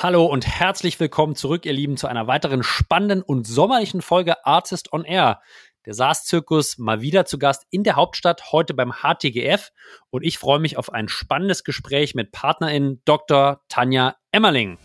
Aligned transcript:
Hallo 0.00 0.26
und 0.26 0.46
herzlich 0.46 1.00
willkommen 1.00 1.34
zurück, 1.34 1.66
ihr 1.66 1.72
Lieben, 1.72 1.96
zu 1.96 2.06
einer 2.06 2.28
weiteren 2.28 2.62
spannenden 2.62 3.20
und 3.20 3.48
sommerlichen 3.48 4.00
Folge 4.00 4.46
Artist 4.46 4.92
on 4.92 5.02
Air. 5.02 5.40
Der 5.86 5.94
SaaS-Zirkus 5.94 6.78
mal 6.78 7.00
wieder 7.00 7.24
zu 7.24 7.36
Gast 7.36 7.66
in 7.70 7.82
der 7.82 7.96
Hauptstadt, 7.96 8.52
heute 8.52 8.74
beim 8.74 8.92
HTGF. 9.02 9.72
Und 10.10 10.22
ich 10.22 10.38
freue 10.38 10.60
mich 10.60 10.76
auf 10.76 10.92
ein 10.92 11.08
spannendes 11.08 11.64
Gespräch 11.64 12.14
mit 12.14 12.30
Partnerin 12.30 13.02
Dr. 13.06 13.60
Tanja 13.68 14.14
Emmerling. 14.30 14.78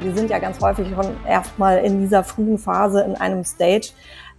Wir 0.00 0.14
sind 0.14 0.28
ja 0.28 0.38
ganz 0.38 0.60
häufig 0.60 0.86
schon 0.94 1.16
erstmal 1.26 1.78
in 1.78 2.00
dieser 2.00 2.22
frühen 2.22 2.58
Phase 2.58 3.02
in 3.04 3.14
einem 3.14 3.42
Stage, 3.42 3.88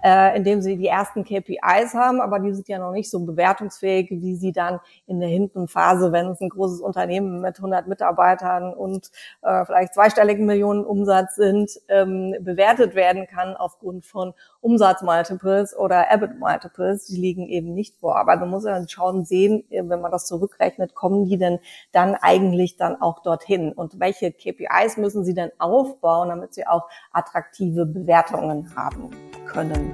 äh, 0.03 0.37
indem 0.37 0.61
sie 0.61 0.77
die 0.77 0.87
ersten 0.87 1.23
KPIs 1.23 1.93
haben, 1.93 2.21
aber 2.21 2.39
die 2.39 2.53
sind 2.53 2.67
ja 2.67 2.79
noch 2.79 2.91
nicht 2.91 3.09
so 3.09 3.19
bewertungsfähig, 3.19 4.09
wie 4.11 4.35
sie 4.35 4.51
dann 4.51 4.79
in 5.07 5.19
der 5.19 5.29
hinteren 5.29 5.67
Phase, 5.67 6.11
wenn 6.11 6.27
es 6.27 6.41
ein 6.41 6.49
großes 6.49 6.81
Unternehmen 6.81 7.41
mit 7.41 7.57
100 7.57 7.87
Mitarbeitern 7.87 8.73
und 8.73 9.09
äh, 9.41 9.65
vielleicht 9.65 9.93
zweistelligen 9.93 10.45
Millionen 10.45 10.85
Umsatz 10.85 11.35
sind, 11.35 11.71
ähm, 11.87 12.35
bewertet 12.41 12.95
werden 12.95 13.27
kann 13.27 13.55
aufgrund 13.55 14.05
von 14.05 14.33
Umsatzmultiples 14.61 15.75
oder 15.77 16.11
EBIT-Multiples. 16.11 17.07
Die 17.07 17.17
liegen 17.17 17.47
eben 17.47 17.73
nicht 17.73 17.95
vor. 17.97 18.17
Aber 18.17 18.35
man 18.37 18.49
muss 18.49 18.65
ja 18.65 18.81
schauen, 18.87 19.25
sehen, 19.25 19.63
wenn 19.69 20.01
man 20.01 20.11
das 20.11 20.25
zurückrechnet, 20.25 20.95
kommen 20.95 21.25
die 21.25 21.37
denn 21.37 21.59
dann 21.91 22.15
eigentlich 22.15 22.77
dann 22.77 23.01
auch 23.01 23.21
dorthin? 23.21 23.71
Und 23.71 23.99
welche 23.99 24.31
KPIs 24.31 24.97
müssen 24.97 25.23
sie 25.23 25.33
denn 25.33 25.51
aufbauen, 25.59 26.29
damit 26.29 26.53
sie 26.53 26.67
auch 26.67 26.89
attraktive 27.11 27.85
Bewertungen 27.85 28.75
haben 28.75 29.09
können? 29.45 29.93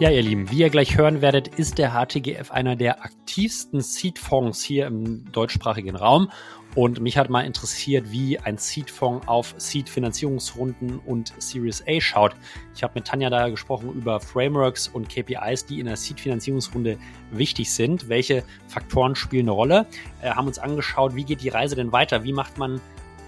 Ja, 0.00 0.08
ihr 0.08 0.22
Lieben, 0.22 0.50
wie 0.50 0.60
ihr 0.60 0.70
gleich 0.70 0.96
hören 0.96 1.20
werdet, 1.20 1.48
ist 1.58 1.76
der 1.76 1.90
HTGF 1.90 2.50
einer 2.52 2.74
der 2.74 3.04
aktivsten 3.04 3.82
Seed-Fonds 3.82 4.62
hier 4.62 4.86
im 4.86 5.30
deutschsprachigen 5.30 5.94
Raum. 5.94 6.30
Und 6.74 7.00
mich 7.00 7.18
hat 7.18 7.28
mal 7.28 7.42
interessiert, 7.42 8.10
wie 8.10 8.38
ein 8.38 8.56
Seed-Fonds 8.56 9.28
auf 9.28 9.54
Seed-Finanzierungsrunden 9.58 11.00
und 11.00 11.34
Series 11.36 11.84
A 11.86 12.00
schaut. 12.00 12.34
Ich 12.74 12.82
habe 12.82 12.94
mit 12.94 13.08
Tanja 13.08 13.28
da 13.28 13.50
gesprochen 13.50 13.92
über 13.92 14.20
Frameworks 14.20 14.88
und 14.88 15.10
KPIs, 15.10 15.66
die 15.66 15.80
in 15.80 15.84
der 15.84 15.96
Seed-Finanzierungsrunde 15.96 16.96
wichtig 17.30 17.70
sind. 17.70 18.08
Welche 18.08 18.42
Faktoren 18.68 19.14
spielen 19.14 19.44
eine 19.44 19.50
Rolle? 19.50 19.86
Äh, 20.22 20.30
haben 20.30 20.46
uns 20.46 20.58
angeschaut, 20.58 21.14
wie 21.14 21.24
geht 21.24 21.42
die 21.42 21.50
Reise 21.50 21.76
denn 21.76 21.92
weiter? 21.92 22.24
Wie 22.24 22.32
macht 22.32 22.56
man 22.56 22.80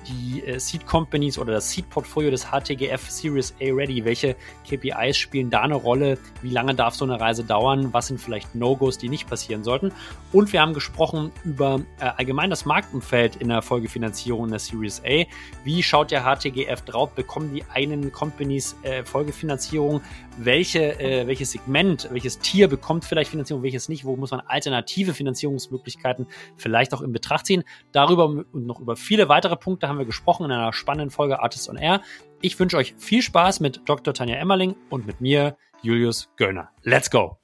die 0.08 0.42
äh, 0.44 0.58
Seed 0.58 0.86
Companies 0.86 1.38
oder 1.38 1.52
das 1.52 1.70
Seed 1.70 1.88
Portfolio 1.90 2.30
des 2.30 2.46
HTGF 2.46 3.10
Series 3.10 3.54
A 3.60 3.72
Ready? 3.72 4.04
Welche 4.04 4.36
KPIs 4.68 5.16
spielen 5.16 5.50
da 5.50 5.62
eine 5.62 5.74
Rolle? 5.74 6.18
Wie 6.42 6.50
lange 6.50 6.74
darf 6.74 6.94
so 6.94 7.04
eine 7.04 7.20
Reise 7.20 7.44
dauern? 7.44 7.92
Was 7.92 8.08
sind 8.08 8.20
vielleicht 8.20 8.54
No-Gos, 8.54 8.98
die 8.98 9.08
nicht 9.08 9.28
passieren 9.28 9.64
sollten? 9.64 9.92
Und 10.32 10.52
wir 10.52 10.60
haben 10.60 10.74
gesprochen 10.74 11.32
über 11.44 11.80
äh, 12.00 12.04
allgemein 12.16 12.50
das 12.50 12.64
Marktumfeld 12.64 13.36
in 13.36 13.48
der 13.48 13.62
Folgefinanzierung 13.62 14.44
in 14.44 14.50
der 14.50 14.58
Series 14.58 15.02
A. 15.04 15.24
Wie 15.64 15.82
schaut 15.82 16.10
der 16.10 16.22
HTGF 16.24 16.82
drauf? 16.82 17.12
Bekommen 17.12 17.54
die 17.54 17.64
einen 17.72 18.12
Companies 18.12 18.76
äh, 18.82 19.04
Folgefinanzierung? 19.04 20.00
Welche, 20.38 20.98
äh, 20.98 21.26
welches 21.26 21.52
Segment, 21.52 22.08
welches 22.10 22.38
Tier 22.38 22.68
bekommt 22.68 23.04
vielleicht 23.04 23.30
Finanzierung, 23.30 23.62
welches 23.62 23.88
nicht? 23.88 24.04
Wo 24.04 24.16
muss 24.16 24.30
man 24.30 24.40
alternative 24.40 25.12
Finanzierungsmöglichkeiten 25.12 26.26
vielleicht 26.56 26.94
auch 26.94 27.02
in 27.02 27.12
Betracht 27.12 27.46
ziehen? 27.46 27.64
Darüber 27.92 28.26
und 28.26 28.66
noch 28.66 28.80
über 28.80 28.96
viele 28.96 29.28
weitere 29.28 29.56
Punkte 29.56 29.88
haben 29.92 29.98
wir 29.98 30.06
gesprochen 30.06 30.46
in 30.46 30.52
einer 30.52 30.72
spannenden 30.72 31.10
Folge 31.10 31.40
Artists 31.40 31.68
on 31.68 31.76
Air. 31.76 32.00
Ich 32.40 32.58
wünsche 32.58 32.78
euch 32.78 32.94
viel 32.96 33.20
Spaß 33.20 33.60
mit 33.60 33.82
Dr. 33.84 34.14
Tanja 34.14 34.36
Emmerling 34.36 34.74
und 34.88 35.06
mit 35.06 35.20
mir, 35.20 35.58
Julius 35.82 36.30
Göllner. 36.38 36.70
Let's 36.82 37.10
go! 37.10 37.36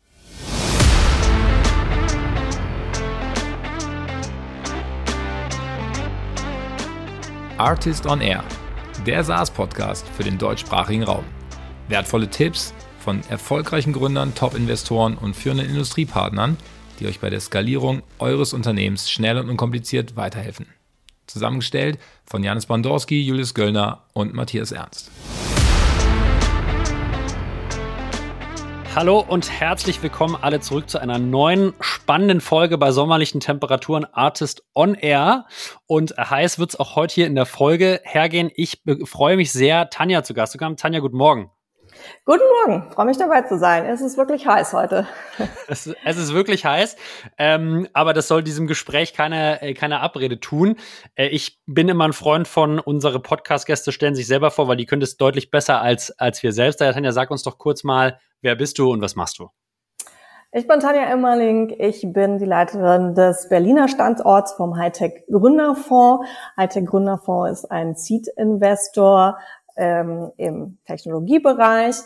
Artist 7.58 8.06
on 8.06 8.22
Air, 8.22 8.42
der 9.04 9.22
SaaS-Podcast 9.24 10.08
für 10.08 10.22
den 10.22 10.38
deutschsprachigen 10.38 11.02
Raum. 11.02 11.24
Wertvolle 11.88 12.30
Tipps 12.30 12.72
von 12.98 13.20
erfolgreichen 13.28 13.92
Gründern, 13.92 14.34
Top-Investoren 14.34 15.18
und 15.18 15.36
führenden 15.36 15.68
Industriepartnern, 15.68 16.56
die 16.98 17.08
euch 17.08 17.20
bei 17.20 17.28
der 17.28 17.40
Skalierung 17.40 18.02
eures 18.18 18.54
Unternehmens 18.54 19.10
schnell 19.10 19.36
und 19.36 19.50
unkompliziert 19.50 20.16
weiterhelfen. 20.16 20.66
Zusammengestellt 21.28 21.98
von 22.26 22.42
Janis 22.42 22.66
Bandorski, 22.66 23.22
Julius 23.22 23.54
Göllner 23.54 24.04
und 24.14 24.34
Matthias 24.34 24.72
Ernst. 24.72 25.10
Hallo 28.94 29.20
und 29.20 29.48
herzlich 29.48 30.02
willkommen 30.02 30.36
alle 30.40 30.58
zurück 30.58 30.90
zu 30.90 30.98
einer 30.98 31.20
neuen 31.20 31.72
spannenden 31.78 32.40
Folge 32.40 32.78
bei 32.78 32.90
sommerlichen 32.90 33.38
Temperaturen 33.38 34.04
Artist 34.06 34.64
on 34.74 34.94
Air. 34.94 35.46
Und 35.86 36.16
heiß 36.16 36.58
wird 36.58 36.70
es 36.70 36.80
auch 36.80 36.96
heute 36.96 37.14
hier 37.14 37.26
in 37.28 37.36
der 37.36 37.46
Folge 37.46 38.00
hergehen. 38.02 38.50
Ich 38.56 38.82
freue 39.04 39.36
mich 39.36 39.52
sehr, 39.52 39.88
Tanja 39.90 40.24
zu 40.24 40.34
Gast 40.34 40.52
zu 40.52 40.58
kommen. 40.58 40.76
Tanja, 40.76 40.98
guten 40.98 41.16
Morgen. 41.16 41.50
Guten 42.24 42.42
Morgen, 42.66 42.90
freue 42.90 43.06
mich 43.06 43.16
dabei 43.16 43.42
zu 43.42 43.58
sein. 43.58 43.84
Es 43.86 44.00
ist 44.00 44.16
wirklich 44.16 44.46
heiß 44.46 44.72
heute. 44.72 45.06
Es, 45.68 45.86
es 46.04 46.16
ist 46.16 46.32
wirklich 46.32 46.64
heiß, 46.64 46.96
ähm, 47.36 47.88
aber 47.92 48.12
das 48.12 48.28
soll 48.28 48.42
diesem 48.42 48.66
Gespräch 48.66 49.12
keine, 49.12 49.60
äh, 49.62 49.74
keine 49.74 50.00
Abrede 50.00 50.40
tun. 50.40 50.76
Äh, 51.14 51.28
ich 51.28 51.60
bin 51.66 51.88
immer 51.88 52.08
ein 52.08 52.12
Freund 52.12 52.48
von, 52.48 52.78
unsere 52.78 53.20
Podcast-Gäste 53.20 53.92
stellen 53.92 54.14
sich 54.14 54.26
selber 54.26 54.50
vor, 54.50 54.68
weil 54.68 54.76
die 54.76 54.86
können 54.86 55.02
es 55.02 55.16
deutlich 55.16 55.50
besser 55.50 55.80
als, 55.80 56.10
als 56.18 56.42
wir 56.42 56.52
selbst. 56.52 56.80
Daher, 56.80 56.94
Tanja, 56.94 57.12
sag 57.12 57.30
uns 57.30 57.42
doch 57.42 57.58
kurz 57.58 57.84
mal, 57.84 58.18
wer 58.40 58.56
bist 58.56 58.78
du 58.78 58.90
und 58.90 59.00
was 59.00 59.14
machst 59.14 59.38
du? 59.38 59.50
Ich 60.50 60.66
bin 60.66 60.80
Tanja 60.80 61.02
Emmerling. 61.02 61.76
Ich 61.78 62.10
bin 62.10 62.38
die 62.38 62.46
Leiterin 62.46 63.14
des 63.14 63.50
Berliner 63.50 63.86
Standorts 63.86 64.54
vom 64.54 64.78
Hightech 64.78 65.26
Gründerfonds. 65.30 66.26
Hightech 66.56 66.86
Gründerfonds 66.86 67.50
ist 67.50 67.70
ein 67.70 67.94
Seed-Investor 67.94 69.36
ähm, 69.78 70.32
im 70.36 70.78
Technologiebereich, 70.86 71.96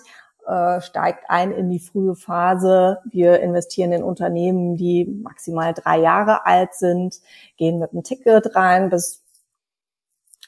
äh, 0.46 0.80
steigt 0.80 1.24
ein 1.28 1.52
in 1.52 1.70
die 1.70 1.80
frühe 1.80 2.14
Phase. 2.14 2.98
Wir 3.04 3.40
investieren 3.40 3.92
in 3.92 4.02
Unternehmen, 4.02 4.76
die 4.76 5.04
maximal 5.04 5.74
drei 5.74 5.98
Jahre 5.98 6.46
alt 6.46 6.74
sind, 6.74 7.20
gehen 7.56 7.78
mit 7.78 7.92
einem 7.92 8.02
Ticket 8.04 8.54
rein 8.54 8.90
bis 8.90 9.22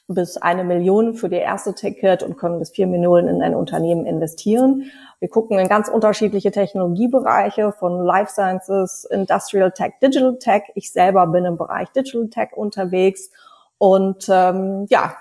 bis 0.07 0.37
eine 0.37 0.63
Million 0.63 1.15
für 1.15 1.29
die 1.29 1.37
erste 1.37 1.73
Ticket 1.73 2.21
und 2.21 2.37
können 2.37 2.59
bis 2.59 2.69
vier 2.69 2.85
Millionen 2.85 3.27
in 3.27 3.41
ein 3.41 3.55
Unternehmen 3.55 4.05
investieren. 4.05 4.91
Wir 5.19 5.29
gucken 5.29 5.57
in 5.57 5.67
ganz 5.67 5.89
unterschiedliche 5.89 6.51
Technologiebereiche 6.51 7.71
von 7.71 8.03
Life 8.03 8.31
Sciences, 8.31 9.05
Industrial 9.05 9.71
Tech, 9.71 9.93
Digital 10.01 10.37
Tech. 10.37 10.63
Ich 10.75 10.91
selber 10.91 11.25
bin 11.27 11.45
im 11.45 11.57
Bereich 11.57 11.89
Digital 11.89 12.27
Tech 12.29 12.55
unterwegs 12.55 13.31
und 13.79 14.27
ähm, 14.29 14.85
ja, 14.89 15.15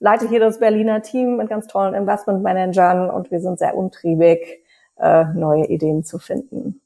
leite 0.00 0.28
hier 0.28 0.40
das 0.40 0.58
Berliner 0.58 1.02
Team 1.02 1.36
mit 1.36 1.48
ganz 1.48 1.66
tollen 1.68 1.94
Investmentmanagern 1.94 3.10
und 3.10 3.30
wir 3.30 3.40
sind 3.40 3.58
sehr 3.58 3.76
umtriebig, 3.76 4.64
äh, 4.98 5.24
neue 5.34 5.66
Ideen 5.66 6.02
zu 6.02 6.18
finden. 6.18 6.80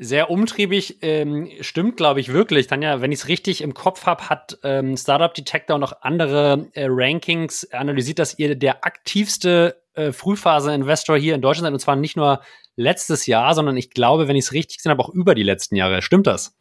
Sehr 0.00 0.30
umtriebig 0.30 1.02
ähm, 1.02 1.48
stimmt, 1.60 1.96
glaube 1.96 2.20
ich, 2.20 2.32
wirklich. 2.32 2.68
Tanja, 2.68 3.00
wenn 3.00 3.10
ich 3.10 3.20
es 3.20 3.28
richtig 3.28 3.62
im 3.62 3.74
Kopf 3.74 4.06
habe, 4.06 4.28
hat 4.28 4.58
ähm, 4.62 4.96
Startup 4.96 5.34
Detector 5.34 5.76
noch 5.76 6.02
andere 6.02 6.68
äh, 6.74 6.86
Rankings 6.88 7.68
analysiert, 7.72 8.20
dass 8.20 8.38
ihr 8.38 8.54
der 8.54 8.84
aktivste 8.84 9.82
äh, 9.94 10.12
Frühphase-Investor 10.12 11.16
hier 11.16 11.34
in 11.34 11.42
Deutschland 11.42 11.66
seid. 11.66 11.72
Und 11.72 11.80
zwar 11.80 11.96
nicht 11.96 12.16
nur 12.16 12.40
letztes 12.76 13.26
Jahr, 13.26 13.54
sondern 13.54 13.76
ich 13.76 13.90
glaube, 13.90 14.28
wenn 14.28 14.36
ich 14.36 14.44
es 14.44 14.52
richtig 14.52 14.76
gesehen 14.76 14.90
habe, 14.90 15.02
auch 15.02 15.08
über 15.08 15.34
die 15.34 15.42
letzten 15.42 15.74
Jahre. 15.74 16.00
Stimmt 16.00 16.28
das? 16.28 16.56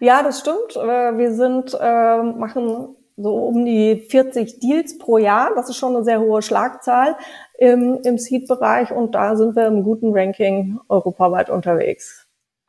Ja, 0.00 0.22
das 0.22 0.40
stimmt. 0.40 0.74
Äh, 0.74 1.18
wir 1.18 1.34
sind, 1.34 1.76
äh, 1.78 2.22
machen 2.22 2.96
so 3.16 3.34
um 3.34 3.64
die 3.64 3.96
40 4.08 4.60
Deals 4.60 4.98
pro 4.98 5.18
Jahr. 5.18 5.54
Das 5.54 5.68
ist 5.68 5.76
schon 5.76 5.94
eine 5.94 6.04
sehr 6.04 6.20
hohe 6.20 6.42
Schlagzahl 6.42 7.16
im, 7.58 8.00
im 8.04 8.18
Seed-Bereich 8.18 8.90
und 8.90 9.14
da 9.14 9.36
sind 9.36 9.56
wir 9.56 9.66
im 9.66 9.82
guten 9.82 10.12
Ranking 10.12 10.78
europaweit 10.88 11.50
unterwegs. 11.50 12.26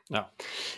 Ja. 0.10 0.30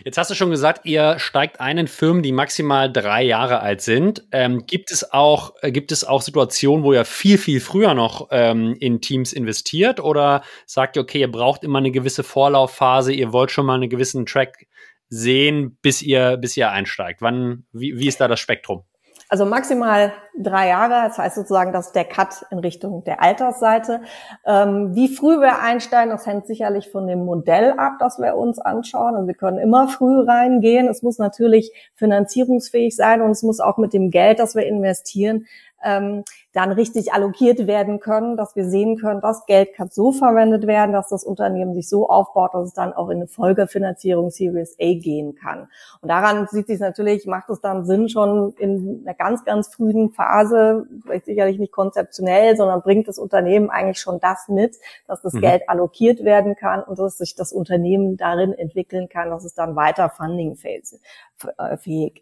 Jetzt 0.05 0.17
hast 0.17 0.29
du 0.29 0.35
schon 0.35 0.51
gesagt, 0.51 0.85
ihr 0.85 1.19
steigt 1.19 1.59
ein 1.59 1.77
in 1.77 1.87
Firmen, 1.87 2.23
die 2.23 2.31
maximal 2.31 2.91
drei 2.91 3.23
Jahre 3.23 3.59
alt 3.59 3.81
sind. 3.81 4.23
Ähm, 4.31 4.65
gibt 4.65 4.91
es 4.91 5.11
auch, 5.11 5.55
äh, 5.61 5.71
gibt 5.71 5.91
es 5.91 6.05
auch 6.05 6.21
Situationen, 6.21 6.85
wo 6.85 6.93
ihr 6.93 7.03
viel, 7.05 7.37
viel 7.37 7.59
früher 7.59 7.95
noch 7.95 8.29
ähm, 8.31 8.77
in 8.79 9.01
Teams 9.01 9.33
investiert? 9.33 9.99
Oder 9.99 10.43
sagt 10.65 10.95
ihr, 10.95 11.01
okay, 11.01 11.19
ihr 11.19 11.31
braucht 11.31 11.63
immer 11.63 11.79
eine 11.79 11.91
gewisse 11.91 12.23
Vorlaufphase, 12.23 13.11
ihr 13.13 13.33
wollt 13.33 13.51
schon 13.51 13.65
mal 13.65 13.75
einen 13.75 13.89
gewissen 13.89 14.25
Track 14.25 14.67
sehen, 15.09 15.77
bis 15.81 16.01
ihr, 16.01 16.37
bis 16.37 16.55
ihr 16.55 16.71
einsteigt? 16.71 17.21
Wann, 17.21 17.65
wie, 17.73 17.97
wie 17.97 18.07
ist 18.07 18.21
da 18.21 18.27
das 18.27 18.39
Spektrum? 18.39 18.83
Also 19.27 19.45
maximal 19.45 20.13
drei 20.37 20.67
Jahre, 20.67 21.07
das 21.07 21.17
heißt 21.17 21.35
sozusagen, 21.35 21.73
dass 21.73 21.91
der 21.91 22.05
Cut 22.05 22.45
in 22.51 22.59
Richtung 22.59 23.03
der 23.05 23.23
Altersseite. 23.23 24.01
Ähm, 24.45 24.93
wie 24.93 25.07
früh 25.07 25.39
wir 25.39 25.59
einsteigen, 25.59 26.11
das 26.11 26.27
hängt 26.27 26.45
sicherlich 26.45 26.91
von 26.91 27.07
dem 27.07 27.25
Modell 27.25 27.71
ab, 27.77 27.93
das 27.99 28.19
wir 28.19 28.35
uns 28.35 28.59
anschauen. 28.59 29.15
Also 29.15 29.27
wir 29.27 29.33
können 29.33 29.57
immer 29.57 29.87
früh 29.87 30.23
reingehen. 30.23 30.87
Es 30.87 31.01
muss 31.01 31.17
natürlich 31.17 31.71
finanzierungsfähig 31.95 32.95
sein 32.95 33.21
und 33.21 33.31
es 33.31 33.41
muss 33.41 33.59
auch 33.59 33.77
mit 33.77 33.93
dem 33.93 34.11
Geld, 34.11 34.37
das 34.37 34.53
wir 34.53 34.65
investieren, 34.67 35.47
ähm, 35.83 36.23
dann 36.55 36.71
richtig 36.71 37.11
allokiert 37.11 37.67
werden 37.67 37.99
können, 37.99 38.37
dass 38.37 38.55
wir 38.55 38.63
sehen 38.63 38.95
können, 38.97 39.19
das 39.19 39.45
Geld 39.45 39.73
kann 39.73 39.89
so 39.91 40.13
verwendet 40.13 40.65
werden, 40.67 40.93
dass 40.93 41.09
das 41.09 41.25
Unternehmen 41.25 41.73
sich 41.73 41.89
so 41.89 42.07
aufbaut, 42.07 42.53
dass 42.53 42.69
es 42.69 42.73
dann 42.73 42.93
auch 42.93 43.09
in 43.09 43.17
eine 43.17 43.27
Folgefinanzierung 43.27 44.29
Series 44.29 44.77
A 44.79 44.93
gehen 44.93 45.35
kann. 45.35 45.67
Und 45.99 46.07
daran 46.07 46.47
sieht 46.49 46.67
sich 46.67 46.79
natürlich, 46.79 47.25
macht 47.25 47.49
es 47.49 47.59
dann 47.59 47.85
Sinn 47.85 48.07
schon 48.07 48.53
in 48.57 49.01
einer 49.03 49.13
ganz, 49.13 49.43
ganz 49.43 49.67
frühen 49.67 50.11
Phase, 50.11 50.87
vielleicht 51.03 51.25
sicherlich 51.25 51.59
nicht 51.59 51.73
konzeptionell, 51.73 52.55
sondern 52.55 52.81
bringt 52.81 53.09
das 53.09 53.19
Unternehmen 53.19 53.69
eigentlich 53.69 53.99
schon 53.99 54.21
das 54.21 54.47
mit, 54.47 54.77
dass 55.07 55.21
das 55.21 55.33
mhm. 55.33 55.41
Geld 55.41 55.67
allokiert 55.67 56.23
werden 56.23 56.55
kann 56.55 56.81
und 56.83 56.97
dass 56.99 57.17
sich 57.17 57.35
das 57.35 57.51
Unternehmen 57.51 58.15
darin 58.15 58.53
entwickeln 58.53 59.09
kann, 59.09 59.29
dass 59.29 59.43
es 59.43 59.55
dann 59.55 59.75
weiter 59.75 60.07
fundingfähig 60.07 61.01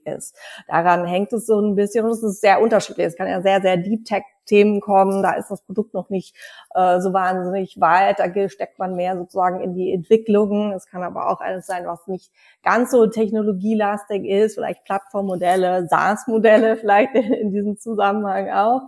ist. 0.05 0.35
Daran 0.67 1.05
hängt 1.05 1.31
es 1.33 1.45
so 1.45 1.59
ein 1.59 1.75
bisschen 1.75 2.05
und 2.05 2.11
es 2.11 2.23
ist 2.23 2.41
sehr 2.41 2.59
unterschiedlich. 2.61 3.05
Es 3.05 3.15
kann 3.15 3.27
ja 3.27 3.39
sehr, 3.43 3.61
sehr 3.61 3.77
Deep 3.77 4.05
Tech 4.05 4.22
Themen 4.45 4.81
kommen, 4.81 5.23
da 5.23 5.33
ist 5.33 5.49
das 5.49 5.61
Produkt 5.61 5.93
noch 5.93 6.09
nicht 6.09 6.35
äh, 6.75 6.99
so 6.99 7.13
wahnsinnig 7.13 7.79
weit, 7.79 8.19
da 8.19 8.27
steckt 8.49 8.77
man 8.77 8.95
mehr 8.95 9.17
sozusagen 9.17 9.61
in 9.61 9.73
die 9.73 9.93
Entwicklungen. 9.93 10.73
Es 10.73 10.87
kann 10.87 11.03
aber 11.03 11.29
auch 11.29 11.39
alles 11.39 11.65
sein, 11.65 11.85
was 11.85 12.07
nicht 12.07 12.31
ganz 12.61 12.91
so 12.91 13.07
technologielastig 13.07 14.25
ist, 14.25 14.55
vielleicht 14.55 14.83
Plattformmodelle, 14.83 15.87
SaaS-Modelle 15.87 16.77
vielleicht 16.77 17.15
in 17.15 17.51
diesem 17.51 17.77
Zusammenhang 17.77 18.49
auch. 18.49 18.81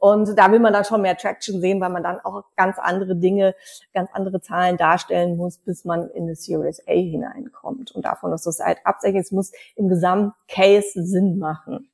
Und 0.00 0.38
da 0.38 0.52
will 0.52 0.60
man 0.60 0.72
dann 0.72 0.84
schon 0.84 1.02
mehr 1.02 1.16
Traction 1.16 1.60
sehen, 1.60 1.80
weil 1.80 1.90
man 1.90 2.04
dann 2.04 2.20
auch 2.20 2.44
ganz 2.56 2.78
andere 2.78 3.16
Dinge, 3.16 3.54
ganz 3.92 4.10
andere 4.12 4.40
Zahlen 4.40 4.76
darstellen 4.76 5.36
muss, 5.36 5.58
bis 5.58 5.84
man 5.84 6.08
in 6.10 6.24
eine 6.24 6.36
Series 6.36 6.80
A 6.86 6.92
hineinkommt. 6.92 7.92
Und 7.92 8.04
davon 8.04 8.32
ist 8.32 8.46
das 8.46 8.60
halt 8.60 8.78
absichtlich. 8.84 9.24
Es 9.24 9.32
muss 9.32 9.50
im 9.74 9.88
Gesamtcase 9.88 11.04
Sinn 11.04 11.38
machen. 11.38 11.90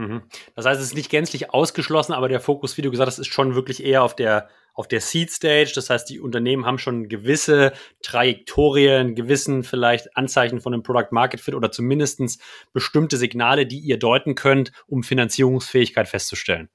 Mhm. 0.00 0.22
Das 0.56 0.64
heißt, 0.64 0.80
es 0.80 0.88
ist 0.88 0.94
nicht 0.94 1.10
gänzlich 1.10 1.52
ausgeschlossen, 1.52 2.14
aber 2.14 2.28
der 2.28 2.40
Fokus, 2.40 2.78
wie 2.78 2.82
du 2.82 2.90
gesagt 2.90 3.08
hast, 3.08 3.18
ist 3.18 3.26
schon 3.32 3.54
wirklich 3.54 3.84
eher 3.84 4.02
auf 4.02 4.16
der 4.16 4.48
auf 4.72 4.88
der 4.88 5.00
Seed 5.00 5.30
Stage. 5.30 5.72
Das 5.74 5.90
heißt, 5.90 6.08
die 6.08 6.20
Unternehmen 6.20 6.64
haben 6.64 6.78
schon 6.78 7.08
gewisse 7.08 7.72
Trajektorien, 8.02 9.14
gewissen 9.14 9.62
vielleicht 9.62 10.16
Anzeichen 10.16 10.60
von 10.60 10.72
einem 10.72 10.82
Product 10.82 11.08
Market 11.10 11.40
Fit 11.40 11.54
oder 11.54 11.70
zumindestens 11.70 12.38
bestimmte 12.72 13.18
Signale, 13.18 13.66
die 13.66 13.80
ihr 13.80 13.98
deuten 13.98 14.34
könnt, 14.36 14.72
um 14.86 15.02
Finanzierungsfähigkeit 15.02 16.08
festzustellen. 16.08 16.70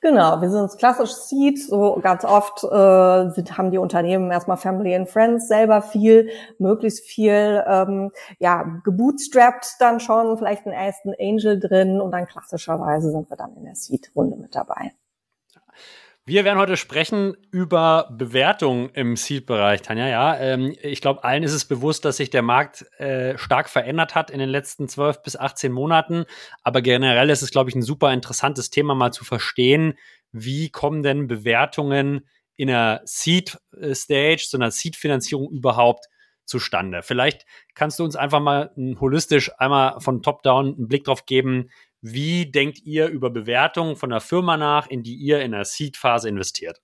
Genau, 0.00 0.40
wir 0.40 0.50
sind 0.50 0.76
klassisch 0.78 1.12
Seed. 1.12 1.60
So 1.60 1.98
ganz 2.02 2.24
oft 2.24 2.64
äh, 2.64 3.30
sind, 3.30 3.56
haben 3.56 3.70
die 3.70 3.78
Unternehmen 3.78 4.30
erstmal 4.30 4.56
Family 4.56 4.94
and 4.94 5.08
Friends 5.08 5.48
selber 5.48 5.82
viel, 5.82 6.30
möglichst 6.58 7.04
viel, 7.04 7.64
ähm, 7.66 8.10
ja, 8.38 8.80
gebootstrapped 8.84 9.76
dann 9.80 10.00
schon, 10.00 10.38
vielleicht 10.38 10.66
einen 10.66 10.74
ersten 10.74 11.14
Angel 11.18 11.58
drin 11.58 12.00
und 12.00 12.12
dann 12.12 12.26
klassischerweise 12.26 13.10
sind 13.10 13.30
wir 13.30 13.36
dann 13.36 13.56
in 13.56 13.64
der 13.64 13.74
Seed-Runde 13.74 14.36
mit 14.36 14.54
dabei. 14.54 14.92
Wir 16.26 16.46
werden 16.46 16.58
heute 16.58 16.78
sprechen 16.78 17.36
über 17.50 18.08
Bewertungen 18.10 18.88
im 18.94 19.14
Seed-Bereich, 19.14 19.82
Tanja. 19.82 20.08
Ja, 20.08 20.38
ähm, 20.38 20.74
ich 20.80 21.02
glaube, 21.02 21.22
allen 21.22 21.42
ist 21.42 21.52
es 21.52 21.66
bewusst, 21.66 22.06
dass 22.06 22.16
sich 22.16 22.30
der 22.30 22.40
Markt 22.40 22.86
äh, 22.98 23.36
stark 23.36 23.68
verändert 23.68 24.14
hat 24.14 24.30
in 24.30 24.38
den 24.38 24.48
letzten 24.48 24.88
12 24.88 25.22
bis 25.22 25.36
18 25.36 25.70
Monaten. 25.70 26.24
Aber 26.62 26.80
generell 26.80 27.28
ist 27.28 27.42
es, 27.42 27.50
glaube 27.50 27.68
ich, 27.68 27.76
ein 27.76 27.82
super 27.82 28.10
interessantes 28.10 28.70
Thema, 28.70 28.94
mal 28.94 29.12
zu 29.12 29.22
verstehen, 29.22 29.98
wie 30.32 30.70
kommen 30.70 31.02
denn 31.02 31.26
Bewertungen 31.26 32.26
in 32.56 32.70
einer 32.70 33.02
Seed-Stage, 33.04 34.46
so 34.48 34.56
einer 34.56 34.70
Seed-Finanzierung 34.70 35.50
überhaupt 35.50 36.06
zustande. 36.46 37.02
Vielleicht 37.02 37.44
kannst 37.74 37.98
du 37.98 38.04
uns 38.04 38.16
einfach 38.16 38.40
mal 38.40 38.72
holistisch 38.98 39.52
einmal 39.58 40.00
von 40.00 40.22
Top-Down 40.22 40.74
einen 40.74 40.88
Blick 40.88 41.04
drauf 41.04 41.26
geben, 41.26 41.68
wie 42.06 42.50
denkt 42.50 42.82
ihr 42.84 43.08
über 43.08 43.30
Bewertungen 43.30 43.96
von 43.96 44.10
der 44.10 44.20
Firma 44.20 44.58
nach, 44.58 44.88
in 44.88 45.02
die 45.02 45.14
ihr 45.14 45.40
in 45.40 45.52
der 45.52 45.64
Seed-Phase 45.64 46.28
investiert? 46.28 46.82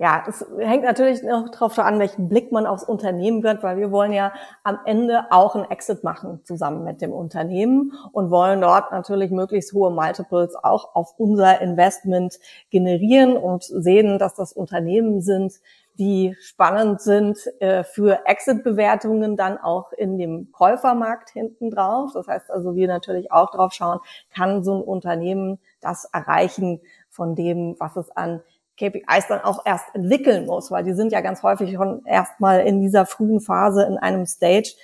Ja, 0.00 0.24
es 0.26 0.44
hängt 0.58 0.82
natürlich 0.82 1.22
noch 1.22 1.48
darauf 1.50 1.78
an, 1.78 2.00
welchen 2.00 2.28
Blick 2.28 2.50
man 2.50 2.66
aufs 2.66 2.82
Unternehmen 2.82 3.44
wird, 3.44 3.62
weil 3.62 3.76
wir 3.76 3.92
wollen 3.92 4.12
ja 4.12 4.32
am 4.64 4.80
Ende 4.84 5.26
auch 5.30 5.54
einen 5.54 5.70
Exit 5.70 6.02
machen 6.02 6.40
zusammen 6.42 6.82
mit 6.82 7.00
dem 7.00 7.12
Unternehmen 7.12 7.92
und 8.10 8.32
wollen 8.32 8.60
dort 8.60 8.90
natürlich 8.90 9.30
möglichst 9.30 9.72
hohe 9.72 9.92
Multiples 9.92 10.56
auch 10.56 10.96
auf 10.96 11.14
unser 11.16 11.60
Investment 11.60 12.40
generieren 12.70 13.36
und 13.36 13.62
sehen, 13.62 14.18
dass 14.18 14.34
das 14.34 14.52
Unternehmen 14.52 15.20
sind, 15.20 15.60
die 15.94 16.36
spannend 16.40 17.00
sind 17.00 17.38
äh, 17.60 17.84
für 17.84 18.26
Exit-Bewertungen 18.26 19.36
dann 19.36 19.58
auch 19.58 19.92
in 19.92 20.18
dem 20.18 20.50
Käufermarkt 20.52 21.30
hinten 21.30 21.70
drauf. 21.70 22.10
Das 22.14 22.26
heißt 22.26 22.50
also, 22.50 22.74
wir 22.74 22.88
natürlich 22.88 23.30
auch 23.30 23.50
drauf 23.50 23.72
schauen, 23.72 24.00
kann 24.34 24.64
so 24.64 24.74
ein 24.76 24.82
Unternehmen 24.82 25.58
das 25.80 26.04
erreichen 26.12 26.80
von 27.10 27.36
dem, 27.36 27.76
was 27.78 27.96
es 27.96 28.10
an 28.10 28.42
KPIs 28.76 29.28
dann 29.28 29.40
auch 29.40 29.64
erst 29.64 29.94
entwickeln 29.94 30.46
muss, 30.46 30.70
weil 30.70 30.82
die 30.82 30.94
sind 30.94 31.12
ja 31.12 31.20
ganz 31.20 31.42
häufig 31.42 31.72
schon 31.74 32.04
erstmal 32.06 32.60
in 32.66 32.80
dieser 32.80 33.06
frühen 33.06 33.40
Phase 33.40 33.84
in 33.84 33.96
einem 33.98 34.26
Stage, 34.26 34.74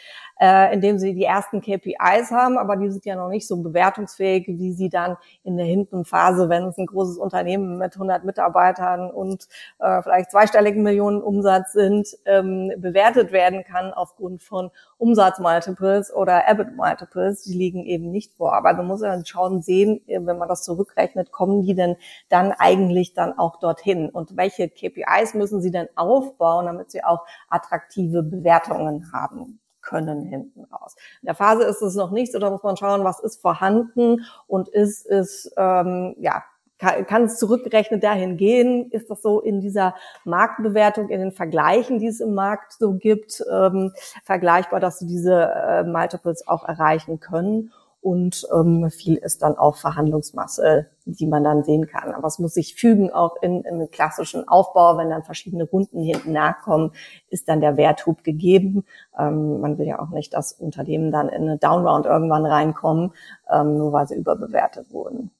äh, 0.41 0.73
indem 0.73 0.99
sie 0.99 1.15
die 1.15 1.25
ersten 1.25 1.61
KPIs 1.61 2.31
haben, 2.31 2.57
aber 2.57 2.77
die 2.77 2.91
sind 2.91 3.05
ja 3.05 3.15
noch 3.15 3.29
nicht 3.29 3.47
so 3.47 3.63
bewertungsfähig, 3.63 4.47
wie 4.49 4.73
sie 4.73 4.89
dann 4.89 5.17
in 5.45 5.59
der 5.59 5.67
hinten 5.67 6.05
Phase, 6.05 6.49
wenn 6.49 6.65
es 6.65 6.79
ein 6.79 6.87
großes 6.87 7.19
Unternehmen 7.19 7.77
mit 7.77 7.95
100 7.95 8.25
Mitarbeitern 8.25 9.11
und 9.11 9.47
äh, 9.81 10.03
vielleicht 10.03 10.31
zweistelligen 10.31 10.83
Millionen 10.83 11.21
Umsatz 11.23 11.73
sind, 11.73 12.09
ähm, 12.25 12.73
bewertet 12.79 13.33
werden 13.33 13.65
kann 13.65 13.93
aufgrund 13.93 14.43
von 14.43 14.71
Umsatzmultiples 14.97 16.13
oder 16.15 16.49
EBIT-Multiples. 16.49 17.43
Die 17.45 17.55
liegen 17.55 17.85
eben 17.85 18.11
nicht 18.11 18.33
vor. 18.35 18.55
Aber 18.55 18.73
man 18.73 18.87
muss 18.87 19.03
ja 19.03 19.23
schauen, 19.25 19.61
sehen, 19.61 20.01
wenn 20.07 20.39
man 20.39 20.49
das 20.49 20.65
zurückrechnet, 20.65 21.33
kommen 21.33 21.63
die 21.63 21.75
denn 21.75 21.97
dann 22.31 22.53
eigentlich 22.53 23.13
dann 23.13 23.39
auch 23.39 23.59
dorthin? 23.61 24.09
Und 24.09 24.37
welche 24.37 24.69
KPIs 24.69 25.35
müssen 25.35 25.61
sie 25.61 25.71
denn 25.71 25.89
aufbauen, 25.97 26.67
damit 26.67 26.91
sie 26.91 27.05
auch 27.05 27.27
attraktive 27.49 28.23
Bewertungen 28.23 29.13
haben? 29.13 29.60
Können 29.91 30.25
hinten 30.25 30.65
raus. 30.73 30.95
In 31.21 31.27
der 31.27 31.35
Phase 31.35 31.65
ist 31.65 31.83
es 31.83 31.97
noch 31.97 32.13
nichts, 32.13 32.37
oder 32.37 32.51
muss 32.51 32.63
man 32.63 32.77
schauen, 32.77 33.05
was 33.05 33.21
ist 33.21 33.41
vorhanden 33.43 34.25
und 34.47 34.69
ist 34.69 35.05
es, 35.07 35.53
ähm, 35.57 36.15
ja, 36.19 36.45
kann, 36.79 37.07
kann 37.07 37.25
es 37.25 37.39
zurückgerechnet 37.39 38.03
dahin 38.03 38.37
gehen? 38.37 38.91
Ist 38.91 39.11
das 39.11 39.21
so 39.21 39.41
in 39.41 39.61
dieser 39.61 39.95
Marktbewertung, 40.25 41.11
in 41.11 41.21
den 41.21 41.33
Vergleichen, 41.33 41.99
die 41.99 42.07
es 42.07 42.21
im 42.21 42.35
Markt 42.35 42.73
so 42.73 42.95
gibt, 42.95 43.45
ähm, 43.53 43.93
vergleichbar, 44.25 44.81
dass 44.81 44.99
sie 45.01 45.07
diese 45.07 45.53
äh, 45.55 45.85
Multiples 45.85 46.47
auch 46.49 46.67
erreichen 46.67 47.21
können? 47.21 47.73
Und 48.03 48.47
ähm, 48.55 48.91
viel 48.91 49.17
ist 49.17 49.43
dann 49.43 49.59
auch 49.59 49.77
Verhandlungsmasse, 49.77 50.87
die 51.05 51.27
man 51.27 51.45
dann 51.45 51.65
sehen 51.65 51.87
kann. 51.87 52.13
Aber 52.13 52.29
es 52.29 52.39
muss 52.39 52.55
sich 52.55 52.75
fügen 52.75 53.11
auch 53.11 53.37
in, 53.43 53.63
in 53.63 53.75
einen 53.75 53.91
klassischen 53.91 54.49
Aufbau, 54.49 54.97
wenn 54.97 55.11
dann 55.11 55.23
verschiedene 55.23 55.65
Runden 55.65 56.03
hinten 56.03 56.33
nachkommen, 56.33 56.93
ist 57.29 57.49
dann 57.49 57.61
der 57.61 57.77
Werthub 57.77 58.25
gegeben. 58.25 58.85
Ähm, 59.19 59.61
man 59.61 59.79
will 59.79 59.87
ja 59.87 59.99
auch 59.99 60.11
nicht, 60.11 60.33
dass 60.33 60.53
Unternehmen 60.53 61.13
dann 61.13 61.29
in 61.29 61.43
eine 61.43 61.59
Downround 61.59 62.07
irgendwann 62.07 62.47
reinkommen, 62.47 63.13
ähm, 63.53 63.77
nur 63.77 63.93
weil 63.93 64.09
sie 64.09 64.17
überbewertet 64.17 64.93
wurden. 64.93 65.31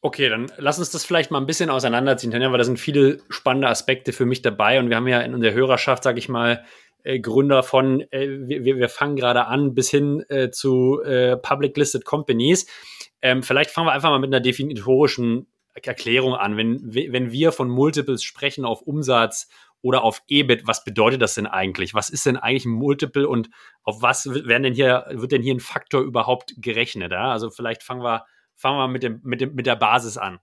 Okay, 0.00 0.28
dann 0.28 0.46
lass 0.56 0.78
uns 0.78 0.90
das 0.90 1.04
vielleicht 1.04 1.32
mal 1.32 1.40
ein 1.40 1.46
bisschen 1.46 1.70
auseinanderziehen, 1.70 2.30
Tanja, 2.30 2.52
weil 2.52 2.58
da 2.58 2.64
sind 2.64 2.78
viele 2.78 3.18
spannende 3.28 3.68
Aspekte 3.68 4.12
für 4.12 4.26
mich 4.26 4.42
dabei 4.42 4.78
und 4.78 4.90
wir 4.90 4.96
haben 4.96 5.08
ja 5.08 5.20
in 5.20 5.34
unserer 5.34 5.54
Hörerschaft, 5.54 6.04
sage 6.04 6.18
ich 6.18 6.28
mal, 6.28 6.64
äh, 7.08 7.20
Gründer 7.20 7.62
von, 7.62 8.02
äh, 8.12 8.28
wir, 8.28 8.76
wir 8.76 8.88
fangen 8.88 9.16
gerade 9.16 9.46
an, 9.46 9.74
bis 9.74 9.90
hin 9.90 10.22
äh, 10.28 10.50
zu 10.50 11.00
äh, 11.02 11.36
Public 11.38 11.76
Listed 11.76 12.04
Companies. 12.04 12.66
Ähm, 13.22 13.42
vielleicht 13.42 13.70
fangen 13.70 13.86
wir 13.86 13.92
einfach 13.92 14.10
mal 14.10 14.18
mit 14.18 14.28
einer 14.28 14.40
definitorischen 14.40 15.46
Erklärung 15.74 16.34
an. 16.34 16.56
Wenn, 16.56 16.94
wenn 16.94 17.32
wir 17.32 17.52
von 17.52 17.70
Multiples 17.70 18.22
sprechen 18.22 18.64
auf 18.64 18.82
Umsatz 18.82 19.48
oder 19.80 20.02
auf 20.02 20.22
EBIT, 20.28 20.66
was 20.66 20.84
bedeutet 20.84 21.22
das 21.22 21.34
denn 21.34 21.46
eigentlich? 21.46 21.94
Was 21.94 22.10
ist 22.10 22.26
denn 22.26 22.36
eigentlich 22.36 22.66
ein 22.66 22.72
Multiple 22.72 23.26
und 23.26 23.48
auf 23.84 24.02
was 24.02 24.26
werden 24.26 24.64
denn 24.64 24.74
hier, 24.74 25.06
wird 25.10 25.32
denn 25.32 25.42
hier 25.42 25.54
ein 25.54 25.60
Faktor 25.60 26.02
überhaupt 26.02 26.54
gerechnet? 26.58 27.12
Ja? 27.12 27.32
Also 27.32 27.48
vielleicht 27.48 27.82
fangen 27.82 28.02
wir, 28.02 28.26
fangen 28.54 28.76
wir 28.76 28.88
mit, 28.88 29.02
dem, 29.02 29.20
mit, 29.22 29.40
dem, 29.40 29.54
mit 29.54 29.66
der 29.66 29.76
Basis 29.76 30.18
an. 30.18 30.40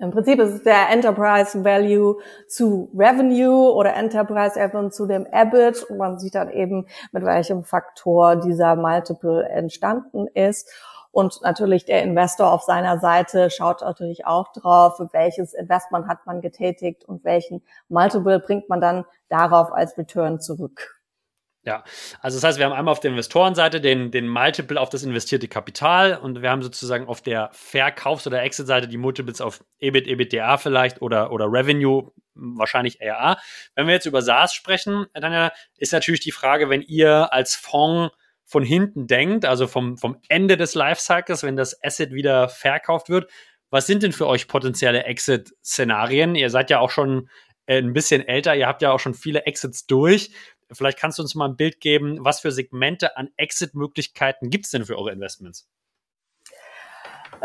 Im 0.00 0.10
Prinzip 0.10 0.40
ist 0.40 0.50
es 0.50 0.62
der 0.64 0.90
Enterprise 0.90 1.64
Value 1.64 2.18
zu 2.48 2.90
Revenue 2.94 3.72
oder 3.72 3.94
Enterprise 3.94 4.56
Value 4.58 4.90
zu 4.90 5.06
dem 5.06 5.24
EBIT 5.24 5.84
und 5.84 5.98
man 5.98 6.18
sieht 6.18 6.34
dann 6.34 6.50
eben, 6.50 6.86
mit 7.12 7.24
welchem 7.24 7.62
Faktor 7.62 8.36
dieser 8.36 8.74
Multiple 8.74 9.48
entstanden 9.48 10.26
ist. 10.34 10.68
Und 11.12 11.40
natürlich 11.42 11.84
der 11.84 12.02
Investor 12.02 12.50
auf 12.50 12.62
seiner 12.62 12.98
Seite 12.98 13.48
schaut 13.48 13.82
natürlich 13.82 14.26
auch 14.26 14.50
drauf, 14.52 14.98
welches 15.12 15.54
Investment 15.54 16.08
hat 16.08 16.26
man 16.26 16.40
getätigt 16.40 17.04
und 17.04 17.22
welchen 17.22 17.62
Multiple 17.88 18.40
bringt 18.40 18.68
man 18.68 18.80
dann 18.80 19.04
darauf 19.28 19.72
als 19.72 19.96
Return 19.96 20.40
zurück. 20.40 21.03
Ja, 21.66 21.82
also 22.20 22.36
das 22.36 22.44
heißt, 22.44 22.58
wir 22.58 22.66
haben 22.66 22.74
einmal 22.74 22.92
auf 22.92 23.00
der 23.00 23.10
Investorenseite 23.10 23.80
den, 23.80 24.10
den 24.10 24.28
Multiple 24.28 24.78
auf 24.78 24.90
das 24.90 25.02
investierte 25.02 25.48
Kapital 25.48 26.18
und 26.18 26.42
wir 26.42 26.50
haben 26.50 26.62
sozusagen 26.62 27.06
auf 27.06 27.22
der 27.22 27.48
Verkaufs- 27.52 28.26
oder 28.26 28.42
Exit-Seite 28.42 28.86
die 28.86 28.98
Multiples 28.98 29.40
auf 29.40 29.64
EBIT, 29.78 30.06
EBITDA 30.06 30.58
vielleicht 30.58 31.00
oder, 31.00 31.32
oder 31.32 31.46
Revenue, 31.50 32.12
wahrscheinlich 32.34 33.00
ARA. 33.00 33.38
Wenn 33.74 33.86
wir 33.86 33.94
jetzt 33.94 34.04
über 34.04 34.20
SaaS 34.20 34.52
sprechen, 34.52 35.06
dann 35.14 35.50
ist 35.78 35.92
natürlich 35.94 36.20
die 36.20 36.32
Frage, 36.32 36.68
wenn 36.68 36.82
ihr 36.82 37.32
als 37.32 37.54
Fonds 37.54 38.14
von 38.44 38.62
hinten 38.62 39.06
denkt, 39.06 39.46
also 39.46 39.66
vom, 39.66 39.96
vom 39.96 40.18
Ende 40.28 40.58
des 40.58 40.74
Lifecycles, 40.74 41.44
wenn 41.44 41.56
das 41.56 41.82
Asset 41.82 42.12
wieder 42.12 42.50
verkauft 42.50 43.08
wird, 43.08 43.30
Was 43.74 43.88
sind 43.88 44.04
denn 44.04 44.12
für 44.12 44.28
euch 44.28 44.46
potenzielle 44.46 45.02
Exit-Szenarien? 45.02 46.36
Ihr 46.36 46.48
seid 46.48 46.70
ja 46.70 46.78
auch 46.78 46.90
schon 46.90 47.28
äh, 47.66 47.78
ein 47.78 47.92
bisschen 47.92 48.22
älter, 48.22 48.54
ihr 48.54 48.68
habt 48.68 48.82
ja 48.82 48.92
auch 48.92 49.00
schon 49.00 49.14
viele 49.14 49.46
Exits 49.46 49.86
durch. 49.86 50.30
Vielleicht 50.72 50.98
kannst 50.98 51.18
du 51.18 51.22
uns 51.22 51.34
mal 51.34 51.48
ein 51.48 51.56
Bild 51.56 51.80
geben, 51.80 52.24
was 52.24 52.40
für 52.40 52.52
Segmente 52.52 53.16
an 53.16 53.30
Exit-Möglichkeiten 53.36 54.50
gibt 54.50 54.66
es 54.66 54.70
denn 54.70 54.84
für 54.84 54.98
eure 54.98 55.12
Investments? 55.12 55.68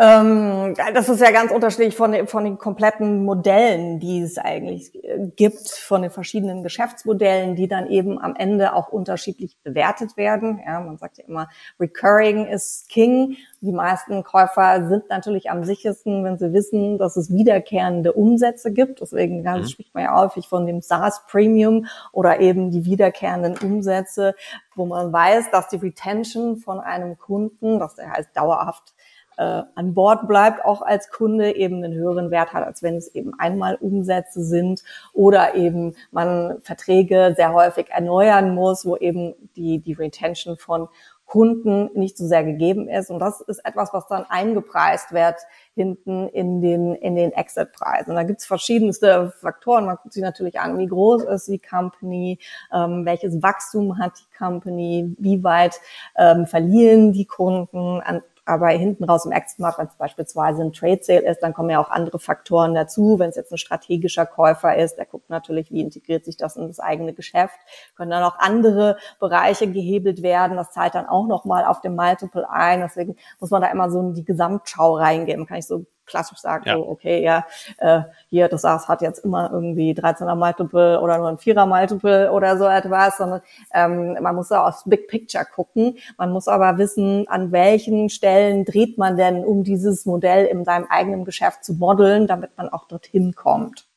Ähm, 0.01 0.75
das 0.93 1.09
ist 1.09 1.19
ja 1.19 1.29
ganz 1.31 1.51
unterschiedlich 1.51 1.93
von, 1.93 2.13
den, 2.13 2.25
von 2.25 2.45
den 2.45 2.57
kompletten 2.57 3.25
Modellen, 3.25 3.99
die 3.99 4.21
es 4.21 4.37
eigentlich 4.37 4.95
äh, 5.03 5.27
gibt, 5.35 5.67
von 5.67 6.03
den 6.03 6.09
verschiedenen 6.09 6.63
Geschäftsmodellen, 6.63 7.57
die 7.57 7.67
dann 7.67 7.87
eben 7.87 8.17
am 8.17 8.33
Ende 8.33 8.73
auch 8.73 8.87
unterschiedlich 8.87 9.57
bewertet 9.61 10.15
werden. 10.15 10.61
Ja, 10.65 10.79
man 10.79 10.97
sagt 10.97 11.17
ja 11.17 11.25
immer, 11.25 11.49
recurring 11.81 12.47
is 12.47 12.85
king. 12.87 13.35
Die 13.59 13.73
meisten 13.73 14.23
Käufer 14.23 14.87
sind 14.87 15.09
natürlich 15.09 15.51
am 15.51 15.65
sichersten, 15.65 16.23
wenn 16.23 16.37
sie 16.37 16.53
wissen, 16.53 16.97
dass 16.97 17.17
es 17.17 17.33
wiederkehrende 17.33 18.13
Umsätze 18.13 18.71
gibt. 18.71 19.01
Deswegen 19.01 19.41
mhm. 19.41 19.67
spricht 19.67 19.93
man 19.93 20.05
ja 20.05 20.15
häufig 20.15 20.47
von 20.47 20.65
dem 20.65 20.79
SaaS 20.79 21.25
Premium 21.27 21.87
oder 22.13 22.39
eben 22.39 22.71
die 22.71 22.85
wiederkehrenden 22.85 23.57
Umsätze, 23.57 24.33
wo 24.75 24.85
man 24.85 25.11
weiß, 25.11 25.51
dass 25.51 25.67
die 25.67 25.75
Retention 25.75 26.55
von 26.55 26.79
einem 26.79 27.17
Kunden, 27.17 27.79
dass 27.79 27.95
der 27.95 28.11
heißt 28.11 28.29
dauerhaft 28.33 28.93
äh, 29.39 29.63
an 29.73 29.93
Bord 29.93 30.27
bleibt, 30.27 30.65
auch 30.65 30.81
als 30.81 31.09
Kunde 31.09 31.55
eben 31.55 31.81
einen 31.83 31.93
höheren 31.93 32.29
Wert 32.29 32.53
hat, 32.53 32.65
als 32.65 32.83
wenn 32.83 32.97
es 32.97 33.07
eben 33.15 33.31
einmal 33.39 33.75
Umsätze 33.75 34.43
sind 34.43 34.83
oder 35.13 35.55
eben 35.55 35.95
man 36.11 36.59
Verträge 36.61 37.33
sehr 37.37 37.53
häufig 37.53 37.89
erneuern 37.89 38.53
muss, 38.53 38.85
wo 38.85 38.97
eben 38.97 39.33
die, 39.55 39.79
die 39.79 39.93
Retention 39.93 40.57
von 40.57 40.89
Kunden 41.25 41.91
nicht 41.93 42.17
so 42.17 42.25
sehr 42.25 42.43
gegeben 42.43 42.89
ist. 42.89 43.11
Und 43.11 43.19
das 43.19 43.39
ist 43.39 43.63
etwas, 43.63 43.93
was 43.93 44.07
dann 44.07 44.25
eingepreist 44.27 45.13
wird 45.13 45.35
hinten 45.75 46.27
in 46.27 46.59
den, 46.61 46.95
in 46.95 47.15
den 47.15 47.31
Exit-Preisen. 47.31 48.15
Da 48.15 48.23
gibt 48.23 48.41
es 48.41 48.47
verschiedenste 48.47 49.31
Faktoren. 49.39 49.85
Man 49.85 49.97
guckt 49.97 50.13
sich 50.13 50.23
natürlich 50.23 50.59
an, 50.59 50.79
wie 50.79 50.87
groß 50.87 51.23
ist 51.25 51.47
die 51.47 51.59
Company, 51.59 52.39
ähm, 52.73 53.05
welches 53.05 53.41
Wachstum 53.43 53.99
hat 53.99 54.13
die 54.17 54.37
Company, 54.37 55.15
wie 55.19 55.43
weit 55.43 55.79
ähm, 56.17 56.47
verlieren 56.47 57.13
die 57.13 57.25
Kunden 57.25 58.01
an 58.01 58.23
aber 58.49 58.69
hinten 58.69 59.03
raus 59.03 59.25
im 59.25 59.31
Exit-Markt, 59.31 59.77
wenn 59.77 59.87
es 59.87 59.95
beispielsweise 59.95 60.63
ein 60.63 60.73
Trade-Sale 60.73 61.21
ist, 61.21 61.41
dann 61.41 61.53
kommen 61.53 61.69
ja 61.69 61.79
auch 61.79 61.91
andere 61.91 62.17
Faktoren 62.17 62.73
dazu. 62.73 63.19
Wenn 63.19 63.29
es 63.29 63.35
jetzt 63.35 63.51
ein 63.51 63.59
strategischer 63.59 64.25
Käufer 64.25 64.75
ist, 64.75 64.95
der 64.95 65.05
guckt 65.05 65.29
natürlich, 65.29 65.71
wie 65.71 65.81
integriert 65.81 66.25
sich 66.25 66.35
das 66.35 66.55
in 66.55 66.67
das 66.67 66.79
eigene 66.79 67.13
Geschäft. 67.13 67.59
Können 67.95 68.09
dann 68.09 68.23
auch 68.23 68.39
andere 68.39 68.97
Bereiche 69.19 69.71
gehebelt 69.71 70.23
werden. 70.23 70.57
Das 70.57 70.71
zahlt 70.71 70.95
dann 70.95 71.05
auch 71.05 71.27
nochmal 71.27 71.63
auf 71.63 71.81
dem 71.81 71.95
Multiple 71.95 72.49
ein. 72.49 72.81
Deswegen 72.81 73.17
muss 73.39 73.51
man 73.51 73.61
da 73.61 73.67
immer 73.67 73.91
so 73.91 73.99
in 73.99 74.13
die 74.15 74.25
Gesamtschau 74.25 74.95
reingeben. 74.95 75.45
Kann 75.45 75.57
ich 75.57 75.67
so 75.67 75.85
klassisch 76.09 76.39
sagen, 76.39 76.63
ja. 76.67 76.75
so, 76.75 76.87
okay, 76.87 77.23
ja, 77.23 77.45
äh, 77.77 78.01
hier, 78.29 78.47
das 78.47 78.61
SaaS 78.63 78.87
hat 78.87 79.01
jetzt 79.01 79.23
immer 79.23 79.51
irgendwie 79.51 79.93
13er 79.93 80.35
Multiple 80.35 80.99
oder 80.99 81.17
nur 81.17 81.29
ein 81.29 81.37
4er 81.37 81.65
Multiple 81.65 82.31
oder 82.31 82.57
so 82.57 82.65
etwas, 82.65 83.17
sondern 83.17 83.41
ähm, 83.73 84.17
man 84.21 84.35
muss 84.35 84.49
da 84.49 84.67
aufs 84.67 84.83
Big 84.85 85.07
Picture 85.07 85.45
gucken. 85.45 85.97
Man 86.17 86.31
muss 86.31 86.47
aber 86.47 86.77
wissen, 86.77 87.27
an 87.27 87.51
welchen 87.51 88.09
Stellen 88.09 88.65
dreht 88.65 88.97
man 88.97 89.17
denn, 89.17 89.45
um 89.45 89.63
dieses 89.63 90.05
Modell 90.05 90.45
in 90.45 90.65
seinem 90.65 90.85
eigenen 90.89 91.25
Geschäft 91.25 91.63
zu 91.63 91.73
modeln, 91.73 92.27
damit 92.27 92.57
man 92.57 92.69
auch 92.69 92.85
dorthin 92.87 93.33
kommt. 93.35 93.88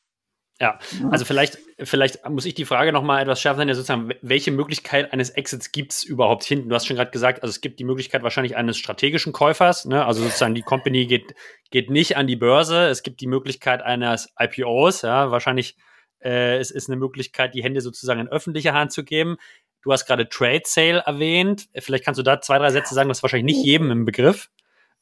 Ja, 0.61 0.77
also 1.09 1.25
vielleicht, 1.25 1.57
vielleicht 1.79 2.29
muss 2.29 2.45
ich 2.45 2.53
die 2.53 2.65
Frage 2.65 2.93
noch 2.93 3.01
mal 3.01 3.21
etwas 3.21 3.41
schärfer 3.41 3.57
sein, 3.57 3.67
ja 3.67 3.73
sozusagen, 3.73 4.11
welche 4.21 4.51
Möglichkeit 4.51 5.11
eines 5.11 5.31
Exits 5.31 5.71
gibt 5.71 5.93
es 5.93 6.03
überhaupt 6.03 6.43
hinten? 6.43 6.69
Du 6.69 6.75
hast 6.75 6.85
schon 6.85 6.95
gerade 6.95 7.09
gesagt, 7.09 7.41
also 7.41 7.49
es 7.49 7.59
gibt 7.59 7.79
die 7.79 7.83
Möglichkeit 7.83 8.21
wahrscheinlich 8.21 8.55
eines 8.55 8.77
strategischen 8.77 9.33
Käufers, 9.33 9.85
ne? 9.85 10.05
also 10.05 10.21
sozusagen 10.21 10.53
die 10.53 10.61
Company 10.61 11.07
geht, 11.07 11.33
geht 11.71 11.89
nicht 11.89 12.17
an 12.17 12.27
die 12.27 12.35
Börse, 12.35 12.85
es 12.85 13.01
gibt 13.01 13.19
die 13.21 13.27
Möglichkeit 13.27 13.81
eines 13.81 14.31
IPOs, 14.39 15.01
ja, 15.01 15.31
wahrscheinlich 15.31 15.75
äh, 16.23 16.57
es 16.57 16.69
ist 16.69 16.87
eine 16.87 16.97
Möglichkeit, 16.97 17.55
die 17.55 17.63
Hände 17.63 17.81
sozusagen 17.81 18.21
in 18.21 18.27
öffentliche 18.27 18.73
Hand 18.73 18.91
zu 18.91 19.03
geben. 19.03 19.37
Du 19.81 19.91
hast 19.91 20.05
gerade 20.05 20.29
Trade 20.29 20.63
Sale 20.65 21.03
erwähnt, 21.05 21.67
vielleicht 21.79 22.05
kannst 22.05 22.19
du 22.19 22.23
da 22.23 22.39
zwei, 22.41 22.59
drei 22.59 22.69
Sätze 22.69 22.93
sagen, 22.93 23.09
das 23.09 23.17
ist 23.17 23.23
wahrscheinlich 23.23 23.55
nicht 23.55 23.65
jedem 23.65 23.91
im 23.91 24.05
Begriff. 24.05 24.49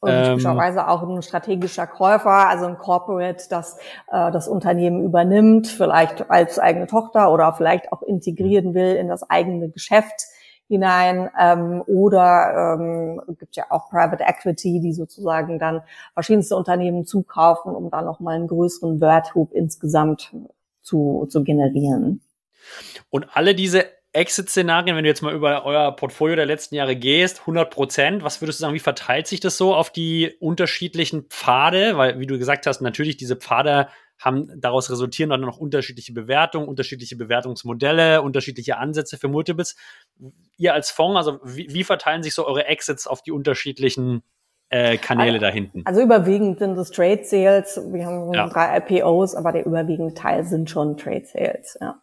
Und 0.01 0.09
ähm, 0.09 0.25
typischerweise 0.25 0.87
auch 0.87 1.03
ein 1.03 1.21
strategischer 1.21 1.85
Käufer, 1.85 2.49
also 2.49 2.65
ein 2.65 2.77
Corporate, 2.77 3.43
das 3.49 3.77
äh, 4.11 4.31
das 4.31 4.47
Unternehmen 4.47 5.03
übernimmt, 5.03 5.67
vielleicht 5.67 6.29
als 6.29 6.57
eigene 6.57 6.87
Tochter 6.87 7.31
oder 7.31 7.53
vielleicht 7.53 7.91
auch 7.93 8.01
integrieren 8.01 8.73
will 8.73 8.95
in 8.95 9.07
das 9.07 9.29
eigene 9.29 9.69
Geschäft 9.69 10.25
hinein. 10.67 11.29
Ähm, 11.39 11.83
oder 11.85 12.77
ähm, 12.79 13.21
gibt 13.37 13.55
ja 13.55 13.65
auch 13.69 13.89
Private 13.89 14.23
Equity, 14.23 14.79
die 14.81 14.93
sozusagen 14.93 15.59
dann 15.59 15.83
verschiedenste 16.13 16.55
Unternehmen 16.55 17.05
zukaufen, 17.05 17.75
um 17.75 17.91
dann 17.91 18.05
nochmal 18.05 18.35
einen 18.35 18.47
größeren 18.47 18.99
Werthub 19.01 19.53
insgesamt 19.53 20.33
zu, 20.81 21.27
zu 21.29 21.43
generieren. 21.43 22.21
Und 23.11 23.27
alle 23.33 23.53
diese 23.53 23.85
Exit-Szenarien, 24.13 24.95
wenn 24.95 25.03
du 25.03 25.09
jetzt 25.09 25.21
mal 25.21 25.33
über 25.33 25.65
euer 25.65 25.95
Portfolio 25.95 26.35
der 26.35 26.45
letzten 26.45 26.75
Jahre 26.75 26.95
gehst, 26.95 27.41
100 27.41 27.69
Prozent, 27.69 28.23
was 28.23 28.41
würdest 28.41 28.59
du 28.59 28.61
sagen, 28.61 28.73
wie 28.73 28.79
verteilt 28.79 29.27
sich 29.27 29.39
das 29.39 29.57
so 29.57 29.73
auf 29.73 29.89
die 29.89 30.35
unterschiedlichen 30.39 31.23
Pfade? 31.29 31.97
Weil, 31.97 32.19
wie 32.19 32.27
du 32.27 32.37
gesagt 32.37 32.67
hast, 32.67 32.81
natürlich 32.81 33.17
diese 33.17 33.37
Pfade 33.37 33.87
haben 34.19 34.51
daraus 34.59 34.91
resultieren 34.91 35.29
dann 35.31 35.41
noch 35.41 35.57
unterschiedliche 35.57 36.13
Bewertungen, 36.13 36.67
unterschiedliche 36.67 37.15
Bewertungsmodelle, 37.15 38.21
unterschiedliche 38.21 38.77
Ansätze 38.77 39.17
für 39.17 39.27
Multiples. 39.27 39.75
Ihr 40.57 40.73
als 40.73 40.91
Fonds, 40.91 41.17
also 41.17 41.39
wie, 41.43 41.73
wie 41.73 41.83
verteilen 41.83 42.21
sich 42.21 42.35
so 42.35 42.45
eure 42.45 42.65
Exits 42.65 43.07
auf 43.07 43.23
die 43.23 43.31
unterschiedlichen 43.31 44.21
äh, 44.69 44.97
Kanäle 44.97 45.33
also, 45.33 45.45
da 45.45 45.49
hinten? 45.49 45.81
Also 45.85 46.01
überwiegend 46.01 46.59
sind 46.59 46.77
es 46.77 46.91
Trade 46.91 47.23
Sales. 47.23 47.81
Wir 47.91 48.05
haben 48.05 48.33
ja. 48.33 48.47
drei 48.47 48.77
IPOs, 48.77 49.35
aber 49.35 49.53
der 49.53 49.65
überwiegende 49.65 50.13
Teil 50.13 50.43
sind 50.43 50.69
schon 50.69 50.97
Trade 50.97 51.25
Sales, 51.25 51.77
ja. 51.81 51.99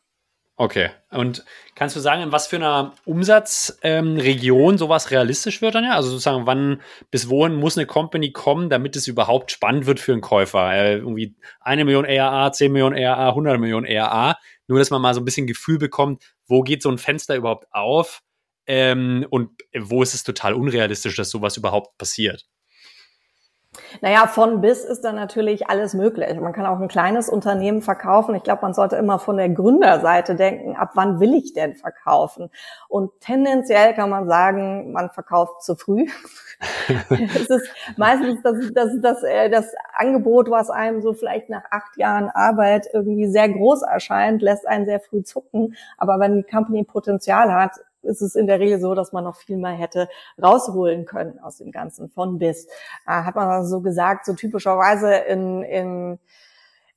Okay. 0.61 0.91
Und 1.11 1.45
kannst 1.77 1.95
du 1.95 2.01
sagen, 2.01 2.21
in 2.21 2.33
was 2.33 2.49
für 2.49 2.57
einer 2.57 2.93
Umsatzregion 3.05 4.73
ähm, 4.73 4.79
sowas 4.79 5.13
realistisch 5.13 5.63
wird 5.63 5.77
dann 5.77 5.85
ja? 5.85 5.95
Also 5.95 6.11
sozusagen, 6.11 6.47
wann, 6.47 6.83
bis 7.13 7.29
wohin 7.29 7.55
muss 7.55 7.79
eine 7.79 7.87
Company 7.87 8.33
kommen, 8.33 8.69
damit 8.69 8.97
es 8.97 9.07
überhaupt 9.07 9.53
spannend 9.53 9.87
wird 9.87 10.01
für 10.01 10.11
einen 10.11 10.21
Käufer? 10.21 10.75
Äh, 10.75 10.97
irgendwie 10.97 11.37
eine 11.61 11.85
Million 11.85 12.05
ERA, 12.05 12.51
10 12.51 12.73
Millionen 12.73 12.97
ERA, 12.97 13.29
100 13.29 13.61
Millionen 13.61 13.87
ERA. 13.87 14.37
Nur, 14.67 14.81
dass 14.81 14.91
man 14.91 15.01
mal 15.01 15.15
so 15.15 15.21
ein 15.21 15.25
bisschen 15.25 15.47
Gefühl 15.47 15.79
bekommt, 15.79 16.25
wo 16.49 16.63
geht 16.63 16.83
so 16.83 16.91
ein 16.91 16.99
Fenster 16.99 17.37
überhaupt 17.37 17.69
auf? 17.71 18.23
Ähm, 18.67 19.25
und 19.31 19.51
wo 19.79 20.03
ist 20.03 20.15
es 20.15 20.25
total 20.25 20.55
unrealistisch, 20.55 21.15
dass 21.15 21.31
sowas 21.31 21.57
überhaupt 21.57 21.97
passiert? 21.99 22.49
Naja, 24.01 24.27
von 24.27 24.61
bis 24.61 24.85
ist 24.85 25.03
dann 25.03 25.17
natürlich 25.17 25.69
alles 25.69 25.95
möglich. 25.95 26.39
Man 26.39 26.53
kann 26.53 26.67
auch 26.67 26.79
ein 26.79 26.89
kleines 26.89 27.29
Unternehmen 27.29 27.83
verkaufen. 27.83 28.35
Ich 28.35 28.43
glaube, 28.43 28.63
man 28.63 28.75
sollte 28.75 28.97
immer 28.97 29.19
von 29.19 29.37
der 29.37 29.49
Gründerseite 29.49 30.35
denken, 30.35 30.77
ab 30.77 30.91
wann 30.95 31.21
will 31.21 31.35
ich 31.35 31.53
denn 31.53 31.75
verkaufen? 31.75 32.51
Und 32.89 33.11
tendenziell 33.21 33.95
kann 33.95 34.11
man 34.11 34.29
sagen, 34.29 34.93
man 34.93 35.11
verkauft 35.11 35.63
zu 35.63 35.77
früh. 35.77 36.07
es 37.19 37.51
ist 37.51 37.71
meistens 37.97 38.43
das, 38.43 38.57
das, 38.73 38.91
das, 39.01 39.23
äh, 39.23 39.49
das 39.49 39.73
Angebot, 39.95 40.51
was 40.51 40.71
einem 40.71 41.03
so 41.03 41.13
vielleicht 41.13 41.49
nach 41.49 41.65
acht 41.71 41.97
Jahren 41.97 42.31
Arbeit 42.31 42.89
irgendwie 42.93 43.29
sehr 43.29 43.49
groß 43.49 43.83
erscheint, 43.83 44.43
lässt 44.43 44.67
einen 44.67 44.87
sehr 44.87 45.01
früh 45.01 45.23
zucken. 45.23 45.77
Aber 45.97 46.19
wenn 46.19 46.37
die 46.37 46.43
Company 46.43 46.85
Potenzial 46.85 47.53
hat, 47.55 47.73
ist 48.09 48.23
es 48.23 48.35
in 48.35 48.47
der 48.47 48.59
Regel 48.59 48.81
so, 48.81 48.95
dass 48.95 49.13
man 49.13 49.25
noch 49.25 49.37
viel 49.37 49.57
mehr 49.57 49.73
hätte 49.73 50.09
rausholen 50.43 51.05
können 51.05 51.39
aus 51.39 51.59
dem 51.59 51.71
Ganzen 51.71 52.09
von 52.11 52.39
bis. 52.39 52.67
Äh, 53.07 53.23
hat 53.23 53.37
man 53.37 53.65
so 53.67 53.81
gesagt, 53.81 54.27
so 54.27 54.35
typischerweise 54.35 55.15
in, 55.15 55.63
in 55.63 56.19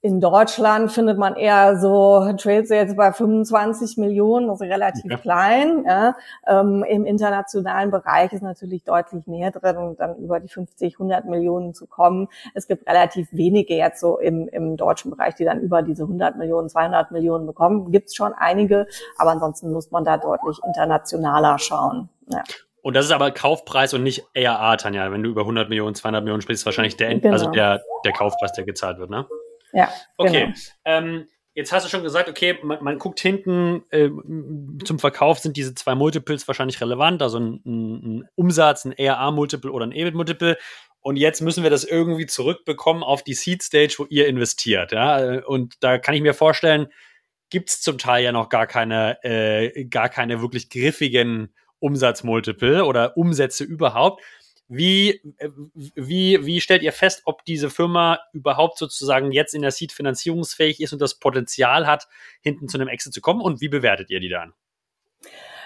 in 0.04 0.20
Deutschland 0.20 0.92
findet 0.92 1.20
man 1.20 1.36
eher 1.36 1.78
so 1.78 2.34
Trades 2.38 2.70
jetzt 2.70 2.98
bei 2.98 3.14
25 3.14 3.98
Millionen, 3.98 4.50
also 4.50 4.66
relativ 4.66 5.12
ja. 5.12 5.18
klein. 5.18 5.86
Ja. 5.88 6.16
Ähm, 6.48 6.84
Im 6.84 7.06
internationalen 7.06 7.92
Bereich 7.92 8.34
ist 8.34 8.42
natürlich 8.42 8.84
deutlich 8.84 9.28
mehr 9.28 9.52
drin 9.52 9.78
und 9.78 10.00
dann 10.00 10.16
über 10.18 10.40
die 10.40 10.48
50, 10.48 10.96
100 10.96 11.26
Millionen 11.26 11.76
zu 11.76 11.86
kommen. 11.86 12.30
Es 12.56 12.68
gibt 12.68 12.90
relativ 12.90 13.28
wenige 13.32 13.76
jetzt 13.76 14.02
so 14.02 14.18
im, 14.18 14.48
im 14.48 14.76
deutschen 14.76 15.12
Bereich, 15.12 15.36
die 15.36 15.46
dann 15.46 15.60
über 15.60 15.84
diese 15.84 16.04
100 16.04 16.36
Millionen, 16.36 16.68
200 16.68 17.12
Millionen 17.12 17.46
bekommen. 17.46 17.92
Gibt 17.92 18.10
es 18.10 18.16
schon 18.16 18.34
einige, 18.34 18.88
aber 19.20 19.32
ansonsten 19.32 19.72
muss 19.72 19.92
man 19.92 20.04
da 20.04 20.18
deutlich 20.18 20.58
internationaler 20.66 21.60
schauen. 21.60 22.10
Ja. 22.28 22.44
Und 22.82 22.96
das 22.96 23.06
ist 23.06 23.12
aber 23.12 23.30
Kaufpreis 23.30 23.94
und 23.94 24.02
nicht 24.02 24.26
ARA, 24.36 24.78
Tanja. 24.78 25.12
Wenn 25.12 25.22
du 25.22 25.30
über 25.30 25.42
100 25.42 25.70
Millionen, 25.70 25.94
200 25.94 26.24
Millionen 26.24 26.42
sprichst, 26.42 26.64
ist 26.64 26.66
wahrscheinlich 26.66 26.98
der, 26.98 27.14
genau. 27.20 27.34
also 27.34 27.52
der, 27.52 27.84
der 28.04 28.14
Kaufpreis, 28.14 28.54
der 28.54 28.66
gezahlt 28.66 28.98
wird, 28.98 29.12
ne? 29.12 29.28
Ja. 29.74 29.92
Okay. 30.18 30.46
Genau. 30.46 30.56
Ähm, 30.86 31.28
jetzt 31.54 31.72
hast 31.72 31.86
du 31.86 31.90
schon 31.90 32.04
gesagt, 32.04 32.30
okay, 32.30 32.58
man, 32.64 32.84
man 32.84 32.98
guckt 32.98 33.20
hinten 33.20 33.84
äh, 33.90 34.10
zum 34.84 35.00
Verkauf 35.00 35.40
sind 35.40 35.58
diese 35.58 35.76
zwei 35.76 35.96
Multiples 35.96 36.48
wahrscheinlich 36.48 36.82
relevant, 36.82 37.22
also 37.22 37.40
ein, 37.40 37.62
ein 37.66 38.30
Umsatz, 38.36 38.86
ein 38.86 38.94
ERA-Multiple 38.94 39.72
oder 39.72 39.86
ein 39.86 39.92
EBIT-Multiple. 39.92 40.58
Und 41.02 41.16
jetzt 41.16 41.42
müssen 41.42 41.64
wir 41.64 41.72
das 41.72 41.84
irgendwie 41.84 42.28
zurückbekommen 42.28 43.04
auf 43.04 43.24
die 43.24 43.34
Seed-Stage, 43.34 43.96
wo 43.98 44.06
ihr 44.10 44.28
investiert. 44.28 44.92
Ja? 44.92 45.44
Und 45.46 45.76
da 45.80 45.98
kann 45.98 46.14
ich 46.14 46.22
mir 46.22 46.36
vorstellen, 46.36 46.88
gibt 47.50 47.70
es 47.70 47.82
zum 47.82 47.98
Teil 47.98 48.24
ja 48.24 48.32
noch 48.32 48.50
gar 48.50 48.68
keine, 48.68 49.24
äh, 49.24 49.86
gar 49.86 50.10
keine 50.10 50.42
wirklich 50.42 50.70
griffigen 50.70 51.54
Umsatzmultiple 51.80 52.86
oder 52.86 53.18
Umsätze 53.18 53.64
überhaupt. 53.64 54.24
Wie, 54.74 55.22
wie, 55.96 56.46
wie 56.46 56.62
stellt 56.62 56.82
ihr 56.82 56.94
fest, 56.94 57.24
ob 57.26 57.44
diese 57.44 57.70
Firma 57.70 58.20
überhaupt 58.32 58.78
sozusagen 58.78 59.34
jetzt 59.34 59.54
in 59.54 59.62
der 59.62 59.72
Seed 59.72 59.92
finanzierungsfähig 59.92 60.80
ist 60.80 60.94
und 60.94 61.02
das 61.02 61.16
Potenzial 61.16 61.88
hat, 61.88 62.08
hinten 62.40 62.70
zu 62.70 62.78
einem 62.78 62.88
Exit 62.88 63.14
zu 63.14 63.20
kommen? 63.20 63.42
Und 63.42 63.60
wie 63.60 63.68
bewertet 63.68 64.10
ihr 64.10 64.22
die 64.22 64.30
dann? 64.30 64.54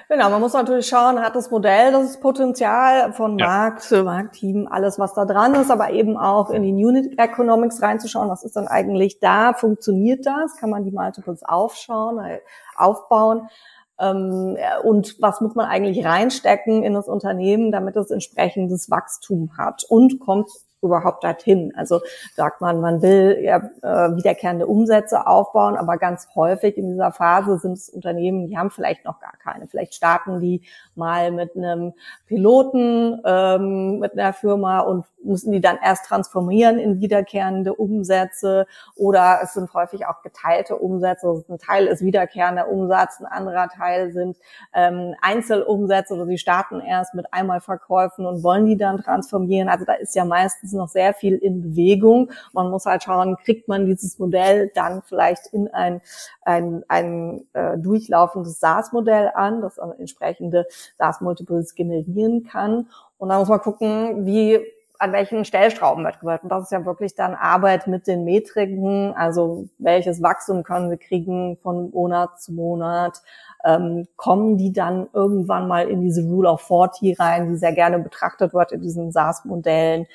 Genau, 0.09 0.31
man 0.31 0.41
muss 0.41 0.53
natürlich 0.53 0.87
schauen, 0.87 1.19
hat 1.19 1.35
das 1.35 1.51
Modell 1.51 1.91
das 1.91 2.19
Potenzial 2.19 3.13
von 3.13 3.37
ja. 3.37 3.45
Markt, 3.45 3.91
Marktteam, 3.91 4.67
alles 4.67 4.97
was 4.97 5.13
da 5.13 5.25
dran 5.25 5.53
ist, 5.53 5.69
aber 5.69 5.91
eben 5.91 6.17
auch 6.17 6.49
in 6.49 6.63
die 6.63 6.83
Unit 6.83 7.19
Economics 7.19 7.83
reinzuschauen, 7.83 8.29
was 8.29 8.43
ist 8.43 8.55
dann 8.55 8.67
eigentlich 8.67 9.19
da, 9.19 9.53
funktioniert 9.53 10.25
das, 10.25 10.57
kann 10.57 10.71
man 10.71 10.83
die 10.83 10.91
Multiples 10.91 11.43
aufschauen, 11.43 12.25
äh, 12.25 12.39
aufbauen 12.75 13.49
und 13.97 15.15
was 15.21 15.41
muss 15.41 15.55
man 15.55 15.67
eigentlich 15.67 16.05
reinstecken 16.05 16.83
in 16.83 16.93
das 16.93 17.07
Unternehmen, 17.07 17.71
damit 17.71 17.95
es 17.95 18.11
entsprechendes 18.11 18.89
Wachstum 18.89 19.51
hat? 19.57 19.85
Und 19.87 20.19
kommt 20.19 20.49
überhaupt 20.85 21.23
dorthin? 21.23 21.73
Also 21.75 22.01
sagt 22.35 22.61
man, 22.61 22.79
man 22.79 23.01
will 23.01 23.39
ja, 23.41 23.57
äh, 23.81 24.15
wiederkehrende 24.15 24.67
Umsätze 24.67 25.27
aufbauen, 25.27 25.75
aber 25.75 25.97
ganz 25.97 26.27
häufig 26.35 26.77
in 26.77 26.91
dieser 26.91 27.11
Phase 27.11 27.57
sind 27.59 27.73
es 27.73 27.89
Unternehmen, 27.89 28.47
die 28.47 28.57
haben 28.57 28.71
vielleicht 28.71 29.05
noch 29.05 29.19
gar 29.19 29.33
keine. 29.43 29.67
Vielleicht 29.67 29.95
starten 29.95 30.39
die 30.39 30.61
mal 30.95 31.31
mit 31.31 31.55
einem 31.55 31.93
Piloten, 32.27 33.21
ähm, 33.25 33.99
mit 33.99 34.13
einer 34.13 34.33
Firma 34.33 34.79
und 34.79 35.05
müssen 35.25 35.51
die 35.51 35.61
dann 35.61 35.77
erst 35.83 36.05
transformieren 36.05 36.79
in 36.79 37.01
wiederkehrende 37.01 37.73
Umsätze 37.73 38.67
oder 38.95 39.39
es 39.43 39.53
sind 39.53 39.73
häufig 39.73 40.05
auch 40.05 40.21
geteilte 40.21 40.77
Umsätze. 40.77 41.27
Also 41.27 41.45
ein 41.49 41.57
Teil 41.57 41.87
ist 41.87 42.03
wiederkehrender 42.03 42.69
Umsatz, 42.69 43.19
ein 43.19 43.25
anderer 43.25 43.67
Teil 43.69 44.11
sind 44.11 44.37
ähm, 44.73 45.15
Einzelumsätze 45.21 46.13
oder 46.13 46.25
sie 46.25 46.37
starten 46.37 46.79
erst 46.79 47.15
mit 47.15 47.33
einmal 47.33 47.59
Verkäufen 47.59 48.25
und 48.25 48.43
wollen 48.43 48.65
die 48.65 48.77
dann 48.77 49.01
transformieren. 49.01 49.69
Also 49.69 49.85
da 49.85 49.93
ist 49.93 50.15
ja 50.15 50.25
meistens 50.25 50.73
noch 50.75 50.89
sehr 50.89 51.13
viel 51.13 51.35
in 51.35 51.61
Bewegung. 51.61 52.31
Man 52.53 52.69
muss 52.69 52.85
halt 52.85 53.03
schauen, 53.03 53.37
kriegt 53.43 53.67
man 53.67 53.85
dieses 53.85 54.19
Modell 54.19 54.71
dann 54.75 55.01
vielleicht 55.01 55.47
in 55.47 55.67
ein, 55.73 56.01
ein, 56.41 56.83
ein 56.87 57.45
äh, 57.53 57.77
durchlaufendes 57.77 58.59
SaaS-Modell 58.59 59.31
an, 59.33 59.61
das 59.61 59.75
dann 59.75 59.91
entsprechende 59.93 60.65
SaaS-Multiples 60.97 61.75
generieren 61.75 62.45
kann. 62.45 62.89
Und 63.17 63.29
dann 63.29 63.39
muss 63.39 63.49
man 63.49 63.59
gucken, 63.59 64.25
wie 64.25 64.59
an 64.99 65.11
welchen 65.11 65.45
Stellschrauben 65.45 66.03
wird 66.03 66.19
gewirkt. 66.19 66.43
Und 66.43 66.49
das 66.49 66.63
ist 66.63 66.71
ja 66.71 66.85
wirklich 66.85 67.15
dann 67.15 67.35
Arbeit 67.35 67.87
mit 67.87 68.07
den 68.07 68.23
Metriken, 68.23 69.13
also 69.15 69.67
welches 69.77 70.21
Wachstum 70.21 70.63
können 70.63 70.89
sie 70.89 70.97
kriegen 70.97 71.57
von 71.57 71.91
Monat 71.91 72.41
zu 72.41 72.53
Monat, 72.53 73.21
ähm, 73.63 74.07
kommen 74.15 74.57
die 74.57 74.73
dann 74.73 75.07
irgendwann 75.13 75.67
mal 75.67 75.87
in 75.87 76.01
diese 76.01 76.23
Rule 76.23 76.49
of 76.49 76.61
40 76.61 77.19
rein, 77.19 77.49
die 77.49 77.57
sehr 77.57 77.73
gerne 77.73 77.99
betrachtet 77.99 78.53
wird 78.53 78.71
in 78.71 78.81
diesen 78.81 79.11
SaaS-Modellen 79.11 80.07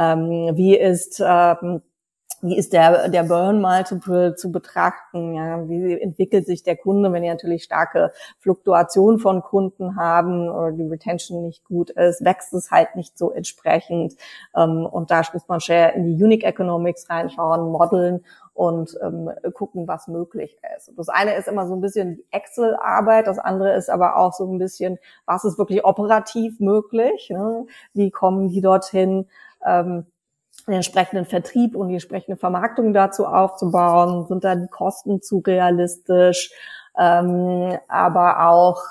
ähm, 0.00 0.56
wie 0.56 0.76
ist 0.76 1.22
ähm, 1.24 1.82
wie 2.42 2.56
ist 2.56 2.72
der, 2.72 3.08
der 3.08 3.24
Burn 3.24 3.60
Multiple 3.60 4.34
zu 4.34 4.50
betrachten? 4.50 5.34
Ja, 5.34 5.68
wie 5.68 6.00
entwickelt 6.00 6.46
sich 6.46 6.62
der 6.62 6.76
Kunde, 6.76 7.12
wenn 7.12 7.22
ihr 7.22 7.32
natürlich 7.32 7.64
starke 7.64 8.12
Fluktuation 8.38 9.18
von 9.18 9.42
Kunden 9.42 9.96
haben 9.96 10.48
oder 10.48 10.72
die 10.72 10.86
Retention 10.86 11.42
nicht 11.42 11.64
gut 11.64 11.90
ist, 11.90 12.24
wächst 12.24 12.54
es 12.54 12.70
halt 12.70 12.96
nicht 12.96 13.18
so 13.18 13.30
entsprechend. 13.30 14.14
Ähm, 14.56 14.86
und 14.86 15.10
da 15.10 15.22
muss 15.34 15.48
man 15.48 15.60
schnell 15.60 15.92
in 15.94 16.04
die 16.04 16.22
Unique 16.22 16.44
Economics 16.44 17.10
reinschauen, 17.10 17.70
modeln 17.70 18.24
und 18.54 18.96
ähm, 19.02 19.30
gucken, 19.52 19.86
was 19.86 20.08
möglich 20.08 20.56
ist. 20.76 20.92
Das 20.96 21.08
eine 21.10 21.34
ist 21.34 21.46
immer 21.48 21.66
so 21.66 21.74
ein 21.74 21.80
bisschen 21.80 22.22
Excel-Arbeit, 22.30 23.26
das 23.26 23.38
andere 23.38 23.74
ist 23.74 23.90
aber 23.90 24.16
auch 24.16 24.32
so 24.32 24.50
ein 24.50 24.58
bisschen, 24.58 24.98
was 25.26 25.44
ist 25.44 25.58
wirklich 25.58 25.84
operativ 25.84 26.58
möglich? 26.58 27.28
Ne? 27.30 27.66
Wie 27.92 28.10
kommen 28.10 28.48
die 28.48 28.60
dorthin? 28.60 29.26
Ähm, 29.64 30.06
den 30.66 30.74
entsprechenden 30.74 31.24
Vertrieb 31.26 31.74
und 31.76 31.88
die 31.88 31.94
entsprechende 31.94 32.36
Vermarktung 32.36 32.92
dazu 32.92 33.26
aufzubauen? 33.26 34.26
Sind 34.26 34.44
da 34.44 34.54
die 34.54 34.68
Kosten 34.68 35.22
zu 35.22 35.38
realistisch? 35.38 36.50
Ähm, 36.98 37.78
aber 37.88 38.46
auch, 38.48 38.82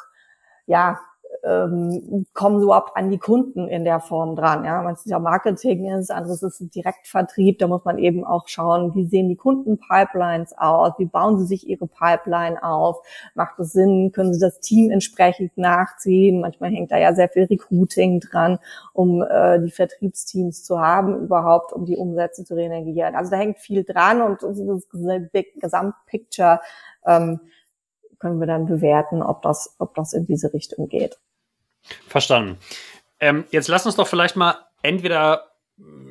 ja, 0.65 0.99
ähm, 1.43 2.25
kommen 2.33 2.59
sie 2.59 2.65
überhaupt 2.65 2.95
an 2.95 3.09
die 3.09 3.17
Kunden 3.17 3.67
in 3.67 3.83
der 3.83 3.99
Form 3.99 4.35
dran. 4.35 4.65
Ja, 4.65 4.81
man 4.81 4.93
ist 4.93 5.05
ja 5.05 5.19
Marketing 5.19 5.85
ist, 5.85 6.11
anderes 6.11 6.43
ist 6.43 6.75
Direktvertrieb. 6.75 7.59
Da 7.59 7.67
muss 7.67 7.85
man 7.85 7.97
eben 7.97 8.23
auch 8.23 8.47
schauen, 8.47 8.93
wie 8.95 9.05
sehen 9.05 9.29
die 9.29 9.35
Kundenpipelines 9.35 10.57
aus, 10.57 10.93
wie 10.97 11.05
bauen 11.05 11.39
sie 11.39 11.45
sich 11.45 11.67
ihre 11.67 11.87
Pipeline 11.87 12.61
auf, 12.63 13.01
macht 13.35 13.59
es 13.59 13.71
Sinn, 13.71 14.11
können 14.11 14.33
sie 14.33 14.39
das 14.39 14.59
Team 14.59 14.91
entsprechend 14.91 15.57
nachziehen. 15.57 16.41
Manchmal 16.41 16.71
hängt 16.71 16.91
da 16.91 16.97
ja 16.97 17.13
sehr 17.13 17.29
viel 17.29 17.43
Recruiting 17.43 18.19
dran, 18.19 18.59
um 18.93 19.21
äh, 19.21 19.59
die 19.59 19.71
Vertriebsteams 19.71 20.63
zu 20.63 20.79
haben, 20.79 21.23
überhaupt, 21.23 21.73
um 21.73 21.85
die 21.85 21.97
Umsätze 21.97 22.43
zu 22.43 22.55
reagieren. 22.55 23.15
Also 23.15 23.31
da 23.31 23.37
hängt 23.37 23.59
viel 23.59 23.83
dran 23.83 24.21
und 24.21 24.43
das 24.43 24.59
Gesamtpicture 25.59 26.59
ähm, 27.05 27.39
können 28.19 28.39
wir 28.39 28.47
dann 28.47 28.65
bewerten, 28.65 29.23
ob 29.23 29.41
das, 29.41 29.75
ob 29.79 29.95
das 29.95 30.13
in 30.13 30.25
diese 30.25 30.53
Richtung 30.53 30.89
geht. 30.89 31.19
Verstanden. 32.07 32.57
Ähm, 33.19 33.45
jetzt 33.51 33.67
lass 33.67 33.85
uns 33.85 33.95
doch 33.95 34.07
vielleicht 34.07 34.35
mal 34.35 34.55
entweder 34.81 35.49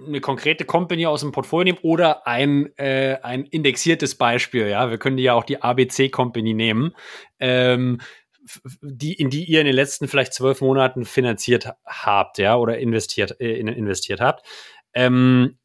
eine 0.06 0.20
konkrete 0.20 0.64
Company 0.64 1.06
aus 1.06 1.20
dem 1.20 1.32
Portfolio 1.32 1.72
nehmen 1.72 1.78
oder 1.82 2.26
ein, 2.26 2.76
äh, 2.78 3.18
ein 3.22 3.44
indexiertes 3.44 4.14
Beispiel. 4.14 4.68
Ja, 4.68 4.90
wir 4.90 4.98
können 4.98 5.18
ja 5.18 5.34
auch 5.34 5.44
die 5.44 5.62
ABC 5.62 6.08
Company 6.08 6.54
nehmen, 6.54 6.94
ähm, 7.38 8.00
die, 8.80 9.12
in 9.12 9.28
die 9.28 9.44
ihr 9.44 9.60
in 9.60 9.66
den 9.66 9.74
letzten 9.74 10.08
vielleicht 10.08 10.32
zwölf 10.32 10.62
Monaten 10.62 11.04
finanziert 11.04 11.68
habt, 11.84 12.38
ja, 12.38 12.56
oder 12.56 12.78
investiert, 12.78 13.38
äh, 13.40 13.58
investiert 13.58 14.20
habt. 14.20 14.46
Ähm, 14.94 15.58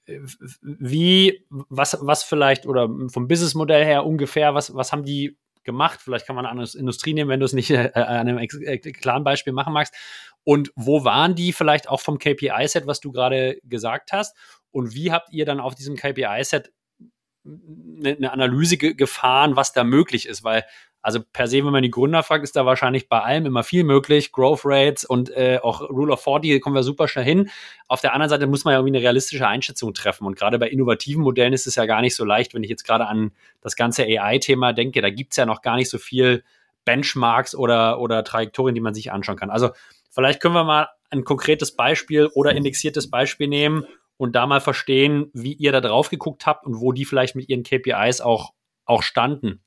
wie, 0.62 1.46
was, 1.50 1.98
was 2.02 2.24
vielleicht, 2.24 2.66
oder 2.66 2.90
vom 3.08 3.30
Businessmodell 3.30 3.86
her 3.86 4.06
ungefähr, 4.06 4.54
was, 4.54 4.76
was 4.76 4.92
haben 4.92 5.06
die 5.06 5.38
gemacht? 5.64 6.00
Vielleicht 6.02 6.26
kann 6.26 6.36
man 6.36 6.46
eine 6.46 6.52
andere 6.52 6.78
Industrie 6.78 7.14
nehmen, 7.14 7.30
wenn 7.30 7.40
du 7.40 7.46
es 7.46 7.54
nicht 7.54 7.72
äh, 7.72 7.92
an 7.94 8.28
einem 8.28 8.38
äh, 8.38 8.78
klaren 8.78 9.24
Beispiel 9.24 9.54
machen 9.54 9.74
magst. 9.74 9.94
Und 10.44 10.72
wo 10.76 11.06
waren 11.06 11.36
die 11.36 11.54
vielleicht 11.54 11.88
auch 11.88 12.02
vom 12.02 12.20
KPI-Set, 12.20 12.86
was 12.88 13.00
du 13.00 13.12
gerade 13.12 13.60
gesagt 13.64 14.12
hast? 14.12 14.36
Und 14.72 14.94
wie 14.94 15.12
habt 15.12 15.32
ihr 15.32 15.46
dann 15.46 15.60
auf 15.60 15.76
diesem 15.76 15.96
KPI-Set 15.96 16.72
eine 17.46 18.32
Analyse 18.32 18.78
gefahren, 18.78 19.56
was 19.56 19.74
da 19.74 19.84
möglich 19.84 20.28
ist? 20.28 20.44
Weil 20.44 20.66
also 21.04 21.20
per 21.22 21.48
se, 21.48 21.58
wenn 21.58 21.74
man 21.74 21.84
die 21.84 21.92
Gründer 21.92 22.24
fragt, 22.24 22.46
ist 22.46 22.56
da 22.56 22.66
wahrscheinlich 22.66 23.10
bei 23.10 23.20
allem 23.20 23.46
immer 23.46 23.64
viel 23.64 23.84
möglich. 23.84 24.32
Growth 24.32 24.62
Rates 24.64 25.04
und 25.04 25.30
äh, 25.32 25.60
auch 25.62 25.82
Rule 25.82 26.14
of 26.14 26.24
40 26.24 26.62
kommen 26.62 26.76
wir 26.76 26.84
super 26.84 27.10
schnell 27.10 27.26
hin. 27.26 27.50
Auf 27.90 28.00
der 28.00 28.14
anderen 28.14 28.30
Seite 28.30 28.48
muss 28.48 28.64
man 28.64 28.72
ja 28.72 28.80
irgendwie 28.80 28.96
eine 28.96 29.04
realistische 29.04 29.46
Einschätzung 29.46 29.94
treffen. 29.94 30.26
Und 30.26 30.38
gerade 30.38 30.58
bei 30.58 30.70
innovativen 30.70 31.22
Modellen 31.22 31.52
ist 31.52 31.68
es 31.68 31.76
ja 31.76 31.86
gar 31.86 32.02
nicht 32.02 32.16
so 32.16 32.24
leicht, 32.24 32.54
wenn 32.54 32.64
ich 32.64 32.70
jetzt 32.70 32.86
gerade 32.86 33.06
an 33.06 33.34
das 33.60 33.76
ganze 33.76 34.04
AI-Thema 34.04 34.72
denke, 34.72 35.02
da 35.02 35.10
gibt's 35.10 35.36
ja 35.36 35.46
noch 35.46 35.62
gar 35.62 35.76
nicht 35.76 35.90
so 35.90 35.98
viel 35.98 36.42
Benchmarks 36.86 37.54
oder, 37.54 38.00
oder 38.00 38.24
Trajektorien, 38.24 38.74
die 38.74 38.82
man 38.82 38.94
sich 38.94 39.12
anschauen 39.12 39.36
kann. 39.36 39.50
Also 39.50 39.72
vielleicht 40.10 40.42
können 40.42 40.56
wir 40.56 40.64
mal 40.64 40.88
ein 41.10 41.26
konkretes 41.26 41.76
Beispiel 41.76 42.28
oder 42.28 42.54
indexiertes 42.54 43.10
Beispiel 43.10 43.50
nehmen 43.50 43.86
und 44.16 44.38
da 44.38 44.48
mal 44.48 44.62
verstehen, 44.62 45.30
wie 45.34 45.54
ihr 45.54 45.74
da 45.74 45.82
drauf 45.82 46.10
geguckt 46.10 46.46
habt 46.46 46.66
und 46.66 46.80
wo 46.80 46.94
die 46.94 47.04
vielleicht 47.04 47.36
mit 47.36 47.50
ihren 47.50 47.64
KPIs 47.64 48.22
auch, 48.22 48.54
auch 48.86 49.04
standen. 49.04 49.62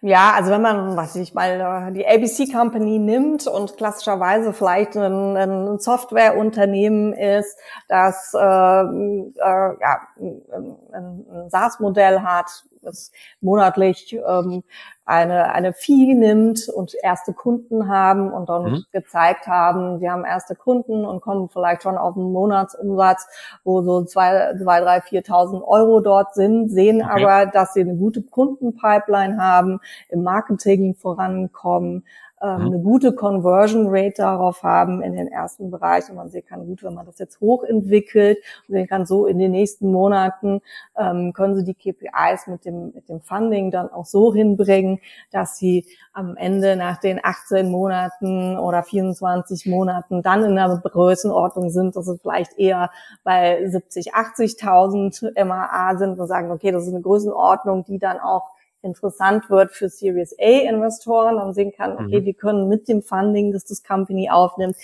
Ja, 0.00 0.32
also 0.34 0.50
wenn 0.50 0.62
man, 0.62 0.96
was 0.96 1.16
ich 1.16 1.34
mal, 1.34 1.92
die 1.92 2.06
ABC 2.06 2.52
Company 2.52 2.98
nimmt 2.98 3.46
und 3.46 3.76
klassischerweise 3.76 4.52
vielleicht 4.52 4.96
ein, 4.96 5.36
ein 5.36 5.78
Softwareunternehmen 5.78 7.12
ist, 7.12 7.58
das 7.88 8.32
äh, 8.34 8.38
äh, 8.38 9.32
ja, 9.40 10.00
ein, 10.18 10.76
ein 10.92 11.50
SaaS-Modell 11.50 12.22
hat, 12.22 12.64
das 12.82 13.12
monatlich 13.40 14.14
ähm, 14.26 14.62
eine, 15.04 15.52
eine 15.52 15.72
Fee 15.72 16.14
nimmt 16.14 16.68
und 16.68 16.94
erste 17.02 17.32
Kunden 17.32 17.88
haben 17.88 18.30
und 18.30 18.48
dann 18.48 18.64
mhm. 18.64 18.84
gezeigt 18.92 19.46
haben, 19.46 19.98
sie 20.00 20.10
haben 20.10 20.24
erste 20.24 20.54
Kunden 20.54 21.06
und 21.06 21.22
kommen 21.22 21.48
vielleicht 21.48 21.82
schon 21.82 21.96
auf 21.96 22.14
einen 22.14 22.30
Monatsumsatz, 22.32 23.26
wo 23.64 23.80
so 23.82 24.04
zwei, 24.04 24.54
zwei 24.62 24.80
drei, 24.80 25.00
viertausend 25.00 25.62
Euro 25.66 26.00
dort 26.00 26.34
sind, 26.34 26.68
sehen 26.68 27.02
okay. 27.02 27.24
aber, 27.24 27.50
dass 27.50 27.72
sie 27.72 27.80
eine 27.80 27.96
gute 27.96 28.22
Kundenpipeline 28.22 29.38
haben, 29.42 29.77
im 30.08 30.22
Marketing 30.22 30.94
vorankommen, 30.94 32.04
ähm, 32.40 32.60
mhm. 32.60 32.66
eine 32.66 32.78
gute 32.78 33.12
Conversion 33.12 33.86
Rate 33.88 34.14
darauf 34.18 34.62
haben 34.62 35.02
in 35.02 35.12
den 35.12 35.28
ersten 35.28 35.70
Bereichen. 35.70 36.14
Man 36.14 36.30
sehen 36.30 36.44
kann, 36.46 36.66
gut, 36.66 36.82
wenn 36.82 36.94
man 36.94 37.06
das 37.06 37.18
jetzt 37.18 37.40
hochentwickelt 37.40 38.38
und 38.68 38.74
sehen 38.74 38.86
kann, 38.86 39.06
so 39.06 39.26
in 39.26 39.38
den 39.38 39.50
nächsten 39.50 39.90
Monaten 39.90 40.60
ähm, 40.96 41.32
können 41.32 41.56
Sie 41.56 41.64
die 41.64 41.74
KPIs 41.74 42.46
mit 42.46 42.64
dem, 42.64 42.92
mit 42.94 43.08
dem 43.08 43.20
Funding 43.20 43.70
dann 43.70 43.90
auch 43.90 44.06
so 44.06 44.32
hinbringen, 44.32 45.00
dass 45.32 45.58
Sie 45.58 45.86
am 46.12 46.36
Ende 46.36 46.76
nach 46.76 46.98
den 46.98 47.20
18 47.22 47.70
Monaten 47.70 48.56
oder 48.56 48.82
24 48.82 49.66
Monaten 49.66 50.22
dann 50.22 50.44
in 50.44 50.58
einer 50.58 50.78
Größenordnung 50.78 51.70
sind, 51.70 51.96
dass 51.96 52.06
Sie 52.06 52.18
vielleicht 52.18 52.56
eher 52.58 52.90
bei 53.24 53.68
70, 53.68 54.14
80.000 54.14 55.44
MAA 55.44 55.96
sind 55.96 56.18
und 56.18 56.26
sagen, 56.28 56.52
okay, 56.52 56.70
das 56.70 56.86
ist 56.86 56.92
eine 56.92 57.02
Größenordnung, 57.02 57.84
die 57.84 57.98
dann 57.98 58.18
auch 58.18 58.57
interessant 58.82 59.50
wird 59.50 59.72
für 59.72 59.88
Series 59.88 60.34
A 60.38 60.68
Investoren 60.68 61.36
und 61.36 61.54
sehen 61.54 61.72
kann, 61.72 61.92
okay, 61.92 62.20
mhm. 62.20 62.24
wir 62.24 62.34
können 62.34 62.68
mit 62.68 62.88
dem 62.88 63.02
Funding, 63.02 63.52
das 63.52 63.64
das 63.64 63.82
Company 63.82 64.30
aufnimmt, 64.30 64.76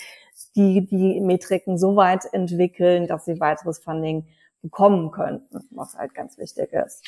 die, 0.55 0.85
die 0.85 1.19
Metriken 1.21 1.77
so 1.77 1.95
weit 1.95 2.25
entwickeln, 2.31 3.07
dass 3.07 3.25
sie 3.25 3.39
weiteres 3.39 3.79
Funding 3.79 4.25
bekommen 4.61 5.11
könnten, 5.11 5.59
was 5.71 5.95
halt 5.95 6.13
ganz 6.13 6.37
wichtig 6.37 6.73
ist. 6.73 7.05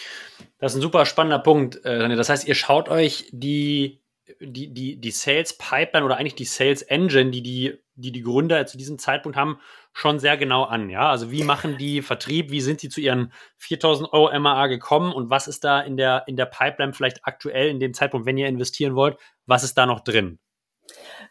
Das 0.60 0.73
ist 0.73 0.78
ein 0.78 0.82
super 0.82 1.06
spannender 1.06 1.39
Punkt, 1.39 1.84
äh, 1.86 2.15
Das 2.15 2.30
heißt, 2.30 2.47
ihr 2.47 2.56
schaut 2.56 2.88
euch 2.88 3.30
die, 3.32 4.02
die, 4.39 4.73
die, 4.73 4.97
die 4.97 5.12
Sales 5.12 5.58
Pipeline 5.58 6.06
oder 6.06 6.17
eigentlich 6.17 6.36
die 6.36 6.45
Sales 6.45 6.84
Engine, 6.84 7.32
die 7.32 7.41
die, 7.41 7.78
die, 7.97 8.12
die 8.12 8.21
Gründer 8.21 8.65
zu 8.65 8.77
diesem 8.77 8.97
Zeitpunkt 8.97 9.38
haben, 9.38 9.60
schon 9.93 10.19
sehr 10.19 10.38
genau 10.38 10.63
an. 10.63 10.89
Ja, 10.89 11.10
also 11.10 11.31
wie 11.31 11.43
machen 11.43 11.77
die 11.77 12.01
Vertrieb? 12.01 12.51
Wie 12.51 12.62
sind 12.62 12.79
sie 12.79 12.89
zu 12.89 13.01
ihren 13.01 13.33
4000 13.57 14.13
Euro 14.13 14.38
MAA 14.39 14.67
gekommen? 14.67 15.12
Und 15.12 15.29
was 15.29 15.47
ist 15.47 15.63
da 15.63 15.81
in 15.81 15.97
der, 15.97 16.23
in 16.27 16.38
der 16.38 16.45
Pipeline 16.45 16.93
vielleicht 16.93 17.25
aktuell 17.25 17.69
in 17.69 17.79
dem 17.79 17.93
Zeitpunkt, 17.93 18.25
wenn 18.25 18.38
ihr 18.38 18.47
investieren 18.47 18.95
wollt? 18.95 19.17
Was 19.45 19.63
ist 19.63 19.77
da 19.77 19.86
noch 19.86 20.01
drin? 20.01 20.39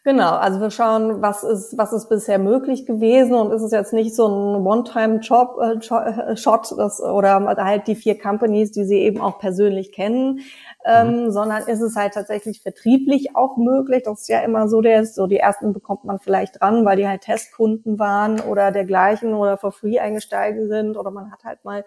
Genau, 0.04 0.36
also 0.36 0.60
wir 0.60 0.70
schauen, 0.70 1.20
was 1.20 1.42
ist, 1.42 1.76
was 1.76 1.92
ist 1.92 2.08
bisher 2.08 2.38
möglich 2.38 2.86
gewesen 2.86 3.34
und 3.34 3.50
ist 3.50 3.62
es 3.62 3.72
jetzt 3.72 3.92
nicht 3.92 4.14
so 4.14 4.28
ein 4.28 4.64
One-Time-Job, 4.64 5.58
äh, 5.60 6.32
äh, 6.32 6.36
Shot, 6.36 6.72
das, 6.76 7.00
oder 7.00 7.40
halt 7.56 7.88
die 7.88 7.96
vier 7.96 8.16
Companies, 8.16 8.70
die 8.70 8.84
Sie 8.84 8.98
eben 8.98 9.20
auch 9.20 9.40
persönlich 9.40 9.92
kennen, 9.92 10.40
ähm, 10.86 11.24
mhm. 11.24 11.30
sondern 11.32 11.64
ist 11.64 11.80
es 11.80 11.96
halt 11.96 12.14
tatsächlich 12.14 12.62
vertrieblich 12.62 13.34
auch 13.34 13.56
möglich. 13.56 14.04
Das 14.04 14.20
ist 14.20 14.28
ja 14.28 14.40
immer 14.40 14.68
so, 14.68 14.80
der 14.80 15.00
ist 15.00 15.16
so 15.16 15.26
die 15.26 15.38
ersten 15.38 15.72
bekommt 15.72 16.04
man 16.04 16.20
vielleicht 16.20 16.60
dran, 16.60 16.84
weil 16.84 16.96
die 16.96 17.08
halt 17.08 17.22
Testkunden 17.22 17.98
waren 17.98 18.38
oder 18.40 18.70
dergleichen 18.70 19.34
oder 19.34 19.58
for 19.58 19.72
free 19.72 19.98
eingestiegen 19.98 20.68
sind 20.68 20.96
oder 20.96 21.10
man 21.10 21.32
hat 21.32 21.42
halt 21.42 21.64
mal 21.64 21.84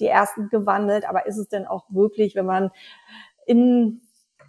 die 0.00 0.06
ersten 0.06 0.50
gewandelt. 0.50 1.08
Aber 1.08 1.26
ist 1.26 1.38
es 1.38 1.48
denn 1.48 1.66
auch 1.66 1.86
wirklich, 1.88 2.34
wenn 2.34 2.44
man 2.44 2.70
in 3.46 4.02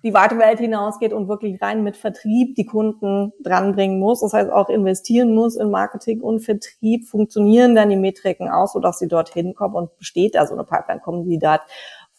die 0.03 0.13
weite 0.13 0.37
Welt 0.37 0.59
hinausgeht 0.59 1.13
und 1.13 1.29
wirklich 1.29 1.61
rein 1.61 1.81
mit 1.81 1.95
Vertrieb 1.95 2.55
die 2.55 2.65
Kunden 2.65 3.31
dranbringen 3.41 3.99
muss. 3.99 4.19
Das 4.19 4.33
heißt 4.33 4.51
auch 4.51 4.67
investieren 4.67 5.33
muss 5.33 5.55
in 5.55 5.71
Marketing 5.71 6.19
und 6.19 6.41
Vertrieb. 6.41 7.07
Funktionieren 7.07 7.73
dann 7.73 7.89
die 7.89 7.95
Metriken 7.95 8.49
aus, 8.49 8.73
sodass 8.73 8.99
sie 8.99 9.07
dorthin 9.07 9.55
kommen 9.55 9.75
und 9.75 9.97
besteht 9.97 10.35
da 10.35 10.45
so 10.45 10.55
eine 10.55 10.65
Pipeline, 10.65 10.99
kommen 10.99 11.23
die 11.23 11.39
dort 11.39 11.61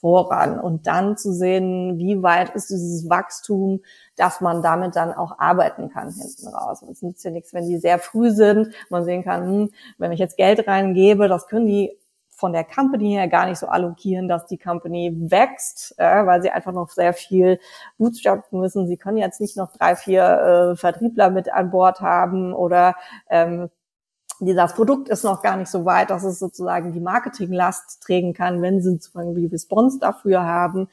voran 0.05 0.61
und 0.61 0.87
dann 0.87 1.17
zu 1.17 1.33
sehen, 1.33 1.97
wie 1.97 2.23
weit 2.23 2.51
ist 2.51 2.69
dieses 2.69 3.09
Wachstum, 3.09 3.81
dass 4.17 4.43
man 4.43 4.61
damit 4.61 4.97
dann 4.97 5.14
auch 5.14 5.38
arbeiten 5.38 5.88
kann 5.88 6.12
hinten 6.12 6.49
raus. 6.49 6.83
Und 6.83 6.90
es 6.90 7.01
nützt 7.01 7.25
ja 7.25 7.31
nichts, 7.31 7.55
wenn 7.55 7.67
die 7.67 7.79
sehr 7.79 7.99
früh 7.99 8.31
sind, 8.31 8.75
man 8.90 9.07
sehen 9.07 9.25
kann, 9.25 9.47
hm, 9.47 9.71
wenn 9.97 10.12
ich 10.12 10.21
jetzt 10.21 10.37
Geld 10.37 10.69
reingebe, 10.69 11.27
das 11.27 11.47
können 11.47 11.64
die 11.64 11.99
von 12.29 12.53
der 12.53 12.64
Company 12.64 13.12
her 13.12 13.29
gar 13.29 13.47
nicht 13.47 13.59
so 13.59 13.67
allokieren, 13.67 14.29
dass 14.29 14.45
die 14.45 14.59
Company 14.59 15.17
wächst, 15.31 15.95
äh, 15.97 16.27
weil 16.27 16.43
sie 16.43 16.51
einfach 16.51 16.73
noch 16.73 16.90
sehr 16.90 17.14
viel 17.14 17.59
bootstrappen 17.97 18.61
müssen. 18.61 18.87
Sie 18.87 18.99
können 18.99 19.17
jetzt 19.17 19.40
nicht 19.40 19.57
noch 19.57 19.73
drei, 19.73 19.97
vier 19.97 20.73
äh, 20.73 20.77
Vertriebler 20.77 21.31
mit 21.31 21.51
an 21.51 21.71
Bord 21.71 22.03
haben 22.03 22.53
oder 22.53 22.95
ähm, 23.31 23.71
dieses 24.44 24.72
Produkt 24.72 25.09
ist 25.09 25.24
noch 25.24 25.42
gar 25.42 25.57
nicht 25.57 25.70
so 25.70 25.85
weit, 25.85 26.11
dass 26.11 26.24
es 26.24 26.38
sozusagen 26.38 26.92
die 26.92 27.00
Marketinglast 27.00 28.02
trägen 28.02 28.35
kann, 28.35 28.62
wenn 28.62 28.80
sie 28.80 28.98
zum 28.98 29.12
Beispiel 29.12 29.48
Response 29.48 29.98
dafür 29.98 30.44
haben. 30.44 30.88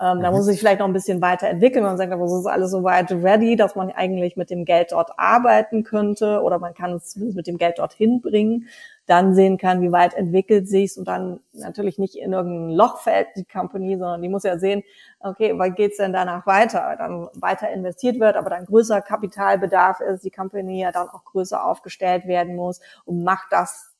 Ähm, 0.00 0.20
da 0.20 0.30
mhm. 0.30 0.36
muss 0.36 0.46
sich 0.46 0.60
vielleicht 0.60 0.78
noch 0.78 0.86
ein 0.86 0.92
bisschen 0.92 1.20
weiterentwickeln. 1.20 1.84
Man 1.84 1.96
sagt, 1.96 2.12
aber 2.12 2.24
es 2.24 2.32
ist 2.32 2.46
alles 2.46 2.70
so 2.70 2.84
weit 2.84 3.10
ready, 3.10 3.56
dass 3.56 3.74
man 3.74 3.90
eigentlich 3.90 4.36
mit 4.36 4.50
dem 4.50 4.64
Geld 4.64 4.92
dort 4.92 5.10
arbeiten 5.16 5.82
könnte 5.82 6.40
oder 6.42 6.58
man 6.58 6.74
kann 6.74 6.92
es 6.92 7.10
zumindest 7.10 7.36
mit 7.36 7.46
dem 7.46 7.58
Geld 7.58 7.78
dorthin 7.78 8.20
bringen 8.20 8.68
dann 9.08 9.34
sehen 9.34 9.56
kann, 9.56 9.80
wie 9.80 9.90
weit 9.90 10.14
entwickelt 10.14 10.68
sich's 10.68 10.98
und 10.98 11.08
dann 11.08 11.40
natürlich 11.52 11.98
nicht 11.98 12.14
in 12.14 12.32
irgendein 12.32 12.76
Loch 12.76 12.98
fällt 13.00 13.28
die 13.36 13.46
Company, 13.46 13.96
sondern 13.96 14.20
die 14.20 14.28
muss 14.28 14.42
ja 14.42 14.58
sehen, 14.58 14.82
okay, 15.20 15.54
wann 15.56 15.74
geht's 15.74 15.96
denn 15.96 16.12
danach 16.12 16.46
weiter? 16.46 16.94
Dann 16.98 17.28
weiter 17.34 17.70
investiert 17.70 18.20
wird, 18.20 18.36
aber 18.36 18.50
dann 18.50 18.66
größer 18.66 19.00
Kapitalbedarf 19.00 20.00
ist, 20.00 20.24
die 20.24 20.30
Company 20.30 20.82
ja 20.82 20.92
dann 20.92 21.08
auch 21.08 21.24
größer 21.24 21.64
aufgestellt 21.64 22.26
werden 22.26 22.54
muss 22.54 22.80
und 23.06 23.24
macht 23.24 23.46
das 23.50 23.94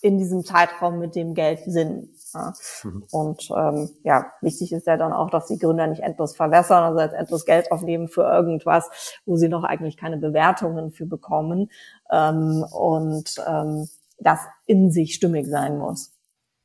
in 0.00 0.18
diesem 0.18 0.44
Zeitraum 0.44 0.98
mit 0.98 1.14
dem 1.14 1.34
Geld 1.34 1.60
Sinn. 1.66 2.14
Ja. 2.34 2.52
Mhm. 2.82 3.04
Und 3.12 3.48
ähm, 3.54 3.90
ja, 4.02 4.32
wichtig 4.40 4.72
ist 4.72 4.86
ja 4.86 4.96
dann 4.96 5.12
auch, 5.12 5.30
dass 5.30 5.46
die 5.46 5.58
Gründer 5.58 5.86
nicht 5.86 6.02
endlos 6.02 6.34
verwässern, 6.34 6.82
also 6.82 7.00
jetzt 7.00 7.14
endlos 7.14 7.44
Geld 7.44 7.70
aufnehmen 7.70 8.08
für 8.08 8.22
irgendwas, 8.22 8.90
wo 9.26 9.36
sie 9.36 9.48
noch 9.48 9.64
eigentlich 9.64 9.96
keine 9.96 10.16
Bewertungen 10.16 10.90
für 10.90 11.06
bekommen. 11.06 11.70
Ähm, 12.10 12.64
und 12.72 13.34
ähm, 13.46 13.88
das 14.18 14.40
in 14.66 14.90
sich 14.90 15.14
stimmig 15.14 15.46
sein 15.46 15.78
muss. 15.78 16.12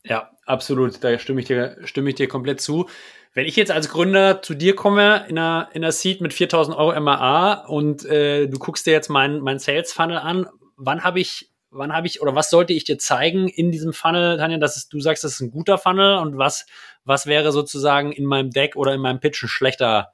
Ja, 0.04 0.32
absolut. 0.46 1.04
Da 1.04 1.18
stimme 1.20 1.42
ich 1.42 1.48
dir, 1.48 1.78
stimme 1.84 2.10
ich 2.10 2.16
dir 2.16 2.28
komplett 2.28 2.62
zu. 2.62 2.88
Wenn 3.34 3.46
ich 3.46 3.56
jetzt 3.56 3.72
als 3.72 3.90
Gründer 3.90 4.42
zu 4.42 4.54
dir 4.56 4.76
komme 4.76 5.26
in 5.30 5.38
einer, 5.38 5.70
in 5.74 5.84
einer 5.84 5.92
Seed 5.92 6.22
mit 6.22 6.34
4000 6.34 6.76
Euro 6.76 7.00
MAA 7.00 7.66
und 7.66 8.04
äh, 8.06 8.48
du 8.48 8.60
guckst 8.60 8.86
dir 8.86 8.92
jetzt 8.92 9.10
meinen 9.10 9.42
mein 9.42 9.60
Sales 9.60 9.94
Funnel 9.94 10.18
an, 10.18 10.48
wann 10.76 11.04
habe 11.04 11.22
ich, 11.22 11.50
wann 11.70 11.94
habe 11.94 12.08
ich 12.08 12.22
oder 12.22 12.36
was 12.36 12.50
sollte 12.50 12.74
ich 12.74 12.84
dir 12.84 12.98
zeigen 12.98 13.48
in 13.48 13.72
diesem 13.72 13.94
Funnel, 13.94 14.38
Tanja, 14.38 14.58
dass 14.58 14.76
es, 14.76 14.90
du 14.90 15.00
sagst, 15.00 15.24
das 15.24 15.34
ist 15.34 15.42
ein 15.42 15.52
guter 15.52 15.78
Funnel 15.78 16.18
und 16.18 16.38
was, 16.38 16.66
was 17.06 17.26
wäre 17.26 17.54
sozusagen 17.54 18.12
in 18.12 18.26
meinem 18.26 18.50
Deck 18.50 18.76
oder 18.76 18.94
in 18.94 19.02
meinem 19.02 19.22
Pitch 19.22 19.42
ein 19.44 19.48
schlechter, 19.48 20.12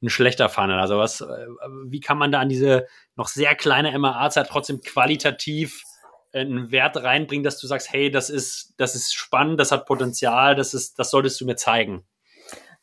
ein 0.00 0.10
schlechter 0.10 0.48
Funnel? 0.48 0.78
Also 0.78 0.96
was, 0.98 1.22
äh, 1.22 1.46
wie 1.86 2.00
kann 2.00 2.18
man 2.18 2.30
da 2.30 2.38
an 2.38 2.48
diese 2.48 2.86
noch 3.16 3.26
sehr 3.26 3.56
kleine 3.56 3.98
MAA-Zeit 3.98 4.46
trotzdem 4.48 4.80
qualitativ 4.80 5.82
einen 6.32 6.70
Wert 6.70 7.02
reinbringen, 7.02 7.44
dass 7.44 7.58
du 7.58 7.66
sagst, 7.66 7.92
hey, 7.92 8.10
das 8.10 8.30
ist, 8.30 8.74
das 8.76 8.94
ist 8.94 9.14
spannend, 9.14 9.58
das 9.60 9.72
hat 9.72 9.86
Potenzial, 9.86 10.54
das 10.54 10.74
ist, 10.74 10.98
das 10.98 11.10
solltest 11.10 11.40
du 11.40 11.46
mir 11.46 11.56
zeigen? 11.56 12.04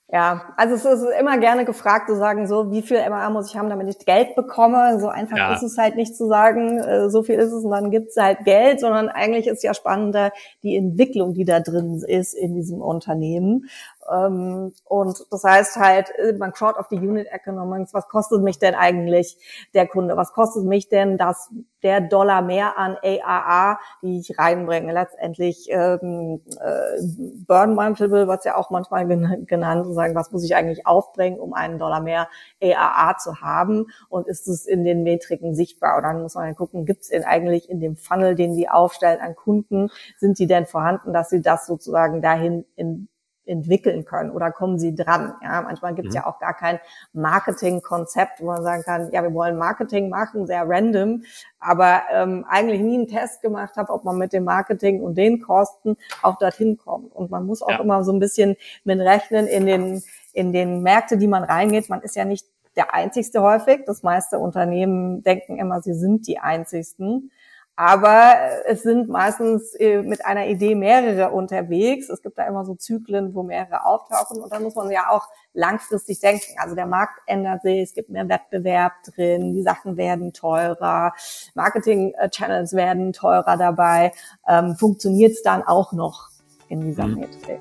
Ja, 0.09 0.53
also 0.55 0.75
es 0.75 0.85
ist 0.85 1.05
immer 1.19 1.37
gerne 1.37 1.65
gefragt 1.65 2.07
zu 2.07 2.15
sagen, 2.15 2.47
so 2.47 2.71
wie 2.71 2.81
viel 2.81 2.97
MA 3.09 3.29
muss 3.29 3.49
ich 3.49 3.57
haben, 3.57 3.69
damit 3.69 3.89
ich 3.89 4.05
Geld 4.05 4.37
bekomme. 4.37 5.01
So 5.01 5.09
einfach 5.09 5.35
ja. 5.35 5.53
ist 5.53 5.63
es 5.63 5.77
halt 5.77 5.97
nicht 5.97 6.15
zu 6.15 6.27
sagen, 6.27 6.79
äh, 6.79 7.09
so 7.09 7.23
viel 7.23 7.35
ist 7.35 7.51
es 7.51 7.65
und 7.65 7.71
dann 7.71 7.91
gibt 7.91 8.11
es 8.11 8.15
halt 8.15 8.45
Geld, 8.45 8.79
sondern 8.79 9.09
eigentlich 9.09 9.47
ist 9.47 9.63
ja 9.63 9.73
spannender 9.73 10.31
die 10.63 10.77
Entwicklung, 10.77 11.33
die 11.33 11.43
da 11.43 11.59
drin 11.59 12.01
ist 12.07 12.33
in 12.33 12.55
diesem 12.55 12.79
Unternehmen. 12.79 13.65
Ähm, 14.09 14.73
und 14.85 15.25
das 15.31 15.43
heißt 15.43 15.75
halt, 15.77 16.09
äh, 16.17 16.33
man 16.33 16.53
schaut 16.55 16.77
auf 16.77 16.87
die 16.87 16.97
Unit 16.97 17.27
Economics, 17.27 17.93
was 17.93 18.07
kostet 18.07 18.41
mich 18.41 18.59
denn 18.59 18.75
eigentlich 18.75 19.37
der 19.73 19.87
Kunde? 19.87 20.15
Was 20.15 20.33
kostet 20.33 20.65
mich 20.65 20.89
denn 20.89 21.17
das, 21.17 21.51
der 21.83 22.01
Dollar 22.01 22.41
mehr 22.41 22.77
an 22.77 22.97
AAA, 23.03 23.79
die 24.01 24.19
ich 24.19 24.37
reinbringe? 24.37 24.93
Letztendlich 24.93 25.67
ähm, 25.69 26.41
äh, 26.59 27.01
Burn 27.45 27.75
Multiple, 27.75 28.27
was 28.27 28.45
ja 28.45 28.55
auch 28.55 28.69
manchmal 28.69 29.07
genannt, 29.07 29.85
zu 29.85 29.93
sagen, 29.93 30.15
was 30.15 30.31
muss 30.31 30.43
ich 30.43 30.55
eigentlich 30.55 30.87
aufbringen, 30.87 31.39
um 31.39 31.53
einen 31.53 31.77
Dollar 31.77 32.01
mehr 32.01 32.29
AAA 32.61 33.17
zu 33.17 33.41
haben? 33.41 33.87
Und 34.09 34.27
ist 34.27 34.47
es 34.47 34.65
in 34.65 34.85
den 34.85 35.03
Metriken 35.03 35.53
sichtbar? 35.53 35.97
Und 35.97 36.03
dann 36.03 36.21
muss 36.21 36.35
man 36.35 36.55
gucken, 36.55 36.85
gibt 36.85 37.01
es 37.01 37.25
eigentlich 37.25 37.69
in 37.69 37.81
dem 37.81 37.97
Funnel, 37.97 38.35
den 38.35 38.53
Sie 38.53 38.69
aufstellen 38.69 39.19
an 39.19 39.35
Kunden, 39.35 39.89
sind 40.17 40.39
die 40.39 40.47
denn 40.47 40.65
vorhanden, 40.65 41.11
dass 41.11 41.29
Sie 41.29 41.41
das 41.41 41.67
sozusagen 41.67 42.21
dahin 42.21 42.65
in 42.75 43.09
entwickeln 43.47 44.05
können 44.05 44.31
oder 44.31 44.51
kommen 44.51 44.79
sie 44.79 44.95
dran. 44.95 45.33
Ja, 45.41 45.61
manchmal 45.61 45.95
gibt 45.95 46.09
es 46.09 46.13
mhm. 46.13 46.21
ja 46.21 46.27
auch 46.27 46.39
gar 46.39 46.53
kein 46.53 46.79
Marketingkonzept, 47.13 48.41
wo 48.41 48.45
man 48.45 48.63
sagen 48.63 48.83
kann, 48.83 49.11
ja, 49.11 49.23
wir 49.23 49.33
wollen 49.33 49.57
Marketing 49.57 50.09
machen, 50.09 50.47
sehr 50.47 50.63
random, 50.67 51.23
aber 51.59 52.01
ähm, 52.11 52.45
eigentlich 52.47 52.81
nie 52.81 52.95
einen 52.95 53.07
Test 53.07 53.41
gemacht 53.41 53.75
habe, 53.77 53.91
ob 53.93 54.03
man 54.03 54.17
mit 54.17 54.33
dem 54.33 54.43
Marketing 54.43 55.01
und 55.01 55.17
den 55.17 55.41
Kosten 55.41 55.97
auch 56.21 56.37
dorthin 56.37 56.77
kommt. 56.77 57.15
Und 57.15 57.31
man 57.31 57.45
muss 57.45 57.61
auch 57.61 57.69
ja. 57.69 57.79
immer 57.79 58.03
so 58.03 58.11
ein 58.11 58.19
bisschen 58.19 58.55
mit 58.83 58.99
rechnen 58.99 59.47
in 59.47 59.65
den 59.65 60.03
in 60.33 60.53
den 60.53 60.83
Märkte, 60.83 61.17
die 61.17 61.27
man 61.27 61.43
reingeht. 61.43 61.89
Man 61.89 62.01
ist 62.01 62.15
ja 62.15 62.23
nicht 62.23 62.45
der 62.75 62.93
einzigste 62.93 63.41
häufig. 63.41 63.85
Das 63.85 64.03
meiste 64.03 64.37
Unternehmen 64.37 65.23
denken 65.23 65.57
immer, 65.57 65.81
sie 65.81 65.95
sind 65.95 66.27
die 66.27 66.37
einzigsten. 66.37 67.31
Aber 67.79 68.33
es 68.65 68.81
sind 68.81 69.07
meistens 69.07 69.75
äh, 69.75 70.01
mit 70.01 70.25
einer 70.25 70.47
Idee 70.47 70.73
mehrere 70.73 71.29
unterwegs. 71.29 72.09
Es 72.09 72.23
gibt 72.23 72.39
da 72.39 72.47
immer 72.47 72.65
so 72.65 72.73
Zyklen, 72.73 73.35
wo 73.35 73.43
mehrere 73.43 73.85
auftauchen. 73.85 74.41
Und 74.41 74.51
dann 74.51 74.63
muss 74.63 74.73
man 74.73 74.89
ja 74.89 75.11
auch 75.11 75.27
langfristig 75.53 76.19
denken. 76.19 76.55
Also 76.57 76.73
der 76.73 76.87
Markt 76.87 77.21
ändert 77.27 77.61
sich, 77.61 77.81
es 77.81 77.93
gibt 77.93 78.09
mehr 78.09 78.27
Wettbewerb 78.27 78.93
drin, 79.03 79.53
die 79.53 79.61
Sachen 79.61 79.95
werden 79.95 80.33
teurer, 80.33 81.13
Marketing-Channels 81.53 82.73
werden 82.73 83.13
teurer 83.13 83.57
dabei. 83.57 84.11
Ähm, 84.47 84.75
Funktioniert 84.75 85.33
es 85.33 85.43
dann 85.43 85.61
auch 85.61 85.93
noch 85.93 86.29
in 86.69 86.81
dieser 86.81 87.05
mhm. 87.05 87.19
Metrik? 87.19 87.59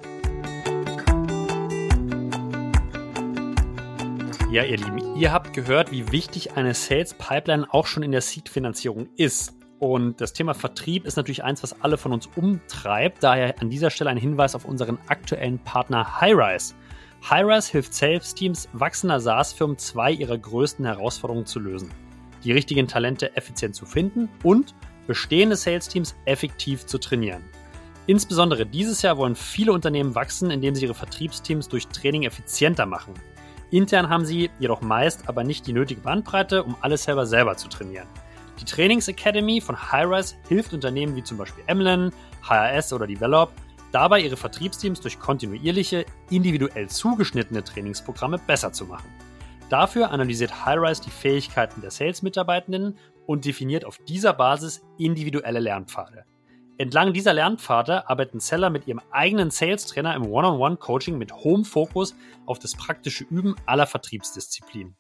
Ja, 4.51 4.63
ihr 4.63 4.79
Lieben, 4.79 5.17
ihr 5.17 5.31
habt 5.31 5.53
gehört, 5.53 5.91
wie 5.91 6.11
wichtig 6.11 6.57
eine 6.57 6.73
Sales 6.73 7.13
Pipeline 7.13 7.67
auch 7.71 7.87
schon 7.87 8.03
in 8.03 8.13
der 8.13 8.23
Seed-Finanzierung 8.23 9.09
ist. 9.17 9.53
Und 9.79 10.21
das 10.21 10.33
Thema 10.33 10.55
Vertrieb 10.55 11.05
ist 11.05 11.17
natürlich 11.17 11.45
eins, 11.45 11.63
was 11.63 11.81
alle 11.83 11.99
von 11.99 12.13
uns 12.13 12.29
umtreibt. 12.35 13.23
Daher 13.23 13.61
an 13.61 13.69
dieser 13.69 13.91
Stelle 13.91 14.11
ein 14.11 14.17
Hinweis 14.17 14.55
auf 14.55 14.65
unseren 14.65 14.99
aktuellen 15.09 15.59
Partner 15.59 16.21
Highrise. 16.21 16.75
Highrise 17.29 17.73
hilft 17.73 17.93
Sales-Teams 17.93 18.69
wachsender 18.73 19.21
SaaS-Firmen 19.21 19.79
zwei 19.79 20.13
ihrer 20.13 20.39
größten 20.39 20.85
Herausforderungen 20.85 21.47
zu 21.47 21.61
lösen. 21.61 21.91
Die 22.45 22.53
richtigen 22.53 22.89
Talente 22.89 23.37
effizient 23.37 23.75
zu 23.75 23.85
finden 23.85 24.29
und 24.43 24.75
bestehende 25.07 25.57
Sales-Teams 25.57 26.15
effektiv 26.25 26.87
zu 26.87 26.99
trainieren. 26.99 27.45
Insbesondere 28.07 28.65
dieses 28.65 29.03
Jahr 29.03 29.17
wollen 29.17 29.35
viele 29.35 29.73
Unternehmen 29.73 30.15
wachsen, 30.15 30.51
indem 30.51 30.75
sie 30.75 30.85
ihre 30.85 30.95
Vertriebsteams 30.95 31.69
durch 31.69 31.89
Training 31.89 32.23
effizienter 32.23 32.87
machen. 32.87 33.15
Intern 33.71 34.09
haben 34.09 34.25
sie 34.25 34.51
jedoch 34.61 34.81
meist 34.81 35.29
aber 35.29 35.43
nicht 35.43 35.67
die 35.67 35.73
nötige 35.73 36.01
Bandbreite, 36.01 36.63
um 36.63 36.77
alles 36.81 37.03
selber 37.03 37.27
selber 37.27 37.57
zu 37.57 37.69
trainieren. 37.69 38.07
Die 38.61 38.65
Trainings 38.65 39.09
Academy 39.09 39.61
von 39.61 39.77
Highrise 39.93 40.37
hilft 40.49 40.73
Unternehmen 40.73 41.15
wie 41.17 41.23
zum 41.23 41.37
Beispiel 41.37 41.65
Emlen, 41.67 42.13
HRS 42.49 42.93
oder 42.93 43.07
Develop 43.07 43.53
dabei, 43.93 44.21
ihre 44.21 44.37
Vertriebsteams 44.37 45.01
durch 45.01 45.19
kontinuierliche, 45.19 46.07
individuell 46.31 46.89
zugeschnittene 46.89 47.65
Trainingsprogramme 47.65 48.39
besser 48.39 48.73
zu 48.73 48.87
machen. 48.87 49.09
Dafür 49.69 50.11
analysiert 50.11 50.65
Highrise 50.65 51.03
die 51.03 51.11
Fähigkeiten 51.11 51.81
der 51.81 51.91
Sales-Mitarbeitenden 51.91 52.97
und 53.27 53.45
definiert 53.45 53.85
auf 53.85 53.99
dieser 53.99 54.33
Basis 54.33 54.83
individuelle 54.97 55.59
Lernpfade. 55.59 56.25
Entlang 56.79 57.15
dieser 57.15 57.33
Lernpfade 57.33 58.09
arbeiten 58.09 58.39
Seller 58.39 58.69
mit 58.69 58.87
ihrem 58.87 59.01
eigenen 59.11 59.51
Sales-Trainer 59.51 60.15
im 60.15 60.27
One-on-One-Coaching 60.27 61.17
mit 61.17 61.33
hohem 61.33 61.65
Fokus 61.65 62.15
auf 62.45 62.59
das 62.59 62.75
praktische 62.75 63.25
Üben 63.25 63.57
aller 63.65 63.87
Vertriebsdisziplinen. 63.87 64.95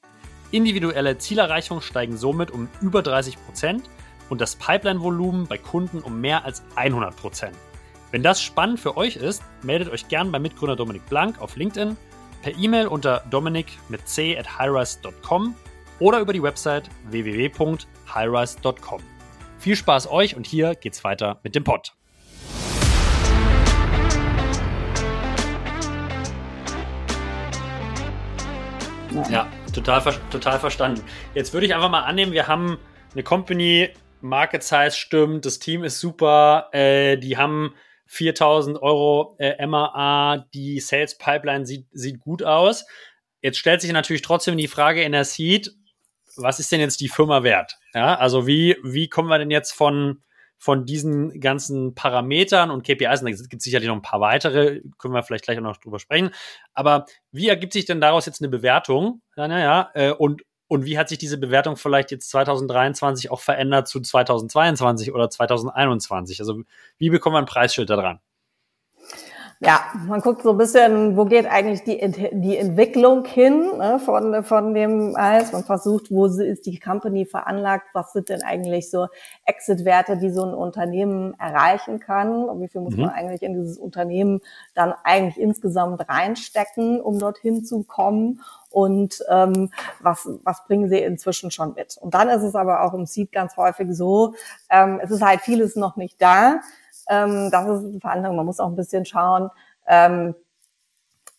Individuelle 0.50 1.18
Zielerreichungen 1.18 1.82
steigen 1.82 2.16
somit 2.16 2.50
um 2.50 2.68
über 2.80 3.02
30 3.02 3.36
Prozent 3.44 3.90
und 4.28 4.40
das 4.40 4.56
Pipeline-Volumen 4.56 5.46
bei 5.46 5.58
Kunden 5.58 6.00
um 6.00 6.20
mehr 6.20 6.44
als 6.44 6.62
100%. 6.76 7.10
Prozent. 7.12 7.56
Wenn 8.10 8.22
das 8.22 8.40
spannend 8.40 8.80
für 8.80 8.96
euch 8.96 9.16
ist, 9.16 9.42
meldet 9.62 9.88
euch 9.90 10.08
gern 10.08 10.30
beim 10.32 10.42
Mitgründer 10.42 10.76
Dominik 10.76 11.06
Blank 11.06 11.40
auf 11.40 11.56
LinkedIn, 11.56 11.96
per 12.42 12.56
E-Mail 12.56 12.86
unter 12.86 13.24
dominik 13.30 13.66
mit 13.88 14.08
c 14.08 14.38
at 14.38 14.58
highrise.com 14.58 15.54
oder 15.98 16.20
über 16.20 16.32
die 16.32 16.42
Website 16.42 16.88
www.highrise.com. 17.10 19.00
Viel 19.58 19.76
Spaß 19.76 20.10
euch 20.10 20.36
und 20.36 20.46
hier 20.46 20.74
geht's 20.74 21.02
weiter 21.02 21.40
mit 21.42 21.54
dem 21.54 21.64
Pod. 21.64 21.94
Ja, 29.30 29.48
total, 29.76 30.02
total 30.30 30.58
verstanden. 30.58 31.02
Jetzt 31.34 31.52
würde 31.52 31.66
ich 31.66 31.74
einfach 31.74 31.90
mal 31.90 32.02
annehmen, 32.02 32.32
wir 32.32 32.48
haben 32.48 32.78
eine 33.12 33.22
Company, 33.22 33.90
Market 34.20 34.62
Size 34.62 34.92
stimmt, 34.92 35.44
das 35.44 35.58
Team 35.58 35.84
ist 35.84 36.00
super, 36.00 36.68
äh, 36.72 37.16
die 37.16 37.36
haben 37.36 37.74
4000 38.06 38.80
Euro 38.80 39.36
äh, 39.38 39.64
MAA, 39.66 40.46
die 40.54 40.80
Sales 40.80 41.18
Pipeline 41.18 41.66
sieht, 41.66 41.86
sieht 41.92 42.20
gut 42.20 42.42
aus. 42.42 42.86
Jetzt 43.42 43.58
stellt 43.58 43.80
sich 43.80 43.92
natürlich 43.92 44.22
trotzdem 44.22 44.56
die 44.56 44.68
Frage 44.68 45.02
in 45.02 45.12
der 45.12 45.24
Seed, 45.24 45.72
was 46.36 46.60
ist 46.60 46.72
denn 46.72 46.80
jetzt 46.80 47.00
die 47.00 47.08
Firma 47.08 47.42
wert? 47.42 47.78
Ja, 47.94 48.14
also 48.16 48.46
wie, 48.46 48.76
wie 48.82 49.08
kommen 49.08 49.28
wir 49.28 49.38
denn 49.38 49.50
jetzt 49.50 49.72
von, 49.72 50.22
von 50.58 50.84
diesen 50.86 51.40
ganzen 51.40 51.94
Parametern 51.94 52.70
und 52.70 52.82
KPIs, 52.82 53.22
und 53.22 53.30
da 53.30 53.36
gibt 53.48 53.54
es 53.54 53.64
sicherlich 53.64 53.88
noch 53.88 53.96
ein 53.96 54.02
paar 54.02 54.20
weitere, 54.20 54.80
können 54.98 55.14
wir 55.14 55.22
vielleicht 55.22 55.44
gleich 55.44 55.58
auch 55.58 55.62
noch 55.62 55.76
drüber 55.76 55.98
sprechen, 55.98 56.30
aber 56.74 57.06
wie 57.30 57.48
ergibt 57.48 57.72
sich 57.72 57.84
denn 57.84 58.00
daraus 58.00 58.26
jetzt 58.26 58.40
eine 58.40 58.48
Bewertung? 58.48 59.22
Ja, 59.36 59.48
naja, 59.48 59.90
äh, 59.94 60.12
und, 60.12 60.42
und 60.68 60.84
wie 60.84 60.98
hat 60.98 61.08
sich 61.08 61.18
diese 61.18 61.38
Bewertung 61.38 61.76
vielleicht 61.76 62.10
jetzt 62.10 62.30
2023 62.30 63.30
auch 63.30 63.40
verändert 63.40 63.88
zu 63.88 64.00
2022 64.00 65.12
oder 65.12 65.30
2021? 65.30 66.40
Also 66.40 66.62
wie 66.98 67.10
bekommen 67.10 67.34
wir 67.34 67.40
ein 67.40 67.46
Preisschild 67.46 67.90
da 67.90 67.96
dran? 67.96 68.20
Ja, 69.60 69.80
man 70.06 70.20
guckt 70.20 70.42
so 70.42 70.50
ein 70.50 70.58
bisschen, 70.58 71.16
wo 71.16 71.24
geht 71.24 71.46
eigentlich 71.46 71.82
die, 71.82 71.98
die 72.32 72.58
Entwicklung 72.58 73.24
hin 73.24 73.70
ne, 73.78 73.98
von, 73.98 74.44
von 74.44 74.74
dem 74.74 75.16
Eis. 75.16 75.52
Man 75.52 75.64
versucht, 75.64 76.10
wo 76.10 76.26
ist 76.26 76.66
die 76.66 76.78
Company 76.78 77.24
veranlagt, 77.24 77.86
was 77.94 78.12
sind 78.12 78.28
denn 78.28 78.42
eigentlich 78.42 78.90
so 78.90 79.06
Exit-Werte, 79.46 80.18
die 80.18 80.30
so 80.30 80.44
ein 80.44 80.52
Unternehmen 80.52 81.32
erreichen 81.38 82.00
kann 82.00 82.44
und 82.44 82.60
wie 82.60 82.68
viel 82.68 82.82
muss 82.82 82.96
mhm. 82.96 83.04
man 83.04 83.10
eigentlich 83.10 83.42
in 83.42 83.54
dieses 83.54 83.78
Unternehmen 83.78 84.40
dann 84.74 84.92
eigentlich 85.04 85.40
insgesamt 85.40 86.06
reinstecken, 86.06 87.00
um 87.00 87.18
dorthin 87.18 87.64
zu 87.64 87.82
kommen 87.82 88.42
und 88.68 89.24
ähm, 89.30 89.70
was, 90.00 90.28
was 90.44 90.66
bringen 90.66 90.90
sie 90.90 90.98
inzwischen 90.98 91.50
schon 91.50 91.72
mit. 91.72 91.96
Und 91.98 92.12
dann 92.12 92.28
ist 92.28 92.42
es 92.42 92.54
aber 92.54 92.82
auch 92.82 92.92
im 92.92 93.06
Seed 93.06 93.32
ganz 93.32 93.56
häufig 93.56 93.88
so, 93.92 94.34
ähm, 94.68 95.00
es 95.02 95.10
ist 95.10 95.22
halt 95.22 95.40
vieles 95.40 95.76
noch 95.76 95.96
nicht 95.96 96.20
da. 96.20 96.60
Ähm, 97.08 97.50
das 97.50 97.66
ist 97.66 97.84
eine 97.84 98.00
Verhandlung. 98.00 98.36
Man 98.36 98.46
muss 98.46 98.60
auch 98.60 98.68
ein 98.68 98.76
bisschen 98.76 99.04
schauen, 99.04 99.50
ähm, 99.86 100.34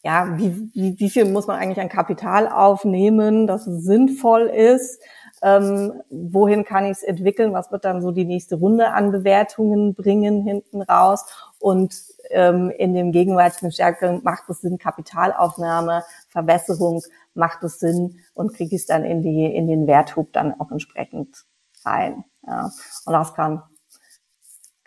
ja, 0.04 0.38
wie, 0.38 0.70
wie, 0.74 1.00
wie 1.00 1.10
viel 1.10 1.26
muss 1.26 1.48
man 1.48 1.58
eigentlich 1.58 1.82
an 1.82 1.90
Kapital 1.90 2.48
aufnehmen, 2.48 3.48
dass 3.48 3.68
es 3.68 3.84
sinnvoll 3.84 4.44
ist. 4.44 5.02
Ähm, 5.42 6.02
wohin 6.10 6.64
kann 6.64 6.86
ich 6.86 6.92
es 6.92 7.04
entwickeln? 7.04 7.54
Was 7.54 7.72
wird 7.72 7.86
dann 7.86 8.02
so 8.02 8.12
die 8.12 8.26
nächste 8.26 8.56
Runde 8.56 8.92
an 8.94 9.12
Bewertungen 9.12 9.94
bringen 9.94 10.42
hinten 10.44 10.82
raus? 10.82 11.26
Und 11.60 11.96
ähm, 12.30 12.72
in 12.72 12.94
dem 12.94 13.12
gegenwärtigen 13.12 13.72
Stärke 13.72 14.20
macht 14.24 14.50
es 14.50 14.62
Sinn, 14.62 14.78
Kapitalaufnahme, 14.78 16.04
Verbesserung, 16.30 17.02
macht 17.34 17.64
es 17.64 17.80
Sinn 17.80 18.20
und 18.34 18.54
kriege 18.54 18.76
ich 18.76 18.82
es 18.82 18.88
dann 18.88 19.04
in 19.04 19.22
die 19.22 19.46
in 19.46 19.68
den 19.68 19.88
Werthub 19.88 20.32
dann 20.34 20.60
auch 20.60 20.72
entsprechend 20.72 21.46
rein. 21.86 22.24
Ja. 22.48 22.72
Und 23.06 23.14
das 23.14 23.34
kann 23.34 23.62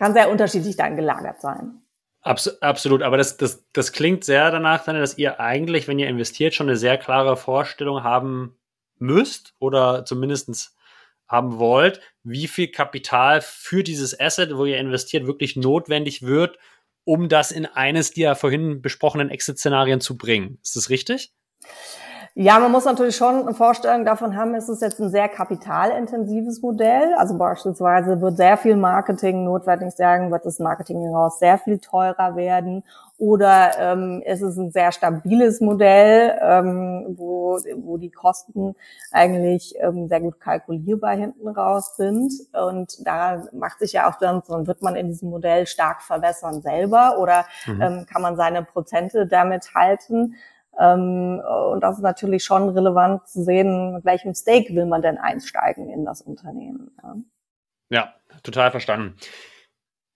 kann 0.00 0.14
sehr 0.14 0.30
unterschiedlich 0.30 0.76
dann 0.76 0.96
gelagert 0.96 1.42
sein. 1.42 1.82
Abs 2.22 2.60
absolut, 2.62 3.02
aber 3.02 3.18
das, 3.18 3.36
das, 3.36 3.64
das 3.72 3.92
klingt 3.92 4.24
sehr 4.24 4.50
danach, 4.50 4.84
dass 4.84 5.18
ihr 5.18 5.40
eigentlich, 5.40 5.88
wenn 5.88 5.98
ihr 5.98 6.08
investiert, 6.08 6.54
schon 6.54 6.68
eine 6.68 6.76
sehr 6.76 6.96
klare 6.96 7.36
Vorstellung 7.36 8.02
haben 8.02 8.58
müsst 8.98 9.54
oder 9.58 10.04
zumindest 10.04 10.74
haben 11.28 11.58
wollt, 11.58 12.00
wie 12.22 12.48
viel 12.48 12.68
Kapital 12.68 13.40
für 13.42 13.84
dieses 13.84 14.18
Asset, 14.18 14.56
wo 14.56 14.64
ihr 14.64 14.78
investiert, 14.78 15.26
wirklich 15.26 15.56
notwendig 15.56 16.22
wird, 16.22 16.58
um 17.04 17.28
das 17.28 17.52
in 17.52 17.66
eines 17.66 18.10
der 18.10 18.36
vorhin 18.36 18.82
besprochenen 18.82 19.30
Exit-Szenarien 19.30 20.00
zu 20.00 20.16
bringen. 20.16 20.58
Ist 20.62 20.76
das 20.76 20.88
richtig? 20.90 21.32
Ja, 22.34 22.60
man 22.60 22.70
muss 22.70 22.84
natürlich 22.84 23.16
schon 23.16 23.42
eine 23.42 23.54
Vorstellung 23.54 24.04
davon 24.04 24.36
haben, 24.36 24.54
es 24.54 24.68
ist 24.68 24.82
jetzt 24.82 25.00
ein 25.00 25.10
sehr 25.10 25.28
kapitalintensives 25.28 26.62
Modell. 26.62 27.12
Also 27.18 27.36
beispielsweise 27.36 28.20
wird 28.20 28.36
sehr 28.36 28.56
viel 28.56 28.76
Marketing 28.76 29.44
notwendig 29.44 29.94
sein, 29.96 30.30
wird 30.30 30.46
das 30.46 30.60
Marketing 30.60 31.02
heraus 31.02 31.40
sehr 31.40 31.58
viel 31.58 31.78
teurer 31.78 32.36
werden. 32.36 32.84
Oder 33.18 33.72
ähm, 33.78 34.22
ist 34.24 34.40
es 34.40 34.56
ein 34.56 34.70
sehr 34.70 34.92
stabiles 34.92 35.60
Modell, 35.60 36.38
ähm, 36.40 37.16
wo, 37.18 37.58
wo 37.82 37.98
die 37.98 38.10
Kosten 38.10 38.74
eigentlich 39.10 39.74
ähm, 39.80 40.08
sehr 40.08 40.20
gut 40.20 40.40
kalkulierbar 40.40 41.16
hinten 41.16 41.48
raus 41.48 41.96
sind. 41.96 42.32
Und 42.52 43.06
da 43.06 43.44
macht 43.52 43.80
sich 43.80 43.92
ja 43.92 44.08
auch 44.08 44.16
dann, 44.18 44.40
so 44.46 44.66
wird 44.66 44.80
man 44.80 44.96
in 44.96 45.08
diesem 45.08 45.28
Modell 45.28 45.66
stark 45.66 46.00
verbessern 46.00 46.62
selber 46.62 47.18
oder 47.18 47.44
mhm. 47.66 47.82
ähm, 47.82 48.06
kann 48.10 48.22
man 48.22 48.36
seine 48.36 48.62
Prozente 48.62 49.26
damit 49.26 49.74
halten. 49.74 50.36
Ähm, 50.80 51.40
und 51.72 51.80
das 51.80 51.98
ist 51.98 52.02
natürlich 52.02 52.42
schon 52.42 52.70
relevant 52.70 53.28
zu 53.28 53.44
sehen, 53.44 53.92
mit 53.92 54.04
welchem 54.04 54.34
Stake 54.34 54.74
will 54.74 54.86
man 54.86 55.02
denn 55.02 55.18
einsteigen 55.18 55.90
in 55.90 56.04
das 56.04 56.22
Unternehmen. 56.22 56.90
Ja, 57.90 58.14
total 58.42 58.70
verstanden. 58.70 59.16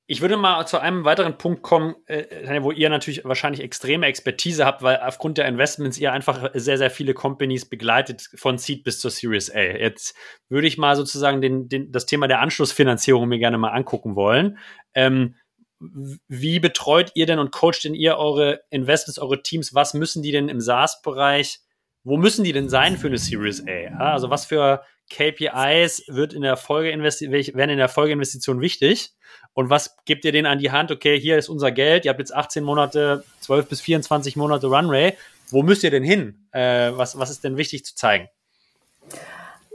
Ich 0.07 0.20
würde 0.20 0.37
mal 0.37 0.66
zu 0.66 0.79
einem 0.79 1.07
weiteren 1.07 1.38
Punkt 1.38 1.62
kommen, 1.62 1.94
äh, 2.07 2.62
wo 2.62 2.70
ihr 2.70 2.90
natürlich 2.90 3.24
wahrscheinlich 3.24 3.62
extreme 3.62 4.05
Expertise 4.07 4.66
habt, 4.66 4.83
weil 4.83 5.00
aufgrund 5.00 5.38
der 5.38 5.48
Investments 5.48 5.96
ihr 5.96 6.12
einfach 6.12 6.50
sehr, 6.53 6.77
sehr 6.77 6.90
viele 6.90 7.14
Companies 7.14 7.64
begleitet 7.64 8.29
von 8.35 8.59
Seed 8.59 8.85
bis 8.85 9.00
zur 9.00 9.11
Series 9.11 9.50
A. 9.50 9.61
Jetzt 9.61 10.14
würde 10.50 10.66
ich 10.66 10.77
mal 10.77 10.94
sozusagen 10.94 11.40
den, 11.40 11.70
den, 11.70 11.90
das 11.90 12.05
Thema 12.05 12.29
der 12.29 12.40
Anschlussfinanzierung 12.40 13.27
mir 13.27 13.38
gerne 13.38 13.57
mal 13.57 13.70
angucken 13.70 14.14
wollen. 14.14 14.59
Ähm, 14.92 15.37
wie 15.80 16.60
betreut 16.60 17.12
ihr 17.14 17.26
denn 17.26 17.38
und 17.38 17.50
coacht 17.50 17.84
denn 17.84 17.94
ihr 17.94 18.16
eure 18.16 18.62
Investments, 18.70 19.18
eure 19.18 19.42
Teams? 19.42 19.74
Was 19.74 19.94
müssen 19.94 20.22
die 20.22 20.32
denn 20.32 20.48
im 20.48 20.60
SaaS-Bereich, 20.60 21.60
wo 22.04 22.16
müssen 22.16 22.44
die 22.44 22.52
denn 22.52 22.68
sein 22.68 22.96
für 22.96 23.08
eine 23.08 23.18
Series 23.18 23.64
A? 23.66 24.12
Also 24.12 24.30
was 24.30 24.46
für 24.46 24.82
KPIs 25.10 26.04
wird 26.08 26.32
in 26.32 26.42
der 26.42 26.56
werden 26.56 27.70
in 27.70 27.78
der 27.78 27.88
Folgeinvestition 27.88 28.60
wichtig? 28.60 29.12
Und 29.52 29.70
was 29.70 29.96
gebt 30.04 30.24
ihr 30.24 30.32
denen 30.32 30.46
an 30.46 30.58
die 30.58 30.70
Hand? 30.70 30.90
Okay, 30.90 31.18
hier 31.18 31.38
ist 31.38 31.48
unser 31.48 31.72
Geld, 31.72 32.04
ihr 32.04 32.10
habt 32.10 32.20
jetzt 32.20 32.34
18 32.34 32.64
Monate, 32.64 33.24
12 33.40 33.68
bis 33.68 33.80
24 33.80 34.37
Monate 34.37 34.66
Runway. 34.66 35.16
Wo 35.50 35.62
müsst 35.62 35.84
ihr 35.84 35.90
denn 35.90 36.02
hin? 36.02 36.46
Äh, 36.52 36.92
was, 36.92 37.18
was 37.18 37.30
ist 37.30 37.44
denn 37.44 37.56
wichtig 37.56 37.84
zu 37.84 37.94
zeigen? 37.94 38.28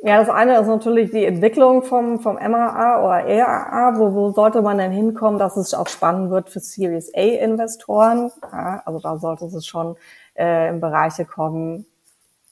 Ja, 0.02 0.18
das 0.20 0.30
eine 0.30 0.58
ist 0.60 0.68
natürlich 0.68 1.12
die 1.12 1.26
Entwicklung 1.26 1.84
vom, 1.84 2.22
vom 2.22 2.36
MAA 2.36 3.04
oder 3.04 3.28
EAA. 3.28 4.00
Wo, 4.00 4.14
wo 4.14 4.32
sollte 4.32 4.62
man 4.62 4.78
denn 4.78 4.92
hinkommen, 4.92 5.40
dass 5.40 5.58
es 5.58 5.74
auch 5.74 5.90
spannend 5.90 6.32
wird 6.32 6.50
für 6.50 6.62
Series 6.62 7.14
A-Investoren? 7.14 8.32
Ja, 8.42 8.82
also 8.86 9.00
da 9.00 9.18
sollte 9.18 9.46
es 9.46 9.66
schon 9.66 9.98
äh, 10.38 10.70
in 10.70 10.80
Bereiche 10.80 11.26
kommen, 11.26 11.86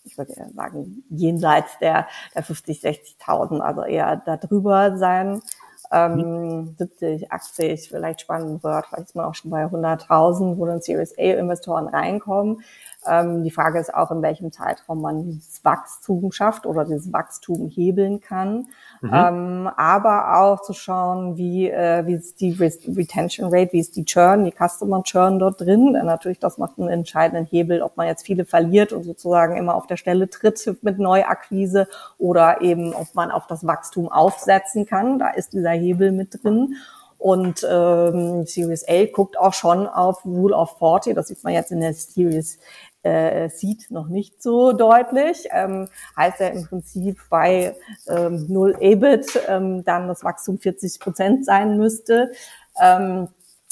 ich 0.04 0.18
würde 0.18 0.34
sagen, 0.56 1.04
jenseits 1.10 1.78
der, 1.80 2.08
der 2.36 2.44
50, 2.44 2.82
60.000, 2.82 3.60
also 3.62 3.84
eher 3.84 4.22
darüber 4.26 4.98
sein. 4.98 5.42
Ähm, 5.90 6.76
70, 6.78 7.32
80 7.32 7.90
vielleicht 7.90 8.22
spannend 8.22 8.62
wird. 8.62 8.88
Vielleicht 8.88 9.08
ist 9.08 9.16
man 9.16 9.26
auch 9.26 9.36
schon 9.36 9.52
bei 9.52 9.64
100.000, 9.64 10.58
wo 10.58 10.66
dann 10.66 10.82
Series 10.82 11.18
A-Investoren 11.18 11.88
reinkommen. 11.88 12.62
Ähm, 13.06 13.44
die 13.44 13.52
Frage 13.52 13.80
ist 13.80 13.94
auch, 13.94 14.12
in 14.12 14.22
welchem 14.22 14.52
Zeitraum 14.52 15.02
man 15.02 15.24
dieses 15.24 15.64
Wachstum 15.64 16.32
schafft 16.32 16.66
oder 16.66 16.86
dieses 16.86 17.14
Wachstum 17.14 17.70
hebeln 17.70 18.20
kann. 18.22 18.68
Mhm. 19.02 19.12
Ähm, 19.14 19.70
aber 19.78 20.40
auch 20.40 20.62
zu 20.62 20.74
schauen, 20.74 21.38
wie, 21.38 21.70
äh, 21.70 22.06
wie 22.06 22.16
ist 22.16 22.42
die 22.42 22.52
Retention 22.52 23.54
Rate, 23.54 23.74
wie 23.74 23.80
ist 23.80 23.96
die 23.96 24.06
Churn, 24.06 24.46
die 24.46 24.52
Customer 24.52 25.04
Churn 25.04 25.40
dort 25.40 25.62
drin. 25.62 25.96
Äh, 25.96 26.04
natürlich, 26.04 26.40
das 26.40 26.58
macht 26.58 26.80
einen 26.80 26.90
entscheidenden 26.90 27.46
Hebel, 27.46 27.82
ob 27.82 27.98
man 27.98 28.08
jetzt 28.08 28.26
viele 28.26 28.46
verliert 28.46 28.92
und 28.92 29.04
sozusagen 29.04 29.58
immer 29.58 29.76
auf 29.76 29.88
der 29.88 29.98
Stelle 29.98 30.30
tritt 30.30 30.78
mit 30.82 30.98
Neuakquise 30.98 31.88
oder 32.18 32.62
eben, 32.62 32.94
ob 32.94 33.14
man 33.14 33.32
auf 33.32 33.48
das 33.48 33.66
Wachstum 33.66 34.10
aufsetzen 34.10 34.86
kann. 34.86 35.20
Da 35.20 35.30
ist 35.30 35.54
dieser 35.54 35.72
Hebel 35.72 36.12
mit 36.12 36.44
drin. 36.44 36.76
Und 37.18 37.66
ähm, 37.70 38.46
Series 38.46 38.88
A 38.88 39.06
guckt 39.06 39.38
auch 39.40 39.54
schon 39.54 39.88
auf 39.88 40.24
Rule 40.24 40.56
of 40.56 40.78
40. 40.78 41.16
Das 41.16 41.28
sieht 41.28 41.44
man 41.44 41.54
jetzt 41.54 41.72
in 41.72 41.82
der 41.82 41.94
Series 41.94 42.60
äh, 43.04 43.50
Seed 43.50 43.90
noch 43.90 44.08
nicht 44.08 44.42
so 44.42 44.74
deutlich. 44.74 45.48
Ähm, 45.52 45.88
heißt 46.16 46.40
ja 46.40 46.48
im 46.48 46.66
Prinzip 46.66 47.18
bei 47.30 47.76
ähm, 48.08 48.46
0 48.48 48.78
EBIT 48.80 49.40
ähm, 49.48 49.84
dann 49.84 50.08
das 50.08 50.24
Wachstum 50.24 50.60
40 50.60 51.00
Prozent 51.00 51.46
sein 51.46 51.78
müsste. 51.78 52.32
Ähm, 52.80 53.30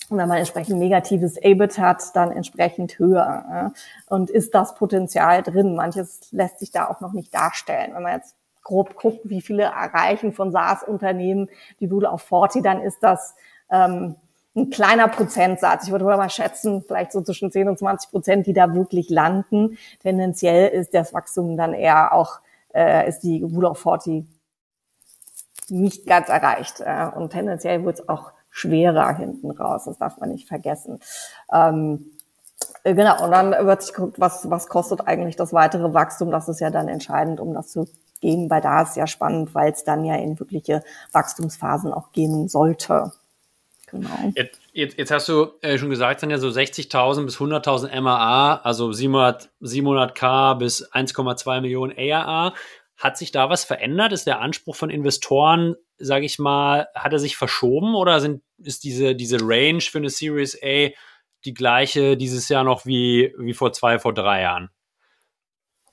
und 0.10 0.17
wenn 0.19 0.27
man 0.27 0.38
entsprechend 0.38 0.77
negatives 0.77 1.38
EBIT 1.38 1.79
hat, 1.79 2.15
dann 2.15 2.31
entsprechend 2.31 2.99
höher. 2.99 3.45
Ja? 3.49 3.73
Und 4.08 4.29
ist 4.29 4.53
das 4.53 4.75
Potenzial 4.75 5.41
drin? 5.41 5.75
Manches 5.75 6.31
lässt 6.31 6.60
sich 6.60 6.71
da 6.71 6.88
auch 6.88 7.01
noch 7.01 7.13
nicht 7.13 7.34
darstellen. 7.34 7.93
Wenn 7.93 8.03
man 8.03 8.17
jetzt 8.17 8.36
grob 8.65 8.95
guckt, 8.95 9.21
wie 9.23 9.41
viele 9.41 9.63
erreichen 9.63 10.34
von 10.34 10.51
SaaS-Unternehmen 10.51 11.49
die 11.80 11.86
Rule 11.86 12.12
auf 12.12 12.23
40, 12.23 12.62
dann 12.62 12.82
ist 12.82 13.01
das 13.01 13.36
ähm, 13.71 14.15
ein 14.56 14.69
kleiner 14.69 15.08
Prozentsatz. 15.08 15.86
Ich 15.86 15.91
würde 15.91 16.06
mal 16.06 16.30
schätzen, 16.30 16.84
vielleicht 16.86 17.12
so 17.12 17.21
zwischen 17.21 17.51
10 17.51 17.69
und 17.69 17.80
20 17.80 18.10
Prozent, 18.10 18.47
die 18.47 18.54
da 18.54 18.73
wirklich 18.73 19.10
landen. 19.10 19.78
Tendenziell 20.01 20.69
ist 20.69 20.93
das 20.93 21.13
Wachstum 21.13 21.56
dann 21.56 21.73
eher 21.73 22.13
auch, 22.13 22.39
äh, 22.73 23.08
ist 23.08 23.21
die 23.21 23.43
Rule 23.43 23.69
of 23.69 23.80
40 23.80 24.25
nicht 25.69 26.06
ganz 26.06 26.30
erreicht. 26.30 26.82
Äh, 26.82 27.08
und 27.15 27.32
tendenziell 27.32 27.86
wird 27.86 27.99
es 27.99 28.10
auch 28.10 28.32
schwerer 28.49 29.15
hinten 29.15 29.51
raus. 29.51 29.86
Das 29.86 29.97
darf 29.97 30.17
man 30.19 30.30
nicht 30.30 30.47
vergessen. 30.47 30.99
Ähm, 31.51 32.12
äh, 32.84 32.93
Genau, 32.95 33.23
und 33.23 33.32
dann 33.32 33.51
wird 33.65 33.82
sich 33.84 33.93
geguckt, 33.93 34.19
was, 34.19 34.49
was 34.49 34.67
kostet 34.67 35.08
eigentlich 35.08 35.36
das 35.36 35.54
weitere 35.54 35.93
Wachstum. 35.93 36.32
Das 36.32 36.47
ist 36.47 36.62
ja 36.62 36.69
dann 36.69 36.88
entscheidend, 36.88 37.39
um 37.39 37.54
das 37.54 37.67
zu 37.67 37.88
gehen, 38.25 38.49
weil 38.49 38.61
da 38.61 38.81
ist 38.81 38.97
ja 38.97 39.05
spannend, 39.05 39.53
weil 39.53 39.71
es 39.71 39.83
dann 39.83 40.03
ja 40.03 40.15
in 40.15 40.39
wirkliche 40.39 40.83
Wachstumsphasen 41.11 41.93
auch 41.93 42.11
gehen 42.11 42.47
sollte. 42.47 43.11
Genau. 43.91 44.09
Jetzt, 44.33 44.59
jetzt, 44.73 44.97
jetzt 44.97 45.11
hast 45.11 45.29
du 45.29 45.51
äh, 45.61 45.77
schon 45.77 45.91
gesagt, 45.91 46.19
sind 46.19 46.31
ja 46.31 46.39
so 46.39 46.47
60.000 46.47 47.25
bis 47.25 47.38
100.000 47.38 48.01
MAA, 48.01 48.55
also 48.63 48.91
700, 48.91 49.51
700k 49.61 50.55
bis 50.55 50.91
1,2 50.91 51.61
Millionen 51.61 51.95
ARA. 51.95 52.55
Hat 52.97 53.17
sich 53.17 53.31
da 53.31 53.49
was 53.49 53.63
verändert? 53.63 54.11
Ist 54.11 54.25
der 54.25 54.39
Anspruch 54.39 54.75
von 54.75 54.89
Investoren, 54.89 55.75
sage 55.97 56.25
ich 56.25 56.39
mal, 56.39 56.88
hat 56.95 57.13
er 57.13 57.19
sich 57.19 57.38
verschoben 57.38 57.93
oder 57.93 58.21
sind, 58.21 58.41
ist 58.57 58.83
diese, 58.83 59.15
diese 59.15 59.38
Range 59.41 59.81
für 59.81 59.99
eine 59.99 60.09
Series 60.09 60.57
A 60.63 60.89
die 61.43 61.53
gleiche 61.53 62.17
dieses 62.17 62.49
Jahr 62.49 62.63
noch 62.63 62.88
wie, 62.88 63.33
wie 63.38 63.53
vor 63.53 63.71
zwei, 63.71 63.99
vor 63.99 64.13
drei 64.13 64.41
Jahren? 64.41 64.71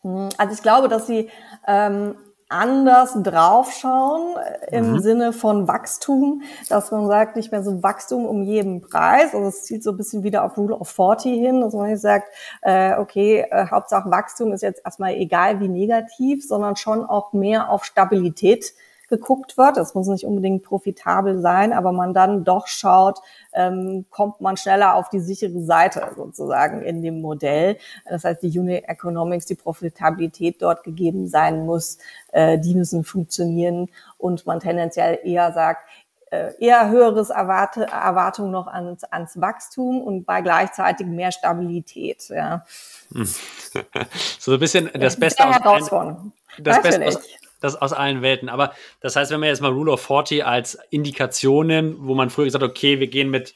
Hm, 0.03 0.29
also 0.37 0.55
ich 0.55 0.63
glaube, 0.63 0.89
dass 0.89 1.07
sie 1.07 1.31
ähm, 1.67 2.15
anders 2.53 3.17
draufschauen 3.23 4.37
äh, 4.37 4.77
im 4.77 4.93
mhm. 4.93 5.01
Sinne 5.01 5.33
von 5.33 5.67
Wachstum, 5.67 6.43
dass 6.69 6.91
man 6.91 7.07
sagt, 7.07 7.37
nicht 7.37 7.51
mehr 7.51 7.63
so 7.63 7.83
Wachstum 7.83 8.27
um 8.27 8.43
jeden 8.43 8.83
Preis. 8.83 9.35
Also 9.35 9.49
es 9.49 9.65
zielt 9.65 9.83
so 9.83 9.91
ein 9.91 9.97
bisschen 9.97 10.23
wieder 10.23 10.45
auf 10.45 10.57
Rule 10.57 10.77
of 10.77 10.89
40 10.89 11.33
hin, 11.33 11.61
dass 11.61 11.73
man 11.73 11.91
nicht 11.91 12.01
sagt, 12.01 12.29
äh, 12.61 12.97
okay, 12.97 13.47
äh, 13.51 13.67
Hauptsache 13.71 14.11
Wachstum 14.11 14.53
ist 14.53 14.63
jetzt 14.63 14.83
erstmal 14.85 15.15
egal 15.15 15.61
wie 15.61 15.69
negativ, 15.69 16.47
sondern 16.47 16.77
schon 16.77 17.05
auch 17.05 17.33
mehr 17.33 17.71
auf 17.71 17.85
Stabilität 17.85 18.75
geguckt 19.13 19.59
wird. 19.59 19.77
Das 19.77 19.95
muss 19.95 20.09
nicht 20.09 20.25
unbedingt 20.25 20.63
profitabel 20.63 21.39
sein, 21.39 21.75
aber 21.75 21.93
man 21.93 22.15
dann 22.15 22.45
doch 22.45 22.67
schaut, 22.67 23.21
ähm, 23.53 24.07
kommt 24.09 24.41
man 24.41 24.57
schneller 24.57 24.95
auf 24.95 25.11
die 25.11 25.21
sichere 25.21 25.61
Seite 25.61 26.13
sozusagen 26.17 26.81
in 26.81 27.03
dem 27.03 27.21
Modell. 27.21 27.77
Das 28.09 28.25
heißt, 28.25 28.43
die 28.43 28.59
Unit 28.59 28.89
Economics, 28.89 29.45
die 29.45 29.55
Profitabilität 29.55 30.63
dort 30.63 30.83
gegeben 30.83 31.29
sein 31.29 31.67
muss, 31.67 31.99
äh, 32.33 32.59
die 32.59 32.75
müssen 32.75 33.05
funktionieren 33.05 33.91
und 34.17 34.47
man 34.47 34.61
tendenziell 34.61 35.19
eher 35.23 35.53
sagt, 35.53 35.87
äh, 36.31 36.53
eher 36.59 36.89
höheres 36.89 37.29
Erwarte, 37.29 37.85
Erwartung 37.85 38.51
noch 38.51 38.67
ans, 38.67 39.05
ans 39.05 39.39
Wachstum 39.39 40.01
und 40.01 40.25
bei 40.25 40.41
gleichzeitig 40.41 41.07
mehr 41.07 41.33
Stabilität. 41.33 42.31
Ja. 42.31 42.65
so 44.39 44.55
ein 44.55 44.59
bisschen 44.59 44.91
das 44.95 45.21
Beste 45.21 45.45
aus, 45.45 45.93
ein, 45.93 46.33
das 46.59 46.81
Beste 46.81 47.07
aus, 47.07 47.19
das 47.63 47.77
aus 47.81 47.93
allen 47.93 48.23
Welten. 48.23 48.49
Aber 48.49 48.75
das 49.01 49.17
heißt, 49.17 49.31
wenn 49.31 49.41
wir 49.41 49.49
jetzt 49.49 49.63
mal 49.63 49.73
Rule 49.73 49.93
of 49.93 50.03
40 50.03 50.45
als 50.45 50.79
Indikationen, 50.91 51.97
wo 52.07 52.15
man 52.15 52.31
früher 52.31 52.47
gesagt 52.47 52.63
hat, 52.63 52.71
okay, 52.71 53.01
wir 53.01 53.09
gehen 53.09 53.31
mit 53.31 53.55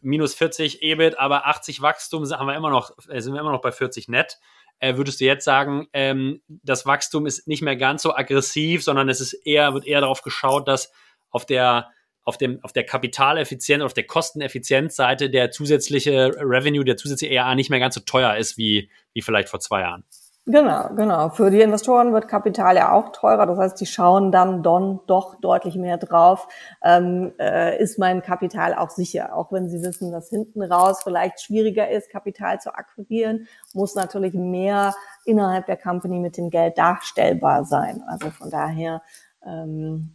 minus 0.00 0.34
40 0.34 0.82
EBIT, 0.82 1.18
aber 1.18 1.46
80 1.46 1.80
Wachstum 1.80 2.28
haben 2.30 2.46
wir 2.46 2.56
immer 2.56 2.70
noch, 2.70 2.92
äh, 3.08 3.20
sind 3.20 3.34
wir 3.34 3.40
immer 3.40 3.52
noch 3.52 3.62
bei 3.62 3.72
40 3.72 4.08
net. 4.08 4.38
Äh, 4.78 4.96
würdest 4.96 5.20
du 5.20 5.24
jetzt 5.24 5.44
sagen, 5.44 5.88
ähm, 5.92 6.42
das 6.48 6.86
Wachstum 6.86 7.26
ist 7.26 7.46
nicht 7.46 7.62
mehr 7.62 7.76
ganz 7.76 8.02
so 8.02 8.14
aggressiv, 8.14 8.82
sondern 8.82 9.08
es 9.08 9.20
ist 9.20 9.32
eher, 9.32 9.74
wird 9.74 9.86
eher 9.86 10.00
darauf 10.00 10.22
geschaut, 10.22 10.68
dass 10.68 10.92
auf 11.30 11.46
der 11.46 11.90
auf 12.24 12.38
dem, 12.38 12.62
auf 12.62 12.72
der 12.72 12.84
Kapitaleffizienz, 12.84 13.82
auf 13.82 13.94
der 13.94 14.06
Kosteneffizienzseite 14.06 15.28
der 15.28 15.50
zusätzliche 15.50 16.30
Revenue, 16.36 16.84
der 16.84 16.96
zusätzliche 16.96 17.34
ERA 17.34 17.54
nicht 17.54 17.70
mehr 17.70 17.80
ganz 17.80 17.96
so 17.96 18.00
teuer 18.00 18.36
ist 18.36 18.56
wie, 18.56 18.90
wie 19.12 19.22
vielleicht 19.22 19.48
vor 19.48 19.60
zwei 19.60 19.80
Jahren. 19.80 20.04
Genau, 20.46 20.88
genau. 20.96 21.28
Für 21.28 21.52
die 21.52 21.60
Investoren 21.60 22.12
wird 22.12 22.26
Kapital 22.26 22.74
ja 22.74 22.90
auch 22.90 23.12
teurer. 23.12 23.46
Das 23.46 23.58
heißt, 23.58 23.80
die 23.80 23.86
schauen 23.86 24.32
dann 24.32 24.64
don, 24.64 24.98
doch 25.06 25.36
deutlich 25.40 25.76
mehr 25.76 25.98
drauf. 25.98 26.48
Ähm, 26.82 27.32
äh, 27.38 27.80
ist 27.80 27.96
mein 27.96 28.22
Kapital 28.22 28.74
auch 28.74 28.90
sicher? 28.90 29.36
Auch 29.36 29.52
wenn 29.52 29.68
sie 29.68 29.80
wissen, 29.84 30.10
dass 30.10 30.30
hinten 30.30 30.62
raus 30.64 31.04
vielleicht 31.04 31.40
schwieriger 31.40 31.88
ist, 31.88 32.10
Kapital 32.10 32.60
zu 32.60 32.74
akquirieren, 32.74 33.46
muss 33.72 33.94
natürlich 33.94 34.34
mehr 34.34 34.94
innerhalb 35.24 35.66
der 35.66 35.76
Company 35.76 36.18
mit 36.18 36.36
dem 36.36 36.50
Geld 36.50 36.76
darstellbar 36.76 37.64
sein. 37.64 38.02
Also 38.08 38.30
von 38.30 38.50
daher, 38.50 39.00
ähm, 39.46 40.10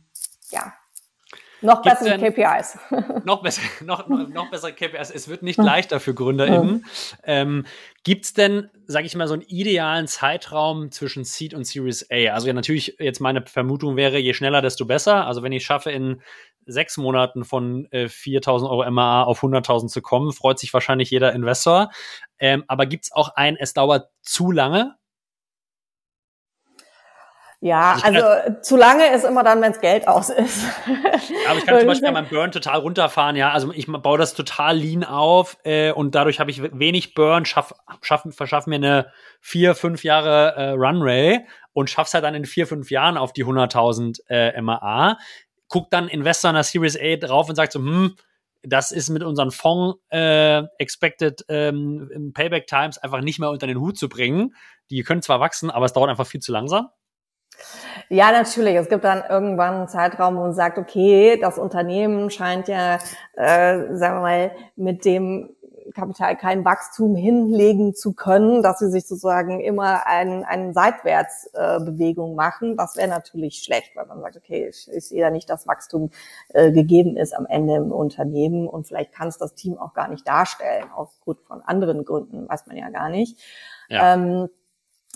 ja, 0.50 0.74
noch 1.62 1.82
bessere 1.82 2.18
KPIs. 2.18 2.78
noch, 3.26 3.42
besser, 3.42 3.62
noch, 3.84 4.08
noch, 4.08 4.28
noch 4.28 4.50
bessere 4.52 4.74
KPIs. 4.74 5.12
Es 5.12 5.28
wird 5.28 5.44
nicht 5.44 5.58
leichter 5.58 6.00
für 6.00 6.14
GründerInnen. 6.14 6.86
Ähm, 7.24 7.66
Gibt 8.04 8.26
es 8.26 8.34
denn, 8.34 8.70
sage 8.86 9.06
ich 9.06 9.16
mal, 9.16 9.28
so 9.28 9.34
einen 9.34 9.44
idealen 9.44 10.08
Zeitraum 10.08 10.92
zwischen 10.92 11.24
Seed 11.24 11.54
und 11.54 11.66
Series 11.66 12.10
A? 12.12 12.34
Also 12.34 12.48
ja, 12.48 12.54
natürlich, 12.54 12.96
jetzt 13.00 13.20
meine 13.20 13.46
Vermutung 13.46 13.96
wäre, 13.96 14.18
je 14.18 14.34
schneller, 14.34 14.62
desto 14.62 14.86
besser. 14.86 15.26
Also 15.26 15.44
wenn 15.44 15.52
ich 15.52 15.66
schaffe, 15.66 15.92
in 15.92 16.22
sechs 16.66 16.98
Monaten 16.98 17.46
von 17.46 17.88
äh, 17.92 18.06
4.000 18.06 18.70
Euro 18.70 18.90
MAA 18.90 19.24
auf 19.24 19.42
100.000 19.42 19.88
zu 19.88 20.02
kommen, 20.02 20.32
freut 20.32 20.60
sich 20.60 20.74
wahrscheinlich 20.74 21.10
jeder 21.10 21.34
Investor. 21.34 21.90
Ähm, 22.40 22.64
aber 22.68 22.86
gibt 22.86 23.06
es 23.06 23.12
auch 23.12 23.30
ein, 23.36 23.56
es 23.56 23.74
dauert 23.74 24.10
zu 24.22 24.52
lange? 24.52 24.96
Ja, 27.60 27.98
also, 28.04 28.24
also 28.24 28.62
zu 28.62 28.78
lange 28.78 29.12
ist 29.16 29.26
immer 29.26 29.44
dann, 29.44 29.62
wenns 29.64 29.80
Geld 29.80 30.08
aus 30.08 30.30
ist. 30.30 30.64
aber 31.48 31.58
ich 31.58 31.66
kann 31.66 31.80
zum 31.80 31.88
Beispiel 31.88 32.12
meinen 32.12 32.30
Burn 32.30 32.52
total 32.52 32.80
runterfahren, 32.80 33.36
ja. 33.36 33.52
Also 33.52 33.72
ich 33.74 33.88
baue 33.88 34.20
das 34.20 34.36
total 34.36 34.78
lean 34.78 35.04
auf 35.04 35.58
äh, 35.64 35.92
und 35.92 36.14
dadurch 36.14 36.40
habe 36.40 36.52
ich 36.52 36.62
wenig 36.62 37.16
Burn, 37.16 37.46
schaff, 37.46 37.74
schaff, 38.02 38.24
verschaffe 38.30 38.70
mir 38.70 38.76
eine 38.76 39.12
vier, 39.42 39.74
fünf 39.74 40.04
Jahre 40.04 40.56
äh, 40.56 40.70
Runway 40.72 41.48
und 41.74 41.90
schaff's 41.90 42.14
halt 42.14 42.26
dann 42.26 42.36
in 42.36 42.46
vier, 42.46 42.68
fünf 42.68 42.92
Jahren 42.92 43.18
auf 43.18 43.34
die 43.34 43.44
100.000 43.44 44.20
äh, 44.30 44.62
MAA. 44.62 45.18
Guckt 45.68 45.92
dann 45.94 46.10
Investor 46.10 46.52
in 46.52 46.56
der 46.56 46.64
Series 46.64 46.96
A 46.96 47.16
drauf 47.16 47.50
und 47.50 47.56
sagt 47.56 47.72
so, 47.72 47.80
hm, 47.80 48.16
das 48.62 48.92
ist 48.92 49.10
mit 49.10 49.24
unseren 49.24 49.50
Fonds 49.50 50.00
äh, 50.10 50.62
Expected 50.78 51.44
ähm, 51.50 52.32
Payback 52.36 52.68
Times 52.68 53.00
einfach 53.00 53.22
nicht 53.22 53.40
mehr 53.40 53.50
unter 53.50 53.66
den 53.66 53.80
Hut 53.80 53.98
zu 53.98 54.10
bringen. 54.10 54.54
Die 54.92 55.02
können 55.02 55.24
zwar 55.24 55.40
wachsen, 55.40 55.72
aber 55.72 55.86
es 55.86 55.94
dauert 55.94 56.10
einfach 56.12 56.28
viel 56.28 56.40
zu 56.40 56.52
langsam. 56.52 56.90
Ja, 58.10 58.32
natürlich. 58.32 58.76
Es 58.76 58.90
gibt 58.90 59.04
dann 59.04 59.24
irgendwann 59.30 59.74
einen 59.76 59.88
Zeitraum, 59.88 60.38
wo 60.38 60.42
man 60.42 60.54
sagt, 60.54 60.78
okay, 60.78 61.38
das 61.40 61.58
Unternehmen 61.58 62.30
scheint 62.30 62.68
ja, 62.68 63.00
äh, 63.36 63.96
sagen 63.96 64.18
wir 64.18 64.22
mal, 64.22 64.52
mit 64.76 65.06
dem 65.06 65.56
Kapital 65.94 66.36
kein 66.36 66.66
Wachstum 66.66 67.16
hinlegen 67.16 67.96
zu 67.96 68.14
können, 68.14 68.62
dass 68.62 68.80
sie 68.80 68.90
sich 68.90 69.08
sozusagen 69.08 69.60
immer 69.60 70.06
einen, 70.06 70.44
einen 70.44 70.74
Seitwärtsbewegung 70.74 72.34
äh, 72.34 72.36
machen. 72.36 72.78
Das 72.78 72.96
wäre 72.96 73.08
natürlich 73.08 73.64
schlecht, 73.64 73.96
weil 73.96 74.06
man 74.06 74.22
sagt, 74.22 74.38
okay, 74.38 74.68
ich, 74.70 74.90
ich 74.92 75.08
sehe 75.08 75.22
da 75.22 75.30
nicht, 75.30 75.50
dass 75.50 75.68
Wachstum 75.68 76.12
äh, 76.50 76.72
gegeben 76.72 77.18
ist 77.18 77.34
am 77.34 77.46
Ende 77.46 77.76
im 77.76 77.92
Unternehmen 77.92 78.68
und 78.68 78.88
vielleicht 78.88 79.14
kann 79.14 79.28
es 79.28 79.38
das 79.38 79.56
Team 79.56 79.78
auch 79.78 79.94
gar 79.94 80.08
nicht 80.10 80.28
darstellen, 80.28 80.86
aufgrund 80.96 81.42
von 81.42 81.62
anderen 81.62 82.06
Gründen, 82.06 82.48
weiß 82.48 82.68
man 82.68 82.78
ja 82.78 82.90
gar 82.90 83.10
nicht. 83.10 83.40
Ja. 83.90 84.14
Ähm, 84.14 84.50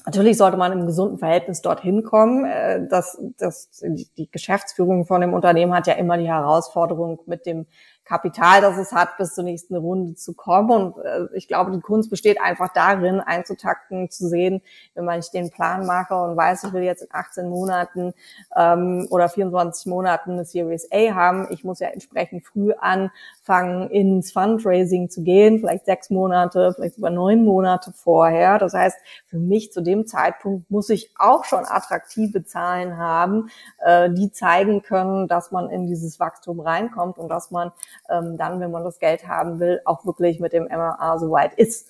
Natürlich 0.06 0.38
sollte 0.38 0.58
man 0.58 0.72
im 0.72 0.86
gesunden 0.88 1.20
Verhältnis 1.20 1.62
dorthin 1.62 2.04
kommen. 2.04 2.46
Äh, 2.46 2.88
das, 2.88 3.22
das, 3.38 3.70
die 4.18 4.30
Geschäftsführung 4.32 5.06
von 5.06 5.22
dem 5.22 5.34
Unternehmen 5.34 5.74
hat 5.74 5.88
ja 5.88 5.94
immer 5.94 6.18
die 6.18 6.28
Herausforderung, 6.28 7.20
mit 7.26 7.46
dem 7.46 7.68
Kapital, 8.04 8.62
das 8.62 8.78
es 8.78 8.92
hat, 8.92 9.18
bis 9.18 9.36
zur 9.36 9.44
nächsten 9.44 9.76
Runde 9.76 10.16
zu 10.16 10.34
kommen. 10.34 10.72
Und 10.72 11.06
äh, 11.06 11.28
ich 11.34 11.48
glaube, 11.48 11.72
die 11.72 11.80
Kunst 11.80 12.10
besteht 12.10 12.42
einfach 12.42 12.74
darin, 12.74 13.20
einzutakten, 13.20 14.10
zu 14.10 14.28
sehen, 14.28 14.62
wenn 14.96 15.06
man 15.06 15.18
nicht 15.18 15.34
den 15.34 15.50
Plan 15.50 15.86
mache 15.86 16.16
und 16.16 16.36
weiß, 16.36 16.66
ich 16.66 16.74
will 16.74 16.84
jetzt 16.84 17.04
in 17.04 17.10
18 17.12 17.48
Monaten 17.48 18.14
ähm, 18.58 19.08
oder 19.12 19.30
24 19.30 19.86
Monaten 19.86 20.32
eine 20.32 20.46
Series 20.46 20.88
A 20.92 21.14
haben. 21.14 21.48
Ich 21.52 21.64
muss 21.64 21.80
ja 21.80 21.90
entsprechend 21.90 22.46
früh 22.46 22.74
anfangen, 22.74 23.90
ins 23.92 24.32
Fundraising 24.32 25.10
zu 25.10 25.24
gehen, 25.24 25.60
vielleicht 25.60 25.86
sechs 25.86 26.10
Monate, 26.10 26.74
vielleicht 26.76 26.96
sogar 26.96 27.12
neun 27.12 27.46
Monate 27.46 27.94
vorher. 27.94 28.58
Das 28.58 28.74
heißt, 28.74 28.98
für 29.28 29.38
mich 29.38 29.72
zu 29.72 29.82
dem 29.82 30.08
Zeitpunkt 30.08 30.70
muss 30.72 30.90
ich 30.90 31.12
auch 31.18 31.46
schon 31.46 31.66
attraktive 31.66 32.44
Zahlen 32.44 32.98
haben, 32.98 33.50
äh, 33.80 34.10
die 34.10 34.32
zeigen 34.32 34.82
können, 34.82 35.28
dass 35.28 35.52
man 35.52 35.70
in 35.70 35.88
dieses 35.88 36.20
Wachstum 36.20 36.60
reinkommt 36.60 37.18
und 37.18 37.30
dass 37.30 37.52
man 37.52 37.72
ähm, 38.10 38.38
dann, 38.38 38.60
wenn 38.60 38.72
man 38.72 38.84
das 38.84 39.00
Geld 39.00 39.28
haben 39.28 39.60
will, 39.60 39.82
auch 39.86 40.06
wirklich 40.06 40.40
mit 40.40 40.54
dem 40.54 40.66
MRA 40.66 41.20
so 41.20 41.32
weit 41.32 41.54
ist. 41.56 41.88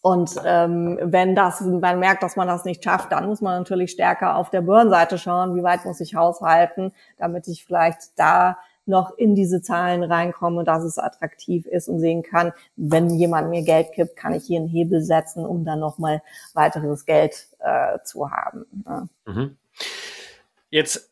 Und 0.00 0.36
ähm, 0.44 0.98
wenn 1.02 1.34
das, 1.34 1.60
man 1.60 1.98
merkt, 1.98 2.22
dass 2.22 2.36
man 2.36 2.46
das 2.46 2.64
nicht 2.64 2.84
schafft, 2.84 3.10
dann 3.12 3.26
muss 3.26 3.40
man 3.40 3.58
natürlich 3.58 3.90
stärker 3.90 4.36
auf 4.36 4.50
der 4.50 4.60
Burn-Seite 4.60 5.18
schauen, 5.18 5.56
wie 5.56 5.62
weit 5.62 5.84
muss 5.84 6.00
ich 6.00 6.14
haushalten, 6.14 6.92
damit 7.18 7.48
ich 7.48 7.64
vielleicht 7.64 8.18
da 8.18 8.58
noch 8.86 9.16
in 9.18 9.34
diese 9.34 9.60
Zahlen 9.60 10.02
reinkomme, 10.02 10.64
dass 10.64 10.82
es 10.82 10.98
attraktiv 10.98 11.66
ist 11.66 11.88
und 11.88 12.00
sehen 12.00 12.22
kann, 12.22 12.52
wenn 12.76 13.10
jemand 13.10 13.50
mir 13.50 13.62
Geld 13.62 13.92
gibt, 13.92 14.16
kann 14.16 14.32
ich 14.32 14.46
hier 14.46 14.58
einen 14.58 14.68
Hebel 14.68 15.02
setzen, 15.02 15.44
um 15.44 15.64
dann 15.64 15.78
nochmal 15.78 16.22
weiteres 16.54 17.04
Geld 17.04 17.48
äh, 17.58 17.98
zu 18.02 18.30
haben. 18.30 18.64
Ja. 18.86 19.08
Mhm. 19.26 19.56
Jetzt 20.70 21.10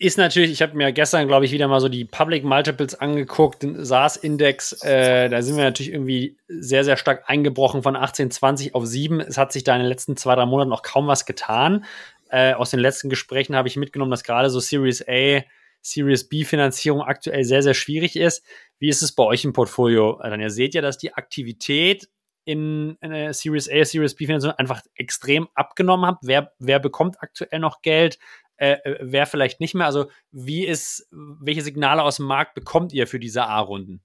ist 0.00 0.16
natürlich, 0.16 0.50
ich 0.50 0.62
habe 0.62 0.74
mir 0.74 0.92
gestern, 0.92 1.28
glaube 1.28 1.44
ich, 1.44 1.52
wieder 1.52 1.68
mal 1.68 1.78
so 1.78 1.90
die 1.90 2.06
Public 2.06 2.42
Multiples 2.42 2.94
angeguckt, 2.94 3.62
den 3.62 3.84
SaaS-Index, 3.84 4.82
äh, 4.82 5.28
da 5.28 5.42
sind 5.42 5.58
wir 5.58 5.64
natürlich 5.64 5.92
irgendwie 5.92 6.38
sehr, 6.48 6.84
sehr 6.84 6.96
stark 6.96 7.24
eingebrochen 7.28 7.82
von 7.82 7.96
18, 7.96 8.30
20 8.30 8.74
auf 8.74 8.86
7. 8.86 9.20
Es 9.20 9.36
hat 9.36 9.52
sich 9.52 9.62
da 9.62 9.74
in 9.74 9.80
den 9.80 9.90
letzten 9.90 10.16
zwei, 10.16 10.34
drei 10.34 10.46
Monaten 10.46 10.70
noch 10.70 10.82
kaum 10.82 11.06
was 11.06 11.26
getan. 11.26 11.84
Äh, 12.30 12.54
aus 12.54 12.70
den 12.70 12.80
letzten 12.80 13.10
Gesprächen 13.10 13.54
habe 13.54 13.68
ich 13.68 13.76
mitgenommen, 13.76 14.10
dass 14.10 14.24
gerade 14.24 14.48
so 14.48 14.58
Series 14.58 15.06
A, 15.06 15.42
Series 15.82 16.26
B 16.30 16.44
Finanzierung 16.44 17.02
aktuell 17.02 17.44
sehr, 17.44 17.62
sehr 17.62 17.74
schwierig 17.74 18.16
ist. 18.16 18.42
Wie 18.78 18.88
ist 18.88 19.02
es 19.02 19.12
bei 19.12 19.24
euch 19.24 19.44
im 19.44 19.52
Portfolio? 19.52 20.18
Dann 20.22 20.40
ihr 20.40 20.50
seht 20.50 20.72
ja, 20.72 20.80
dass 20.80 20.96
die 20.96 21.12
Aktivität 21.12 22.08
in, 22.46 22.96
in 23.02 23.10
der 23.10 23.34
Series 23.34 23.68
A, 23.68 23.84
Series 23.84 24.14
B 24.14 24.24
Finanzierung 24.24 24.56
einfach 24.56 24.80
extrem 24.94 25.48
abgenommen 25.54 26.06
hat. 26.06 26.18
Wer, 26.22 26.52
wer 26.58 26.78
bekommt 26.78 27.22
aktuell 27.22 27.60
noch 27.60 27.82
Geld? 27.82 28.18
Äh, 28.60 28.72
äh 28.72 28.98
wer 29.00 29.26
vielleicht 29.26 29.60
nicht 29.60 29.74
mehr? 29.74 29.86
Also 29.86 30.06
wie 30.30 30.66
ist, 30.66 31.08
welche 31.10 31.62
Signale 31.62 32.02
aus 32.02 32.16
dem 32.16 32.26
Markt 32.26 32.54
bekommt 32.54 32.92
ihr 32.92 33.06
für 33.06 33.18
diese 33.18 33.44
A-Runden? 33.44 34.02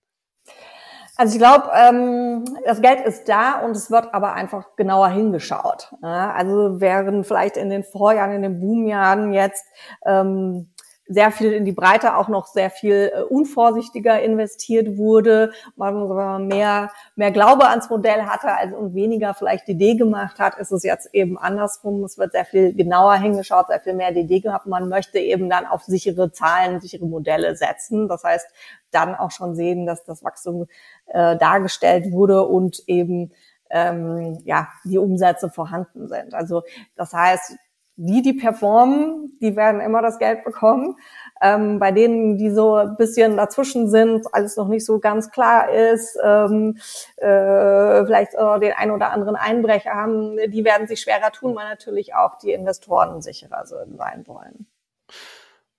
Also 1.18 1.36
ich 1.36 1.40
glaube, 1.40 1.70
ähm, 1.74 2.44
das 2.66 2.82
Geld 2.82 3.00
ist 3.06 3.30
da 3.30 3.62
und 3.62 3.72
es 3.72 3.90
wird 3.90 4.14
aber 4.14 4.34
einfach 4.34 4.76
genauer 4.76 5.10
hingeschaut. 5.10 5.94
Ja? 6.02 6.34
Also 6.34 6.82
während 6.82 7.26
vielleicht 7.26 7.56
in 7.56 7.70
den 7.70 7.84
Vorjahren, 7.84 8.34
in 8.34 8.42
den 8.42 8.60
Boomjahren 8.60 9.32
jetzt 9.32 9.66
ähm, 10.06 10.74
sehr 11.08 11.32
viel 11.32 11.54
in 11.54 11.66
die 11.66 11.72
Breite 11.72 12.18
auch 12.18 12.30
noch 12.30 12.48
sehr 12.48 12.70
viel 12.70 13.12
äh, 13.14 13.22
unvorsichtiger 13.22 14.22
investiert 14.22 14.98
wurde, 14.98 15.52
man 15.76 16.48
mehr, 16.48 16.92
mehr 17.16 17.32
Glaube 17.32 17.68
ans 17.68 17.90
Modell 17.90 18.24
hatte 18.24 18.52
also 18.52 18.76
und 18.76 18.96
weniger 18.96 19.34
vielleicht 19.34 19.70
Idee 19.70 19.96
gemacht 19.96 20.40
hat, 20.40 20.58
ist 20.58 20.72
es 20.72 20.84
jetzt 20.84 21.14
eben 21.14 21.38
andersrum. 21.38 22.04
Es 22.04 22.18
wird 22.18 22.32
sehr 22.32 22.46
viel 22.46 22.74
genauer 22.74 23.16
hingeschaut, 23.16 23.68
sehr 23.68 23.80
viel 23.80 23.94
mehr 23.94 24.16
Idee 24.16 24.40
gehabt. 24.40 24.66
Man 24.66 24.90
möchte 24.90 25.20
eben 25.20 25.50
dann 25.50 25.66
auf 25.66 25.84
sichere 25.84 26.32
Zahlen, 26.32 26.82
sichere 26.82 27.06
Modelle 27.06 27.56
setzen. 27.56 28.08
Das 28.08 28.24
heißt, 28.24 28.48
dann 28.92 29.16
auch 29.16 29.32
schon 29.32 29.56
sehen, 29.56 29.86
dass 29.86 30.04
das 30.06 30.24
Wachstum 30.24 30.66
äh, 31.08 31.38
dargestellt 31.38 32.12
wurde 32.12 32.44
und 32.44 32.84
eben 32.88 33.32
ähm, 33.70 34.40
ja, 34.46 34.70
die 34.84 34.98
Umsätze 34.98 35.50
vorhanden 35.50 36.08
sind. 36.08 36.34
Also 36.34 36.64
das 36.96 37.14
heißt, 37.14 37.58
die, 37.98 38.22
die 38.22 38.34
performen, 38.34 39.38
die 39.42 39.56
werden 39.56 39.82
immer 39.82 40.02
das 40.02 40.20
Geld 40.20 40.44
bekommen. 40.44 40.98
Ähm, 41.42 41.80
bei 41.80 41.92
denen, 41.92 42.38
die 42.38 42.50
so 42.50 42.76
ein 42.76 42.96
bisschen 42.98 43.38
dazwischen 43.38 43.90
sind, 43.90 44.26
alles 44.34 44.58
noch 44.58 44.68
nicht 44.68 44.86
so 44.86 45.00
ganz 45.00 45.32
klar 45.32 45.70
ist, 45.70 46.18
ähm, 46.24 46.78
äh, 47.18 48.06
vielleicht 48.06 48.34
äh, 48.34 48.60
den 48.60 48.74
einen 48.74 48.92
oder 48.92 49.12
anderen 49.12 49.36
Einbrecher 49.36 49.92
haben, 49.92 50.38
die 50.48 50.66
werden 50.66 50.88
sich 50.88 51.02
schwerer 51.02 51.32
tun, 51.32 51.56
weil 51.56 51.68
natürlich 51.70 52.16
auch 52.16 52.38
die 52.38 52.52
Investoren 52.52 53.22
sicherer 53.22 53.66
sein 53.66 54.26
wollen. 54.28 54.68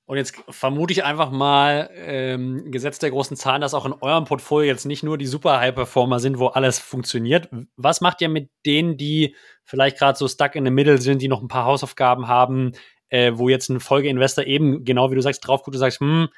Und 0.06 0.18
jetzt 0.18 0.36
vermute 0.50 0.92
ich 0.92 1.02
einfach 1.04 1.32
mal, 1.32 1.90
ähm, 1.94 2.70
Gesetz 2.70 3.00
der 3.00 3.10
großen 3.10 3.36
Zahlen, 3.36 3.60
dass 3.60 3.74
auch 3.74 3.86
in 3.86 3.92
eurem 3.92 4.24
Portfolio 4.24 4.68
jetzt 4.68 4.86
nicht 4.86 5.02
nur 5.02 5.18
die 5.18 5.26
super 5.26 5.58
High-Performer 5.58 6.20
sind, 6.20 6.38
wo 6.38 6.46
alles 6.46 6.78
funktioniert. 6.78 7.48
Was 7.76 8.00
macht 8.00 8.20
ihr 8.20 8.28
mit 8.28 8.48
denen, 8.64 8.96
die 8.96 9.34
vielleicht 9.64 9.98
gerade 9.98 10.16
so 10.16 10.28
stuck 10.28 10.54
in 10.54 10.64
the 10.64 10.70
middle 10.70 10.98
sind, 10.98 11.22
die 11.22 11.28
noch 11.28 11.42
ein 11.42 11.48
paar 11.48 11.64
Hausaufgaben 11.64 12.28
haben, 12.28 12.72
äh, 13.08 13.32
wo 13.34 13.48
jetzt 13.48 13.68
ein 13.68 13.80
Folgeinvestor 13.80 14.44
eben, 14.46 14.84
genau 14.84 15.10
wie 15.10 15.16
du 15.16 15.22
sagst, 15.22 15.44
drauf 15.44 15.64
guckt 15.64 15.74
und 15.74 15.80
sagst, 15.80 15.98
hm, 15.98 16.28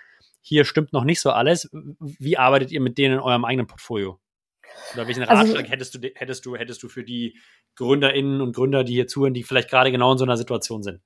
hier 0.40 0.64
stimmt 0.64 0.94
noch 0.94 1.04
nicht 1.04 1.20
so 1.20 1.30
alles. 1.30 1.68
Wie 1.72 2.38
arbeitet 2.38 2.72
ihr 2.72 2.80
mit 2.80 2.96
denen 2.96 3.16
in 3.16 3.20
eurem 3.20 3.44
eigenen 3.44 3.66
Portfolio? 3.66 4.18
Oder 4.94 5.06
welchen 5.06 5.24
also 5.24 5.34
Ratschlag 5.34 5.64
also, 5.64 5.72
hättest, 5.72 5.94
du, 5.94 5.98
hättest, 6.14 6.46
du, 6.46 6.56
hättest 6.56 6.82
du 6.82 6.88
für 6.88 7.04
die 7.04 7.38
GründerInnen 7.76 8.40
und 8.40 8.54
Gründer, 8.56 8.82
die 8.82 8.94
hier 8.94 9.06
zuhören, 9.06 9.34
die 9.34 9.42
vielleicht 9.42 9.68
gerade 9.68 9.90
genau 9.90 10.12
in 10.12 10.18
so 10.18 10.24
einer 10.24 10.38
Situation 10.38 10.82
sind? 10.82 11.00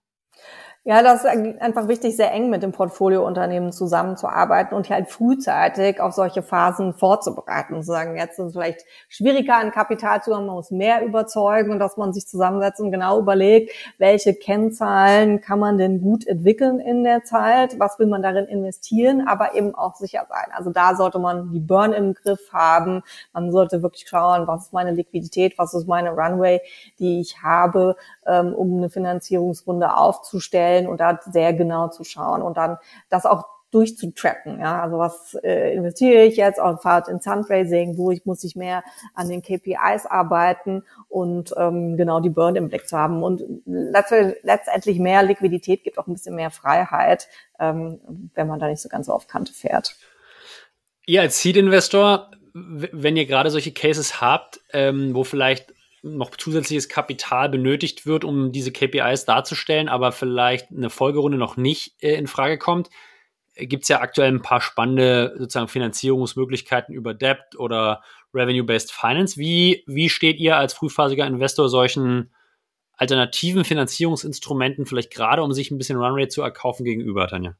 Ja, 0.85 1.01
das 1.01 1.23
ist 1.23 1.27
einfach 1.61 1.87
wichtig, 1.87 2.17
sehr 2.17 2.33
eng 2.33 2.51
mit 2.51 2.65
dem 2.65 2.73
Portfoliounternehmen 2.73 3.71
zusammenzuarbeiten 3.71 4.77
und 4.77 4.91
halt 4.91 5.09
frühzeitig 5.11 6.01
auf 6.01 6.13
solche 6.13 6.43
Phasen 6.43 6.93
vorzubereiten. 6.93 7.81
Zu 7.85 7.93
sagen, 7.93 8.17
jetzt 8.17 8.41
ist 8.41 8.47
es 8.47 8.53
vielleicht 8.55 8.85
schwieriger, 9.09 9.59
an 9.59 9.71
Kapital 9.71 10.25
zu 10.25 10.35
haben, 10.35 10.47
man 10.47 10.57
muss 10.57 10.73
mehr 10.73 11.05
überzeugen 11.05 11.71
und 11.71 11.79
dass 11.79 11.97
man 11.97 12.13
sich 12.13 12.27
zusammensetzt 12.27 12.81
und 12.81 12.91
genau 12.91 13.21
überlegt, 13.21 13.71
welche 13.99 14.35
Kennzahlen 14.35 15.41
kann 15.41 15.61
man 15.61 15.79
denn 15.79 16.01
gut 16.01 16.27
entwickeln 16.27 16.81
in 16.81 17.05
der 17.05 17.23
Zeit, 17.23 17.79
was 17.79 18.01
will 18.01 18.09
man 18.09 18.23
darin 18.23 18.47
investieren, 18.47 19.25
aber 19.29 19.55
eben 19.55 19.77
auch 19.77 19.95
sicher 19.95 20.27
sein. 20.29 20.47
Also 20.53 20.71
da 20.71 20.97
sollte 20.97 21.21
man 21.21 21.53
die 21.53 21.61
Burn 21.61 21.93
im 21.93 22.15
Griff 22.15 22.53
haben. 22.53 23.05
Man 23.33 23.53
sollte 23.53 23.85
wirklich 23.85 24.09
schauen, 24.09 24.49
was 24.49 24.63
ist 24.65 24.73
meine 24.73 24.91
Liquidität, 24.91 25.59
was 25.59 25.75
ist 25.75 25.87
meine 25.87 26.11
Runway, 26.11 26.61
die 26.99 27.21
ich 27.21 27.41
habe, 27.41 27.95
ähm, 28.27 28.53
um 28.53 28.79
eine 28.79 28.91
Finanzierungsrunde 28.91 29.97
aufzustellen 29.97 30.72
und 30.81 31.01
da 31.01 31.21
sehr 31.31 31.53
genau 31.53 31.89
zu 31.89 32.05
schauen 32.05 32.43
und 32.43 32.57
dann 32.57 32.79
das 33.09 33.27
auch 33.27 33.47
durchzutracken. 33.73 34.61
Ja, 34.61 34.83
also 34.83 34.99
was 34.99 35.35
äh, 35.43 35.75
investiere 35.75 36.25
ich 36.25 36.37
jetzt 36.37 36.61
auf 36.61 36.83
Fahrt 36.83 37.09
in 37.09 37.21
Fundraising, 37.21 37.97
wo 37.97 38.11
ich 38.11 38.25
muss 38.27 38.45
ich 38.45 38.55
mehr 38.55 38.85
an 39.15 39.29
den 39.29 39.43
KPIs 39.43 40.05
arbeiten 40.07 40.85
und 41.09 41.55
ähm, 41.57 41.97
genau 41.97 42.21
die 42.21 42.29
Burn 42.29 42.55
im 42.55 42.69
Blick 42.69 42.87
zu 42.87 42.99
haben 42.99 43.23
und 43.23 43.43
letztendlich 43.65 44.99
mehr 44.99 45.23
Liquidität 45.23 45.85
gibt 45.85 45.99
auch 45.99 46.07
ein 46.07 46.13
bisschen 46.13 46.35
mehr 46.35 46.51
Freiheit, 46.51 47.29
ähm, 47.59 48.01
wenn 48.35 48.47
man 48.47 48.61
da 48.61 48.69
nicht 48.69 48.83
so 48.83 48.91
ganz 48.91 49.07
so 49.07 49.15
auf 49.15 49.27
Kante 49.27 49.55
fährt. 49.55 49.97
Ihr 51.07 51.23
als 51.23 51.41
Seed-Investor, 51.41 52.31
wenn 52.53 53.17
ihr 53.17 53.27
gerade 53.27 53.51
solche 53.51 53.73
Cases 53.73 54.21
habt, 54.21 54.61
ähm, 54.75 55.15
wo 55.15 55.25
vielleicht 55.25 55.73
noch 56.03 56.37
zusätzliches 56.37 56.89
Kapital 56.89 57.49
benötigt 57.49 58.07
wird, 58.07 58.25
um 58.25 58.53
diese 58.53 58.73
KPIs 58.73 59.25
darzustellen, 59.25 59.89
aber 59.89 60.13
vielleicht 60.13 60.71
eine 60.71 60.91
Folgerunde 60.91 61.39
noch 61.39 61.57
nicht 61.57 62.03
äh, 62.03 62.15
in 62.15 62.27
Frage 62.27 62.59
kommt, 62.59 62.91
gibt 63.55 63.85
es 63.85 63.89
ja 63.89 64.01
aktuell 64.01 64.33
ein 64.33 64.43
paar 64.43 64.61
spannende 64.61 65.35
sozusagen 65.39 65.69
Finanzierungsmöglichkeiten 65.69 66.95
über 66.95 67.15
Debt 67.15 67.57
oder 67.59 68.03
Revenue-Based 68.35 68.93
Finance. 68.93 69.37
Wie, 69.37 69.85
wie 69.87 70.09
steht 70.09 70.39
ihr 70.39 70.57
als 70.57 70.73
frühphasiger 70.75 71.27
Investor 71.27 71.69
solchen 71.69 72.33
alternativen 72.95 73.65
Finanzierungsinstrumenten 73.65 74.87
vielleicht 74.87 75.13
gerade, 75.13 75.43
um 75.43 75.53
sich 75.53 75.71
ein 75.71 75.79
bisschen 75.79 75.99
Runrate 75.99 76.29
zu 76.29 76.43
erkaufen 76.43 76.85
gegenüber, 76.85 77.29
Tanja? 77.29 77.55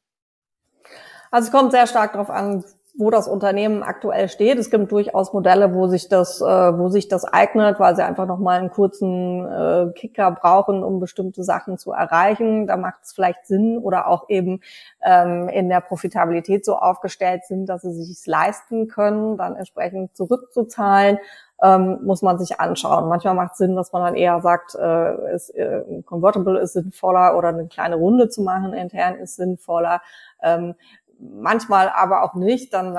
Also 1.31 1.47
es 1.47 1.53
kommt 1.53 1.73
sehr 1.73 1.87
stark 1.87 2.13
darauf 2.13 2.31
an, 2.31 2.65
wo 2.95 3.11
das 3.11 3.27
Unternehmen 3.27 3.83
aktuell 3.83 4.29
steht. 4.29 4.59
Es 4.59 4.71
gibt 4.71 4.93
durchaus 4.93 5.33
Modelle, 5.33 5.75
wo 5.75 5.87
sich 5.87 6.09
das, 6.09 6.43
äh, 6.43 6.45
wo 6.45 6.89
sich 6.89 7.09
das 7.09 7.25
eignet, 7.25 7.81
weil 7.81 7.97
sie 7.97 8.05
einfach 8.05 8.27
noch 8.27 8.39
mal 8.39 8.59
einen 8.59 8.71
kurzen 8.71 9.47
äh, 9.47 9.93
Kicker 9.95 10.31
brauchen, 10.31 10.85
um 10.85 11.01
bestimmte 11.01 11.43
Sachen 11.43 11.79
zu 11.79 11.93
erreichen. 11.93 12.67
Da 12.67 12.77
macht 12.77 13.01
es 13.05 13.15
vielleicht 13.15 13.47
Sinn 13.47 13.79
oder 13.79 14.09
auch 14.09 14.29
eben 14.29 14.61
ähm, 15.03 15.49
in 15.49 15.71
der 15.71 15.81
Profitabilität 15.81 16.67
so 16.67 16.77
aufgestellt 16.77 17.45
sind, 17.47 17.67
dass 17.67 17.81
sie 17.81 17.93
sich 17.93 18.27
leisten 18.27 18.89
können, 18.89 19.39
dann 19.39 19.57
entsprechend 19.57 20.15
zurückzuzahlen. 20.15 21.19
Ähm, 21.65 22.01
muss 22.03 22.23
man 22.23 22.41
sich 22.41 22.59
anschauen. 22.59 23.09
Manchmal 23.09 23.35
macht 23.35 23.53
es 23.53 23.59
Sinn, 23.59 23.77
dass 23.77 23.93
man 23.93 24.03
dann 24.03 24.17
eher 24.17 24.41
sagt, 24.41 24.75
äh, 24.75 25.33
ist, 25.33 25.51
äh, 25.51 25.85
Convertible 26.05 26.59
ist 26.59 26.73
sinnvoller 26.73 27.39
oder 27.39 27.51
eine 27.51 27.69
kleine 27.69 27.95
Runde 27.95 28.29
zu 28.29 28.43
machen 28.43 28.73
intern 28.73 29.15
ist 29.15 29.37
sinnvoller. 29.37 30.03
Ähm, 30.43 30.75
manchmal 31.23 31.89
aber 31.89 32.23
auch 32.23 32.35
nicht. 32.35 32.73
Dann 32.75 32.97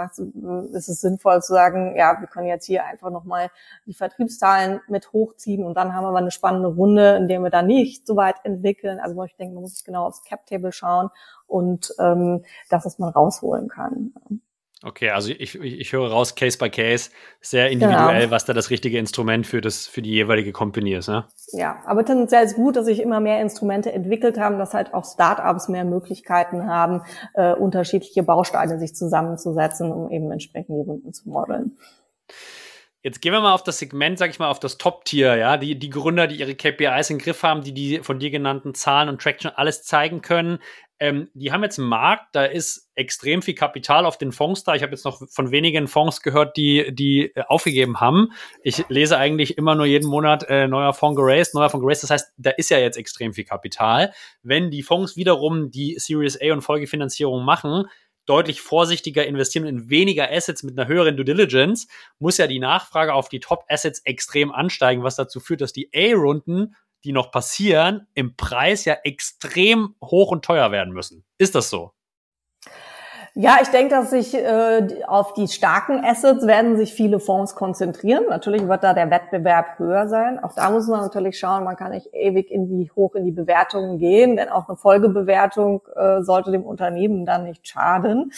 ist 0.74 0.88
es 0.88 1.02
sinnvoll 1.02 1.42
zu 1.42 1.54
sagen, 1.54 1.96
ja, 1.96 2.20
wir 2.20 2.28
können 2.28 2.48
jetzt 2.48 2.66
hier 2.66 2.86
einfach 2.86 3.10
nochmal 3.10 3.50
die 3.86 3.94
Vertriebszahlen 3.94 4.82
mit 4.88 5.12
hochziehen 5.12 5.64
und 5.64 5.76
dann 5.76 5.94
haben 5.94 6.06
wir 6.06 6.12
mal 6.12 6.22
eine 6.22 6.32
spannende 6.32 6.70
Runde, 6.70 7.18
in 7.18 7.28
der 7.28 7.40
wir 7.42 7.50
da 7.50 7.62
nicht 7.62 8.08
so 8.08 8.16
weit 8.16 8.36
entwickeln. 8.44 9.00
Also 9.00 9.22
ich 9.24 9.36
denke, 9.36 9.56
man 9.56 9.64
muss 9.64 9.84
genau 9.84 10.06
aufs 10.06 10.24
Cap-Table 10.24 10.72
schauen 10.72 11.10
und 11.48 11.94
ähm, 12.00 12.44
das, 12.70 12.86
was 12.86 13.00
man 13.00 13.10
rausholen 13.10 13.68
kann. 13.68 14.14
Okay, 14.86 15.12
also 15.12 15.32
ich, 15.32 15.56
ich, 15.56 15.94
höre 15.94 16.12
raus, 16.12 16.36
Case 16.36 16.58
by 16.58 16.70
Case, 16.70 17.10
sehr 17.40 17.70
individuell, 17.70 18.24
genau. 18.24 18.32
was 18.32 18.44
da 18.44 18.52
das 18.52 18.70
richtige 18.70 18.98
Instrument 18.98 19.48
für, 19.48 19.62
das, 19.62 19.88
für 19.88 20.02
die 20.02 20.12
jeweilige 20.12 20.52
Company 20.52 20.94
ist. 20.94 21.08
Ne? 21.08 21.26
Ja, 21.54 21.78
aber 21.86 22.04
tendenziell 22.04 22.44
ist 22.44 22.56
gut, 22.56 22.76
dass 22.76 22.86
sich 22.86 23.00
immer 23.00 23.22
mehr 23.22 23.40
Instrumente 23.40 23.94
entwickelt 23.94 24.38
haben, 24.38 24.60
dass 24.60 24.74
halt 24.74 24.94
auch 24.94 25.06
Startups 25.06 25.70
mehr 25.70 25.86
Möglichkeiten 25.86 26.68
haben, 26.68 27.02
äh, 27.34 27.54
unterschiedliche 27.54 28.24
Bausteine 28.24 28.78
sich 28.78 28.94
zusammenzusetzen, 28.94 29.90
um 29.90 30.12
eben 30.12 30.30
entsprechend 30.32 30.76
die 30.76 30.86
Runden 30.86 31.14
zu 31.14 31.30
modeln. 31.30 31.78
Jetzt 33.06 33.22
gehen 33.22 33.34
wir 33.34 33.42
mal 33.42 33.54
auf 33.54 33.64
das 33.64 33.80
Segment, 33.80 34.18
sag 34.18 34.30
ich 34.30 34.40
mal, 34.40 34.50
auf 34.50 34.62
das 34.62 34.78
Top-Tier, 34.78 35.36
ja, 35.36 35.58
die, 35.58 35.78
die 35.78 35.90
Gründer, 35.90 36.26
die 36.26 36.38
ihre 36.38 36.56
KPIs 36.56 37.10
im 37.10 37.18
Griff 37.18 37.44
haben, 37.44 37.62
die 37.62 37.74
die 37.74 38.00
von 38.00 38.18
dir 38.18 38.32
genannten 38.32 38.74
Zahlen 38.76 39.10
und 39.10 39.22
Traction 39.22 39.52
alles 39.54 39.84
zeigen 39.84 40.22
können. 40.22 40.60
Ähm, 41.00 41.30
die 41.34 41.52
haben 41.52 41.64
jetzt 41.64 41.80
einen 41.80 41.88
Markt, 41.88 42.36
da 42.36 42.46
ist 42.46 42.90
extrem 42.96 43.42
viel 43.42 43.56
Kapital 43.56 44.06
auf 44.06 44.18
den 44.18 44.32
Fonds 44.32 44.64
da. 44.64 44.76
Ich 44.76 44.84
habe 44.84 44.92
jetzt 44.92 45.06
noch 45.06 45.22
von 45.30 45.52
wenigen 45.52 45.88
Fonds 45.88 46.22
gehört, 46.22 46.56
die, 46.56 46.94
die 46.94 47.32
äh, 47.36 47.44
aufgegeben 47.48 48.00
haben. 48.00 48.30
Ich 48.62 48.88
lese 48.90 49.18
eigentlich 49.18 49.58
immer 49.58 49.76
nur 49.76 49.86
jeden 49.86 50.08
Monat 50.08 50.46
äh, 50.50 50.68
neuer 50.68 50.94
Fonds 50.94 51.18
geraced, 51.18 51.56
neuer 51.56 51.70
Fonds 51.70 51.84
geraced. 51.84 52.04
Das 52.04 52.10
heißt, 52.12 52.34
da 52.38 52.52
ist 52.52 52.70
ja 52.70 52.78
jetzt 52.78 52.98
extrem 52.98 53.34
viel 53.34 53.46
Kapital. 53.46 54.14
Wenn 54.44 54.72
die 54.72 54.84
Fonds 54.84 55.18
wiederum 55.18 55.72
die 55.72 55.96
Series 55.98 56.40
A 56.42 56.54
und 56.54 56.62
Folgefinanzierung 56.62 57.44
machen, 57.44 57.86
deutlich 58.26 58.62
vorsichtiger 58.62 59.26
investieren 59.26 59.66
in 59.66 59.90
weniger 59.90 60.32
Assets 60.32 60.64
mit 60.64 60.78
einer 60.78 60.88
höheren 60.88 61.18
Due 61.18 61.26
Diligence, 61.26 61.88
muss 62.20 62.38
ja 62.38 62.48
die 62.48 62.60
Nachfrage 62.60 63.14
auf 63.14 63.30
die 63.30 63.40
Top-Assets 63.40 64.02
extrem 64.06 64.52
ansteigen, 64.52 65.04
was 65.04 65.16
dazu 65.16 65.40
führt, 65.40 65.62
dass 65.62 65.74
die 65.74 65.90
A-Runden, 65.94 66.76
die 67.04 67.12
noch 67.12 67.32
passieren, 67.32 68.08
im 68.14 68.36
Preis 68.36 68.86
ja 68.86 68.96
extrem 69.04 69.96
hoch 70.04 70.32
und 70.32 70.46
teuer 70.46 70.72
werden 70.72 70.94
müssen. 70.94 71.26
Ist 71.38 71.56
das 71.56 71.70
so? 71.70 71.92
Ja, 73.36 73.58
ich 73.64 73.70
denke, 73.70 73.96
dass 73.96 74.12
sich 74.12 74.36
äh, 74.36 75.04
auf 75.08 75.34
die 75.34 75.48
starken 75.48 76.06
Assets 76.06 76.46
werden 76.46 76.78
sich 76.78 76.94
viele 76.94 77.20
Fonds 77.20 77.56
konzentrieren. 77.56 78.26
Natürlich 78.30 78.68
wird 78.68 78.84
da 78.84 78.94
der 78.94 79.10
Wettbewerb 79.10 79.80
höher 79.80 80.08
sein. 80.08 80.38
Auch 80.44 80.54
da 80.54 80.70
muss 80.70 80.88
man 80.88 81.02
natürlich 81.02 81.40
schauen, 81.40 81.64
man 81.64 81.76
kann 81.76 81.92
nicht 81.92 82.14
ewig 82.14 82.52
in 82.52 82.68
die 82.68 82.92
hoch 82.92 83.16
in 83.16 83.26
die 83.26 83.32
Bewertungen 83.32 83.98
gehen, 83.98 84.36
denn 84.36 84.50
auch 84.50 84.70
eine 84.70 84.78
Folgebewertung 84.78 85.82
äh, 85.96 86.22
sollte 86.22 86.52
dem 86.52 86.64
Unternehmen 86.64 87.26
dann 87.26 87.46
nicht 87.46 87.68
schaden. 87.68 88.32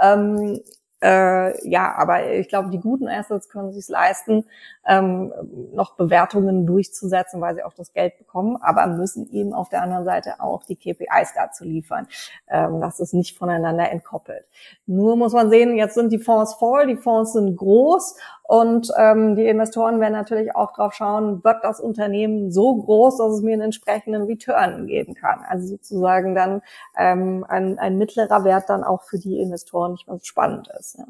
Ähm, 0.00 0.62
äh, 1.02 1.68
ja, 1.68 1.94
aber 1.96 2.32
ich 2.32 2.48
glaube, 2.48 2.70
die 2.70 2.80
guten 2.80 3.06
Assets 3.06 3.50
können 3.50 3.72
sich 3.72 3.86
leisten, 3.88 4.46
ähm, 4.88 5.32
noch 5.74 5.96
Bewertungen 5.96 6.66
durchzusetzen, 6.66 7.40
weil 7.40 7.54
sie 7.54 7.62
auch 7.62 7.74
das 7.74 7.92
Geld 7.92 8.16
bekommen, 8.18 8.56
aber 8.60 8.86
müssen 8.86 9.30
eben 9.32 9.52
auf 9.52 9.68
der 9.68 9.82
anderen 9.82 10.04
Seite 10.04 10.40
auch 10.40 10.64
die 10.64 10.76
KPIs 10.76 11.34
dazu 11.34 11.64
liefern. 11.64 12.08
Ähm, 12.48 12.80
das 12.80 12.98
ist 12.98 13.12
nicht 13.12 13.36
voneinander 13.36 13.90
entkoppelt. 13.90 14.46
Nur 14.86 15.16
muss 15.16 15.32
man 15.34 15.50
sehen, 15.50 15.76
jetzt 15.76 15.94
sind 15.94 16.10
die 16.10 16.18
Fonds 16.18 16.54
voll, 16.54 16.86
die 16.86 16.96
Fonds 16.96 17.34
sind 17.34 17.56
groß 17.56 18.16
und 18.44 18.90
ähm, 18.96 19.36
die 19.36 19.46
Investoren 19.46 20.00
werden 20.00 20.14
natürlich 20.14 20.56
auch 20.56 20.72
drauf 20.72 20.94
schauen, 20.94 21.44
wird 21.44 21.62
das 21.62 21.80
Unternehmen 21.80 22.50
so 22.50 22.76
groß, 22.76 23.18
dass 23.18 23.34
es 23.34 23.42
mir 23.42 23.52
einen 23.52 23.62
entsprechenden 23.62 24.22
Return 24.22 24.86
geben 24.86 25.14
kann. 25.14 25.40
Also 25.46 25.66
sozusagen 25.66 26.34
dann 26.34 26.62
ähm, 26.96 27.44
ein, 27.46 27.78
ein 27.78 27.98
mittlerer 27.98 28.44
Wert 28.44 28.70
dann 28.70 28.84
auch 28.84 29.02
für 29.02 29.18
die 29.18 29.38
Investoren 29.38 29.92
nicht 29.92 30.08
mehr 30.08 30.18
spannend 30.22 30.68
ist. 30.78 30.96
Ja. 30.96 31.04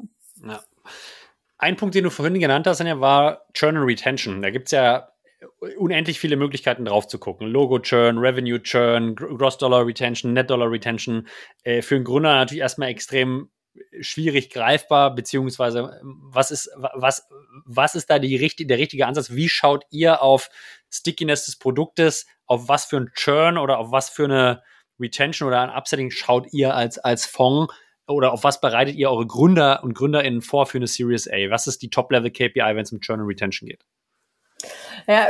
ja. 0.49 0.59
Ein 1.59 1.75
Punkt, 1.75 1.93
den 1.93 2.05
du 2.05 2.09
vorhin 2.09 2.39
genannt 2.39 2.65
hast, 2.67 2.79
war 2.79 3.45
Churn 3.53 3.75
and 3.75 3.85
Retention. 3.85 4.41
Da 4.41 4.49
gibt's 4.49 4.71
ja 4.71 5.09
unendlich 5.77 6.17
viele 6.17 6.37
Möglichkeiten 6.37 6.85
drauf 6.85 7.07
zu 7.07 7.19
gucken. 7.19 7.47
Logo 7.47 7.79
Churn, 7.79 8.17
Revenue 8.17 8.63
Churn, 8.63 9.15
Gross 9.15 9.57
Dollar 9.57 9.85
Retention, 9.85 10.33
Net 10.33 10.49
Dollar 10.49 10.71
Retention. 10.71 11.27
Äh, 11.63 11.81
für 11.81 11.95
einen 11.95 12.05
Gründer 12.05 12.33
natürlich 12.33 12.61
erstmal 12.61 12.89
extrem 12.89 13.49
schwierig 13.99 14.49
greifbar, 14.49 15.13
beziehungsweise 15.13 15.99
was 16.03 16.51
ist, 16.51 16.69
was, 16.77 17.27
was 17.65 17.95
ist 17.95 18.09
da 18.09 18.19
die, 18.19 18.37
der 18.37 18.77
richtige 18.77 19.05
Ansatz? 19.05 19.31
Wie 19.31 19.49
schaut 19.49 19.85
ihr 19.89 20.21
auf 20.21 20.49
Stickiness 20.89 21.45
des 21.45 21.57
Produktes, 21.57 22.25
auf 22.45 22.67
was 22.67 22.85
für 22.85 22.97
ein 22.97 23.11
Churn 23.13 23.57
oder 23.57 23.79
auf 23.79 23.91
was 23.91 24.09
für 24.09 24.25
eine 24.25 24.63
Retention 24.99 25.47
oder 25.47 25.61
ein 25.61 25.69
Upsetting 25.69 26.11
schaut 26.11 26.51
ihr 26.53 26.73
als, 26.73 26.97
als 26.97 27.25
Fonds? 27.25 27.73
Oder 28.09 28.33
auf 28.33 28.43
was 28.43 28.61
bereitet 28.61 28.95
ihr 28.95 29.09
eure 29.09 29.27
Gründer 29.27 29.83
und 29.83 29.93
GründerInnen 29.93 30.41
vor 30.41 30.65
für 30.65 30.77
eine 30.77 30.87
Series 30.87 31.27
A? 31.27 31.49
Was 31.49 31.67
ist 31.67 31.81
die 31.81 31.89
Top-Level-KPI, 31.89 32.75
wenn 32.75 32.83
es 32.83 32.91
um 32.91 32.99
und 33.21 33.27
Retention 33.27 33.69
geht? 33.69 33.85
Ja, 35.09 35.25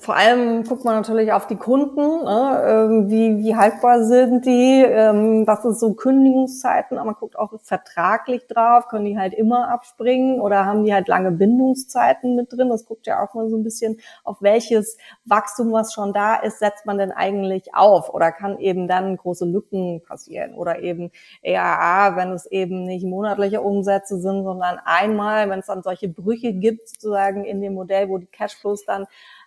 vor 0.00 0.16
allem 0.16 0.64
guckt 0.64 0.84
man 0.84 0.96
natürlich 0.96 1.32
auf 1.32 1.46
die 1.46 1.54
Kunden, 1.54 2.24
ne? 2.24 2.64
Ähm, 2.66 3.08
wie, 3.08 3.44
wie 3.44 3.54
haltbar 3.54 4.02
sind 4.02 4.44
die, 4.44 4.82
ähm, 4.84 5.46
was 5.46 5.64
ist 5.64 5.78
so 5.78 5.94
Kündigungszeiten, 5.94 6.98
aber 6.98 7.06
man 7.06 7.14
guckt 7.14 7.38
auch 7.38 7.52
vertraglich 7.62 8.48
drauf, 8.48 8.88
können 8.88 9.04
die 9.04 9.16
halt 9.16 9.34
immer 9.34 9.68
abspringen 9.68 10.40
oder 10.40 10.66
haben 10.66 10.82
die 10.82 10.92
halt 10.92 11.06
lange 11.06 11.30
Bindungszeiten 11.30 12.34
mit 12.34 12.52
drin, 12.52 12.70
das 12.70 12.86
guckt 12.86 13.06
ja 13.06 13.22
auch 13.22 13.34
mal 13.34 13.48
so 13.48 13.56
ein 13.56 13.62
bisschen, 13.62 14.00
auf 14.24 14.38
welches 14.42 14.98
Wachstum, 15.24 15.70
was 15.72 15.92
schon 15.92 16.12
da 16.12 16.34
ist, 16.34 16.58
setzt 16.58 16.84
man 16.84 16.98
denn 16.98 17.12
eigentlich 17.12 17.76
auf 17.76 18.12
oder 18.12 18.32
kann 18.32 18.58
eben 18.58 18.88
dann 18.88 19.16
große 19.16 19.44
Lücken 19.44 20.02
passieren 20.02 20.54
oder 20.54 20.80
eben 20.80 21.12
EAA, 21.42 22.16
wenn 22.16 22.32
es 22.32 22.46
eben 22.46 22.82
nicht 22.84 23.04
monatliche 23.06 23.60
Umsätze 23.60 24.18
sind, 24.18 24.42
sondern 24.42 24.80
einmal, 24.84 25.48
wenn 25.50 25.60
es 25.60 25.66
dann 25.66 25.84
solche 25.84 26.08
Brüche 26.08 26.52
gibt, 26.52 26.88
sozusagen 26.88 27.44
in 27.44 27.60
dem 27.60 27.74
Modell, 27.74 28.08
wo 28.08 28.18
die 28.18 28.26
Cashflows 28.26 28.87
dann 28.88 29.06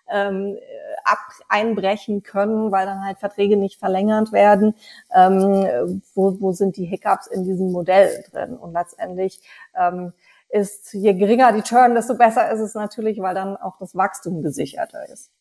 ähm, 0.09 0.57
ab 1.03 1.19
einbrechen 1.49 2.23
können, 2.23 2.71
weil 2.71 2.85
dann 2.85 3.05
halt 3.05 3.17
Verträge 3.17 3.57
nicht 3.57 3.79
verlängert 3.79 4.31
werden. 4.31 4.75
Ähm, 5.13 6.01
wo, 6.13 6.39
wo 6.39 6.51
sind 6.51 6.77
die 6.77 6.85
Hiccups 6.85 7.27
in 7.27 7.43
diesem 7.43 7.71
Modell 7.71 8.23
drin? 8.31 8.55
Und 8.55 8.73
letztendlich 8.73 9.39
ähm, 9.75 10.13
ist, 10.49 10.93
je 10.93 11.13
geringer 11.13 11.53
die 11.53 11.61
Turn, 11.61 11.95
desto 11.95 12.15
besser 12.15 12.51
ist 12.51 12.59
es 12.59 12.75
natürlich, 12.75 13.19
weil 13.19 13.35
dann 13.35 13.57
auch 13.57 13.77
das 13.77 13.95
Wachstum 13.95 14.41
gesicherter 14.41 15.07
ist. 15.09 15.31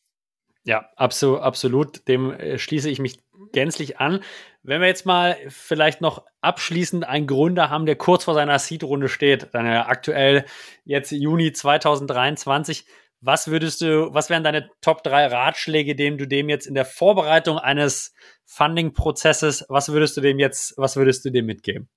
Ja, 0.64 0.88
absolut, 0.96 1.40
absolut. 1.40 2.08
Dem 2.08 2.32
äh, 2.32 2.58
schließe 2.58 2.90
ich 2.90 2.98
mich 2.98 3.18
gänzlich 3.52 3.98
an. 3.98 4.20
Wenn 4.62 4.80
wir 4.80 4.88
jetzt 4.88 5.06
mal 5.06 5.36
vielleicht 5.48 6.00
noch 6.00 6.26
abschließend 6.42 7.04
einen 7.04 7.26
Gründer 7.26 7.70
haben, 7.70 7.86
der 7.86 7.96
kurz 7.96 8.24
vor 8.24 8.34
seiner 8.34 8.58
Seed-Runde 8.58 9.08
steht, 9.08 9.48
dann 9.52 9.66
ja 9.66 9.86
aktuell 9.86 10.44
jetzt 10.84 11.10
Juni 11.12 11.52
2023, 11.52 12.84
was 13.20 13.48
würdest 13.48 13.80
du, 13.82 14.12
was 14.12 14.30
wären 14.30 14.44
deine 14.44 14.70
Top 14.80 15.02
3 15.02 15.26
Ratschläge, 15.26 15.94
denen 15.94 16.18
du 16.18 16.26
dem 16.26 16.48
jetzt 16.48 16.66
in 16.66 16.74
der 16.74 16.84
Vorbereitung 16.86 17.58
eines 17.58 18.12
Funding-Prozesses, 18.46 19.66
was 19.68 19.92
würdest 19.92 20.16
du 20.16 20.20
dem 20.20 20.38
jetzt, 20.38 20.74
was 20.76 20.96
würdest 20.96 21.24
du 21.24 21.30
dem 21.30 21.46
mitgeben? 21.46 21.88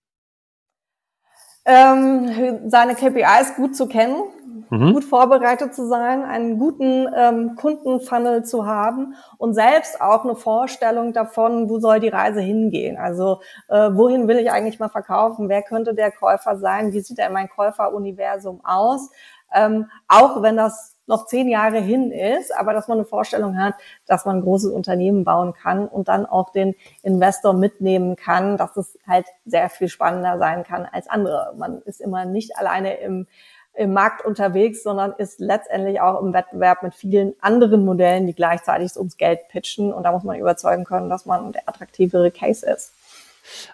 Ähm, 1.66 2.70
seine 2.70 2.94
KPIs 2.94 3.56
gut 3.56 3.74
zu 3.74 3.88
kennen, 3.88 4.22
mhm. 4.70 4.92
gut 4.92 5.06
vorbereitet 5.06 5.74
zu 5.74 5.88
sein, 5.88 6.26
einen 6.26 6.60
guten 6.60 7.08
ähm, 7.16 7.56
Kundenfunnel 7.56 8.44
zu 8.44 8.66
haben 8.66 9.16
und 9.38 9.54
selbst 9.54 10.02
auch 10.02 10.26
eine 10.26 10.36
Vorstellung 10.36 11.14
davon, 11.14 11.70
wo 11.70 11.80
soll 11.80 12.02
die 12.02 12.10
Reise 12.10 12.42
hingehen. 12.42 12.98
Also 12.98 13.40
äh, 13.70 13.92
wohin 13.94 14.28
will 14.28 14.40
ich 14.40 14.52
eigentlich 14.52 14.80
mal 14.80 14.90
verkaufen? 14.90 15.48
Wer 15.48 15.62
könnte 15.62 15.94
der 15.94 16.12
Käufer 16.12 16.58
sein? 16.58 16.92
Wie 16.92 17.00
sieht 17.00 17.18
denn 17.18 17.32
mein 17.32 17.48
Käuferuniversum 17.48 18.60
aus? 18.66 19.10
Ähm, 19.56 19.90
auch 20.10 20.42
wenn 20.42 20.58
das 20.58 20.93
noch 21.08 21.26
zehn 21.26 21.49
Jahre 21.49 21.80
hin 21.80 22.12
ist, 22.12 22.56
aber 22.56 22.74
dass 22.74 22.88
man 22.88 22.97
eine 22.97 23.06
Vorstellung 23.06 23.58
hat, 23.58 23.76
dass 24.06 24.26
man 24.26 24.38
ein 24.38 24.41
großes 24.43 24.72
Unternehmen 24.72 25.24
bauen 25.24 25.54
kann 25.54 25.88
und 25.88 26.08
dann 26.08 26.26
auch 26.26 26.51
den 26.51 26.76
Investor 27.01 27.54
mitnehmen 27.54 28.16
kann, 28.16 28.58
dass 28.58 28.78
es 28.78 28.97
halt 29.08 29.26
sehr 29.45 29.70
viel 29.70 29.89
spannender 29.89 30.38
sein 30.38 30.64
kann 30.64 30.86
als 30.86 31.08
andere. 31.08 31.54
Man 31.58 31.82
ist 31.82 32.01
immer 32.01 32.26
nicht 32.26 32.58
alleine 32.58 32.95
im, 32.95 33.28
im 33.74 33.93
Markt 33.93 34.26
unterwegs, 34.26 34.84
sondern 34.84 35.14
ist 35.18 35.39
letztendlich 35.39 35.99
auch 35.99 36.22
im 36.22 36.34
Wettbewerb 36.34 36.84
mit 36.84 36.93
vielen 36.93 37.34
anderen 37.41 37.84
Modellen, 37.86 38.28
die 38.28 38.36
gleichzeitig 38.36 38.95
ums 38.97 39.18
Geld 39.18 39.47
pitchen. 39.49 39.91
Und 39.91 40.04
da 40.04 40.12
muss 40.12 40.24
man 40.24 40.38
überzeugen 40.39 40.86
können, 40.86 41.10
dass 41.10 41.26
man 41.26 41.51
der 41.51 41.68
attraktivere 41.68 42.32
Case 42.32 42.66
ist. 42.66 42.93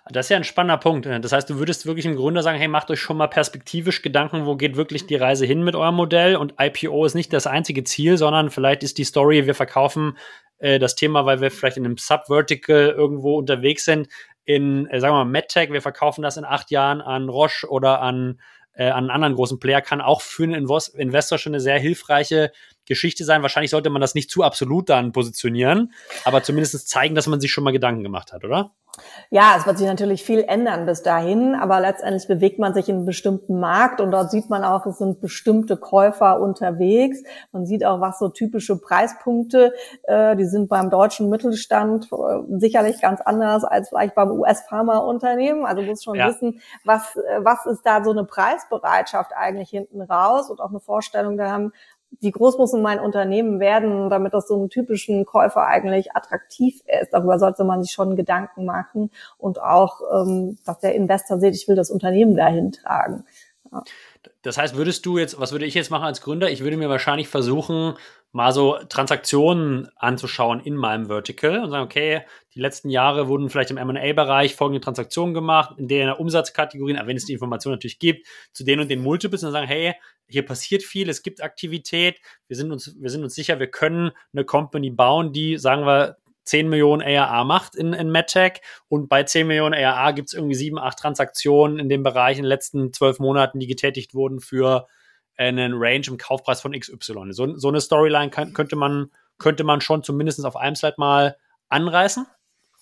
Das 0.10 0.26
ist 0.26 0.30
ja 0.30 0.38
ein 0.38 0.44
spannender 0.44 0.78
Punkt. 0.78 1.06
Das 1.06 1.32
heißt, 1.32 1.50
du 1.50 1.60
würdest 1.60 1.86
wirklich 1.86 2.06
im 2.06 2.16
Grunde 2.16 2.42
sagen, 2.42 2.58
hey, 2.58 2.68
macht 2.68 2.90
euch 2.90 3.00
schon 3.00 3.18
mal 3.18 3.28
perspektivisch 3.28 4.02
Gedanken, 4.02 4.46
wo 4.46 4.56
geht 4.56 4.76
wirklich 4.76 5.06
die 5.06 5.16
Reise 5.16 5.46
hin 5.46 5.64
mit 5.64 5.76
eurem 5.76 5.96
Modell? 5.96 6.36
Und 6.36 6.56
IPO 6.60 7.06
ist 7.06 7.16
nicht 7.16 7.32
das 7.34 7.48
einzige 7.48 7.84
Ziel, 7.84 8.18
sondern 8.18 8.50
vielleicht 8.50 8.84
ist 8.84 8.98
die 8.98 9.04
Story, 9.04 9.46
wir 9.46 9.56
verkaufen 9.56 10.18
äh, 10.58 10.80
das 10.80 10.96
Thema, 10.96 11.26
weil 11.26 11.42
wir 11.42 11.52
vielleicht 11.52 11.78
in 11.78 11.86
einem 11.86 11.98
Subvertical 11.98 12.90
irgendwo 12.90 13.38
unterwegs 13.38 13.86
sind, 13.86 14.08
in, 14.46 14.88
äh, 14.88 15.00
sagen 15.00 15.14
wir 15.14 15.24
mal, 15.24 15.32
MedTech, 15.32 15.72
wir 15.72 15.82
verkaufen 15.82 16.22
das 16.22 16.38
in 16.38 16.46
acht 16.46 16.72
Jahren 16.72 17.02
an 17.02 17.30
Roche 17.30 17.68
oder 17.70 18.02
an 18.02 18.40
äh, 18.74 18.90
an 18.90 18.98
einen 18.98 19.10
anderen 19.10 19.36
großen 19.36 19.60
Player 19.60 19.82
kann 19.82 20.00
auch 20.00 20.22
für 20.22 20.44
einen 20.44 20.68
Investor 20.96 21.38
schon 21.38 21.54
eine 21.54 21.60
sehr 21.60 21.80
hilfreiche 21.80 22.52
Geschichte 22.90 23.24
sein. 23.24 23.42
Wahrscheinlich 23.42 23.72
sollte 23.72 23.90
man 23.90 24.02
das 24.02 24.16
nicht 24.16 24.30
zu 24.30 24.44
absolut 24.44 24.90
dann 24.90 25.14
positionieren, 25.14 25.94
aber 26.26 26.44
zumindest 26.44 26.90
zeigen, 26.90 27.16
dass 27.16 27.28
man 27.28 27.40
sich 27.40 27.52
schon 27.52 27.64
mal 27.64 27.72
Gedanken 27.72 28.04
gemacht 28.04 28.34
hat, 28.34 28.44
oder? 28.44 28.72
Ja, 29.30 29.56
es 29.58 29.66
wird 29.66 29.78
sich 29.78 29.88
natürlich 29.88 30.24
viel 30.24 30.44
ändern 30.48 30.86
bis 30.86 31.04
dahin, 31.04 31.56
aber 31.56 31.80
letztendlich 31.80 32.28
bewegt 32.28 32.60
man 32.60 32.74
sich 32.74 32.90
in 32.90 32.98
einem 32.98 33.06
bestimmten 33.06 33.60
Markt 33.60 34.02
und 34.02 34.12
dort 34.12 34.32
sieht 34.32 34.50
man 34.50 34.64
auch, 34.64 34.86
es 34.86 34.98
sind 34.98 35.22
bestimmte 35.22 35.78
Käufer 35.78 36.42
unterwegs. 36.42 37.24
Man 37.52 37.66
sieht 37.66 37.86
auch, 37.86 38.02
was 38.02 38.20
so 38.20 38.30
typische 38.30 38.78
Preispunkte, 38.80 39.74
äh, 40.04 40.36
die 40.36 40.46
sind 40.46 40.70
beim 40.70 40.90
deutschen 40.90 41.30
Mittelstand 41.30 42.10
äh, 42.12 42.58
sicherlich 42.60 43.02
ganz 43.02 43.22
anders 43.22 43.64
als 43.64 43.90
vielleicht 43.90 44.16
beim 44.16 44.32
US-Pharma-Unternehmen. 44.32 45.66
Also 45.66 45.84
muss 45.84 46.04
schon 46.04 46.16
ja. 46.16 46.28
wissen, 46.28 46.60
was, 46.84 47.16
äh, 47.16 47.40
was 47.44 47.66
ist 47.66 47.86
da 47.86 48.04
so 48.04 48.12
eine 48.12 48.26
Preisbereitschaft 48.26 49.32
eigentlich 49.36 49.70
hinten 49.70 50.02
raus 50.02 50.50
und 50.50 50.60
auch 50.60 50.70
eine 50.70 50.80
Vorstellung 50.80 51.38
da 51.38 51.52
haben, 51.52 51.72
wie 52.20 52.32
groß 52.32 52.58
muss 52.58 52.74
mein 52.74 53.00
Unternehmen 53.00 53.60
werden, 53.60 54.10
damit 54.10 54.34
das 54.34 54.48
so 54.48 54.56
einen 54.56 54.70
typischen 54.70 55.26
Käufer 55.26 55.66
eigentlich 55.66 56.16
attraktiv 56.16 56.82
ist. 57.02 57.12
Darüber 57.12 57.40
sollte 57.40 57.64
man 57.64 57.84
sich 57.84 57.92
schon 57.92 58.16
Gedanken 58.16 58.66
machen 58.66 59.12
und 59.38 59.62
auch, 59.62 60.02
ähm, 60.14 60.58
dass 60.66 60.80
der 60.80 60.96
Investor 60.96 61.40
sieht, 61.40 61.56
ich 61.56 61.68
will 61.68 61.76
das 61.76 61.92
Unternehmen 61.92 62.36
dahin 62.36 62.72
tragen. 62.72 63.26
Ja. 63.72 63.84
Das 64.42 64.58
heißt, 64.58 64.76
würdest 64.76 65.06
du 65.06 65.18
jetzt, 65.18 65.40
was 65.40 65.52
würde 65.52 65.66
ich 65.66 65.74
jetzt 65.74 65.92
machen 65.92 66.06
als 66.06 66.22
Gründer? 66.22 66.50
Ich 66.50 66.62
würde 66.62 66.78
mir 66.78 66.90
wahrscheinlich 66.90 67.28
versuchen, 67.28 67.96
mal 68.32 68.52
so 68.52 68.78
Transaktionen 68.90 69.90
anzuschauen 69.96 70.60
in 70.60 70.76
meinem 70.76 71.08
Vertical 71.08 71.64
und 71.64 71.72
sagen, 71.72 71.84
okay, 71.84 72.22
die 72.54 72.60
letzten 72.60 72.90
Jahre 72.90 73.28
wurden 73.28 73.50
vielleicht 73.50 73.72
im 73.72 73.78
M&A-Bereich 73.78 74.56
folgende 74.56 74.82
Transaktionen 74.82 75.34
gemacht, 75.34 75.76
in 75.78 75.88
der 75.88 76.20
Umsatzkategorien, 76.20 77.00
wenn 77.06 77.18
es 77.18 77.26
die 77.26 77.34
Information 77.34 77.74
natürlich 77.74 78.00
gibt, 78.00 78.28
zu 78.54 78.64
denen 78.64 78.82
und 78.82 78.92
den 78.92 79.02
Multiples 79.02 79.44
und 79.44 79.52
sagen, 79.52 79.68
hey, 79.68 79.96
hier 80.28 80.46
passiert 80.46 80.84
viel, 80.84 81.10
es 81.10 81.24
gibt 81.24 81.42
Aktivität, 81.42 82.20
wir 82.48 82.56
sind 82.56 82.72
uns, 82.72 82.96
wir 83.00 83.10
sind 83.10 83.24
uns 83.24 83.34
sicher, 83.34 83.60
wir 83.60 83.72
können 83.72 84.12
eine 84.32 84.46
Company 84.46 84.92
bauen, 84.92 85.34
die, 85.34 85.58
sagen 85.58 85.86
wir, 85.86 86.18
10 86.44 86.70
Millionen 86.70 87.02
ARA 87.02 87.44
macht 87.44 87.76
in, 87.76 87.94
in 87.94 88.12
MedTech 88.12 88.62
und 88.88 89.08
bei 89.08 89.24
10 89.24 89.48
Millionen 89.48 89.74
ARA 89.74 90.12
gibt 90.12 90.30
es 90.30 90.34
irgendwie 90.34 90.56
sieben, 90.56 90.80
acht 90.80 90.98
Transaktionen 90.98 91.80
in 91.80 91.90
dem 91.90 92.04
Bereich 92.04 92.38
in 92.38 92.44
den 92.44 92.50
letzten 92.50 92.92
zwölf 92.94 93.20
Monaten, 93.20 93.60
die 93.60 93.68
getätigt 93.68 94.14
wurden 94.14 94.40
für 94.40 94.88
einen 95.40 95.74
Range 95.76 96.06
im 96.08 96.18
Kaufpreis 96.18 96.62
von 96.62 96.74
XY. 96.74 97.32
So, 97.32 97.56
so 97.58 97.70
eine 97.70 97.82
Storyline 97.82 98.30
kann, 98.30 98.54
könnte, 98.54 98.76
man, 98.76 99.10
könnte 99.38 99.64
man 99.64 99.82
schon 99.82 100.04
zumindest 100.04 100.46
auf 100.46 100.56
einem 100.56 100.76
Slide 100.76 100.96
mal 100.98 101.38
anreißen. 101.70 102.28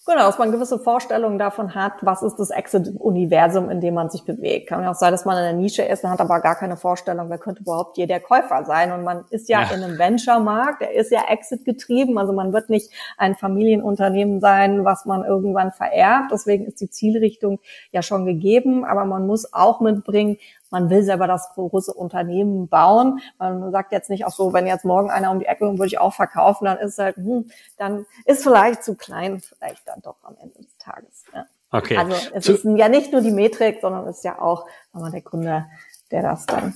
Genau, 0.10 0.22
dass 0.22 0.38
man 0.38 0.54
gewisse 0.54 0.80
Vorstellungen 0.80 1.38
davon 1.38 1.76
hat, 1.76 1.96
was 2.00 2.24
ist 2.24 2.38
das 2.38 2.50
Exit-Universum, 2.50 3.70
in 3.70 3.82
dem 3.82 3.94
man 3.94 4.10
sich 4.10 4.24
bewegt. 4.24 4.70
Kann 4.70 4.82
ja 4.82 4.92
auch 4.92 4.96
sein, 4.96 5.12
dass 5.12 5.26
man 5.26 5.38
in 5.38 5.44
einer 5.44 5.58
Nische 5.58 5.84
ist 5.84 6.06
und 6.06 6.10
hat 6.10 6.22
aber 6.22 6.40
gar 6.40 6.56
keine 6.56 6.78
Vorstellung, 6.78 7.30
wer 7.30 7.38
könnte 7.38 7.62
überhaupt 7.62 7.98
hier 7.98 8.08
der 8.08 8.22
Käufer 8.22 8.64
sein. 8.64 8.94
Und 8.94 9.04
man 9.04 9.26
ist 9.32 9.50
ja, 9.50 9.64
ja. 9.64 9.76
in 9.76 9.84
einem 9.84 10.00
Venture-Markt, 10.00 10.80
der 10.80 10.94
ist 10.94 11.12
ja 11.12 11.24
Exit-getrieben, 11.28 12.18
also 12.18 12.32
man 12.32 12.54
wird 12.54 12.70
nicht 12.70 12.90
ein 13.18 13.36
Familienunternehmen 13.36 14.40
sein, 14.40 14.86
was 14.86 15.04
man 15.04 15.26
irgendwann 15.26 15.74
vererbt. 15.74 16.32
Deswegen 16.32 16.68
ist 16.68 16.80
die 16.80 16.90
Zielrichtung 16.90 17.60
ja 17.92 18.02
schon 18.02 18.26
gegeben, 18.26 18.86
aber 18.86 19.04
man 19.04 19.28
muss 19.28 19.52
auch 19.52 19.82
mitbringen, 19.82 20.38
man 20.70 20.90
will 20.90 21.04
selber 21.04 21.28
das 21.28 21.50
große 21.54 21.94
Unternehmen 21.94 22.68
bauen. 22.68 23.20
Man 23.38 23.72
sagt 23.72 23.92
jetzt 23.92 24.10
nicht 24.10 24.26
auch 24.26 24.32
so, 24.32 24.54
wenn 24.54 24.68
jetzt 24.68 24.86
morgen 24.86 25.10
einer 25.10 25.32
um 25.32 25.40
die 25.40 25.46
Ecke 25.46 25.68
und 25.68 25.78
würde 25.78 25.88
ich 25.88 26.00
auch 26.00 26.14
verkaufen, 26.14 26.66
dann 26.66 26.78
ist 26.78 26.98
halt, 27.00 27.16
hm, 27.18 27.50
dann 27.78 28.06
ist 28.26 28.44
vielleicht 28.44 28.84
zu 28.84 28.96
klein, 28.96 29.40
vielleicht 29.40 29.88
dann 29.88 30.02
doch 30.02 30.18
am 30.24 30.36
Ende 30.42 30.60
des 30.60 30.78
Tages. 30.78 31.24
Ja. 31.34 31.46
Okay. 31.72 31.98
Also 31.98 32.16
es 32.34 32.46
zu 32.46 32.54
ist 32.54 32.66
ja 32.66 32.90
nicht 32.90 33.12
nur 33.12 33.22
die 33.22 33.32
Metrik, 33.32 33.80
sondern 33.82 34.08
es 34.08 34.18
ist 34.18 34.24
ja 34.24 34.42
auch 34.42 34.66
sagen 34.94 35.12
der 35.12 35.22
Gründer, 35.22 35.68
der 36.12 36.22
das 36.22 36.46
dann 36.46 36.74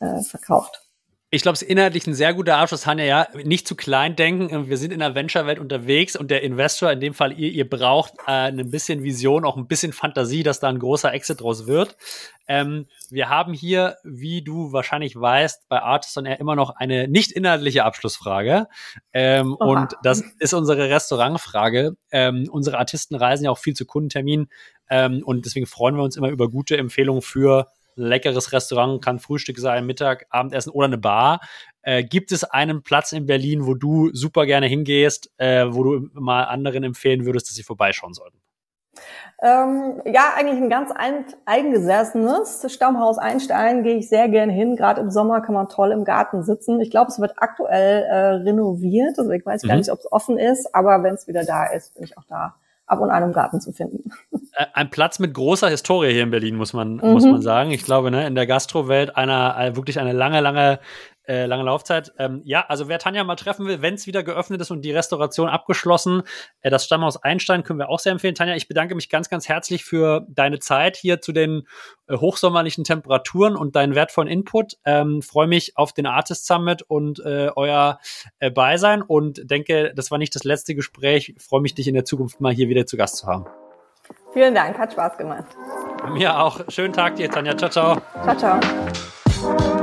äh, 0.00 0.22
verkauft. 0.22 0.89
Ich 1.32 1.42
glaube, 1.42 1.54
es 1.54 1.62
ist 1.62 1.68
inhaltlich 1.68 2.08
ein 2.08 2.14
sehr 2.14 2.34
guter 2.34 2.56
Abschluss, 2.56 2.88
Hanja, 2.88 3.04
ja. 3.04 3.28
Nicht 3.44 3.68
zu 3.68 3.76
klein 3.76 4.16
denken. 4.16 4.68
Wir 4.68 4.76
sind 4.76 4.92
in 4.92 4.98
der 4.98 5.14
Venture-Welt 5.14 5.60
unterwegs 5.60 6.16
und 6.16 6.28
der 6.28 6.42
Investor, 6.42 6.90
in 6.90 6.98
dem 6.98 7.14
Fall 7.14 7.38
ihr, 7.38 7.52
ihr 7.52 7.70
braucht 7.70 8.14
äh, 8.26 8.48
ein 8.48 8.68
bisschen 8.72 9.04
Vision, 9.04 9.44
auch 9.44 9.56
ein 9.56 9.68
bisschen 9.68 9.92
Fantasie, 9.92 10.42
dass 10.42 10.58
da 10.58 10.68
ein 10.68 10.80
großer 10.80 11.14
Exit 11.14 11.40
draus 11.40 11.68
wird. 11.68 11.96
Ähm, 12.48 12.86
wir 13.10 13.28
haben 13.28 13.52
hier, 13.52 13.94
wie 14.02 14.42
du 14.42 14.72
wahrscheinlich 14.72 15.14
weißt, 15.14 15.68
bei 15.68 15.80
Artisan 15.80 16.26
Air 16.26 16.40
immer 16.40 16.56
noch 16.56 16.70
eine 16.70 17.06
nicht 17.06 17.30
inhaltliche 17.30 17.84
Abschlussfrage. 17.84 18.66
Ähm, 19.12 19.54
und 19.54 19.92
das 20.02 20.24
ist 20.40 20.52
unsere 20.52 20.90
Restaurantfrage. 20.90 21.92
Ähm, 22.10 22.48
unsere 22.50 22.78
Artisten 22.78 23.14
reisen 23.14 23.44
ja 23.44 23.52
auch 23.52 23.58
viel 23.58 23.74
zu 23.74 23.86
Kundenterminen. 23.86 24.50
Ähm, 24.88 25.22
und 25.24 25.46
deswegen 25.46 25.66
freuen 25.66 25.94
wir 25.94 26.02
uns 26.02 26.16
immer 26.16 26.30
über 26.30 26.50
gute 26.50 26.76
Empfehlungen 26.76 27.22
für 27.22 27.68
leckeres 28.02 28.52
Restaurant, 28.52 29.02
kann 29.02 29.18
Frühstück 29.18 29.58
sein, 29.58 29.86
Mittag, 29.86 30.26
Abendessen 30.30 30.70
oder 30.70 30.86
eine 30.86 30.98
Bar. 30.98 31.40
Äh, 31.82 32.04
gibt 32.04 32.32
es 32.32 32.44
einen 32.44 32.82
Platz 32.82 33.12
in 33.12 33.26
Berlin, 33.26 33.66
wo 33.66 33.74
du 33.74 34.10
super 34.12 34.46
gerne 34.46 34.66
hingehst, 34.66 35.30
äh, 35.38 35.66
wo 35.68 35.82
du 35.82 36.08
mal 36.12 36.44
anderen 36.44 36.84
empfehlen 36.84 37.24
würdest, 37.24 37.48
dass 37.48 37.56
sie 37.56 37.62
vorbeischauen 37.62 38.14
sollten? 38.14 38.38
Ähm, 39.42 40.02
ja, 40.04 40.34
eigentlich 40.36 40.60
ein 40.60 40.68
ganz 40.68 40.92
eingesessenes 41.46 42.66
Stammhaus 42.68 43.16
Einstein 43.16 43.82
gehe 43.82 43.96
ich 43.96 44.08
sehr 44.08 44.28
gern 44.28 44.50
hin. 44.50 44.76
Gerade 44.76 45.00
im 45.00 45.10
Sommer 45.10 45.40
kann 45.40 45.54
man 45.54 45.68
toll 45.68 45.92
im 45.92 46.04
Garten 46.04 46.42
sitzen. 46.42 46.80
Ich 46.80 46.90
glaube, 46.90 47.10
es 47.10 47.18
wird 47.18 47.34
aktuell 47.38 48.02
äh, 48.02 48.16
renoviert. 48.42 49.18
Also 49.18 49.30
ich 49.30 49.46
weiß 49.46 49.62
mhm. 49.62 49.68
gar 49.68 49.76
nicht, 49.76 49.90
ob 49.90 50.00
es 50.00 50.12
offen 50.12 50.38
ist, 50.38 50.74
aber 50.74 51.02
wenn 51.02 51.14
es 51.14 51.26
wieder 51.26 51.44
da 51.44 51.64
ist, 51.66 51.94
bin 51.94 52.04
ich 52.04 52.18
auch 52.18 52.24
da 52.28 52.54
ab 52.90 53.00
und 53.00 53.10
an 53.10 53.22
im 53.22 53.32
Garten 53.32 53.60
zu 53.60 53.72
finden. 53.72 54.10
Ein 54.74 54.90
Platz 54.90 55.18
mit 55.20 55.32
großer 55.32 55.68
Historie 55.68 56.12
hier 56.12 56.24
in 56.24 56.30
Berlin, 56.30 56.56
muss 56.56 56.72
man, 56.72 56.94
mhm. 56.94 57.12
muss 57.12 57.24
man 57.24 57.40
sagen. 57.40 57.70
Ich 57.70 57.84
glaube, 57.84 58.10
ne, 58.10 58.26
in 58.26 58.34
der 58.34 58.46
Gastrowelt 58.46 59.16
einer, 59.16 59.56
äh, 59.58 59.76
wirklich 59.76 60.00
eine 60.00 60.12
lange, 60.12 60.40
lange 60.40 60.80
äh, 61.26 61.46
lange 61.46 61.64
Laufzeit. 61.64 62.12
Ähm, 62.18 62.42
ja, 62.44 62.64
also 62.66 62.88
wer 62.88 62.98
Tanja 62.98 63.22
mal 63.24 63.36
treffen 63.36 63.66
will, 63.66 63.82
wenn 63.82 63.94
es 63.94 64.06
wieder 64.06 64.22
geöffnet 64.22 64.60
ist 64.60 64.70
und 64.70 64.82
die 64.82 64.92
Restauration 64.92 65.48
abgeschlossen, 65.48 66.22
äh, 66.60 66.70
das 66.70 66.84
Stammhaus 66.84 67.22
Einstein 67.22 67.62
können 67.62 67.78
wir 67.78 67.88
auch 67.88 67.98
sehr 67.98 68.12
empfehlen. 68.12 68.34
Tanja, 68.34 68.54
ich 68.54 68.68
bedanke 68.68 68.94
mich 68.94 69.08
ganz, 69.08 69.28
ganz 69.28 69.48
herzlich 69.48 69.84
für 69.84 70.26
deine 70.28 70.58
Zeit 70.58 70.96
hier 70.96 71.20
zu 71.20 71.32
den 71.32 71.66
äh, 72.08 72.16
hochsommerlichen 72.16 72.84
Temperaturen 72.84 73.56
und 73.56 73.76
deinen 73.76 73.94
wertvollen 73.94 74.28
Input. 74.28 74.78
Ähm, 74.84 75.22
Freue 75.22 75.46
mich 75.46 75.76
auf 75.76 75.92
den 75.92 76.06
Artist 76.06 76.46
Summit 76.46 76.82
und 76.82 77.20
äh, 77.20 77.50
euer 77.54 77.98
äh, 78.38 78.50
Beisein 78.50 79.02
und 79.02 79.50
denke, 79.50 79.92
das 79.94 80.10
war 80.10 80.18
nicht 80.18 80.34
das 80.34 80.44
letzte 80.44 80.74
Gespräch. 80.74 81.34
Freue 81.38 81.60
mich, 81.60 81.74
dich 81.74 81.88
in 81.88 81.94
der 81.94 82.04
Zukunft 82.04 82.40
mal 82.40 82.52
hier 82.52 82.68
wieder 82.68 82.86
zu 82.86 82.96
Gast 82.96 83.16
zu 83.18 83.26
haben. 83.26 83.46
Vielen 84.32 84.54
Dank, 84.54 84.78
hat 84.78 84.92
Spaß 84.92 85.18
gemacht. 85.18 85.44
Mir 86.12 86.38
auch. 86.38 86.60
Schönen 86.68 86.92
Tag 86.92 87.16
dir, 87.16 87.30
Tanja. 87.30 87.56
Ciao, 87.56 87.70
ciao. 87.70 88.00
Ciao, 88.24 88.36
ciao. 88.36 89.79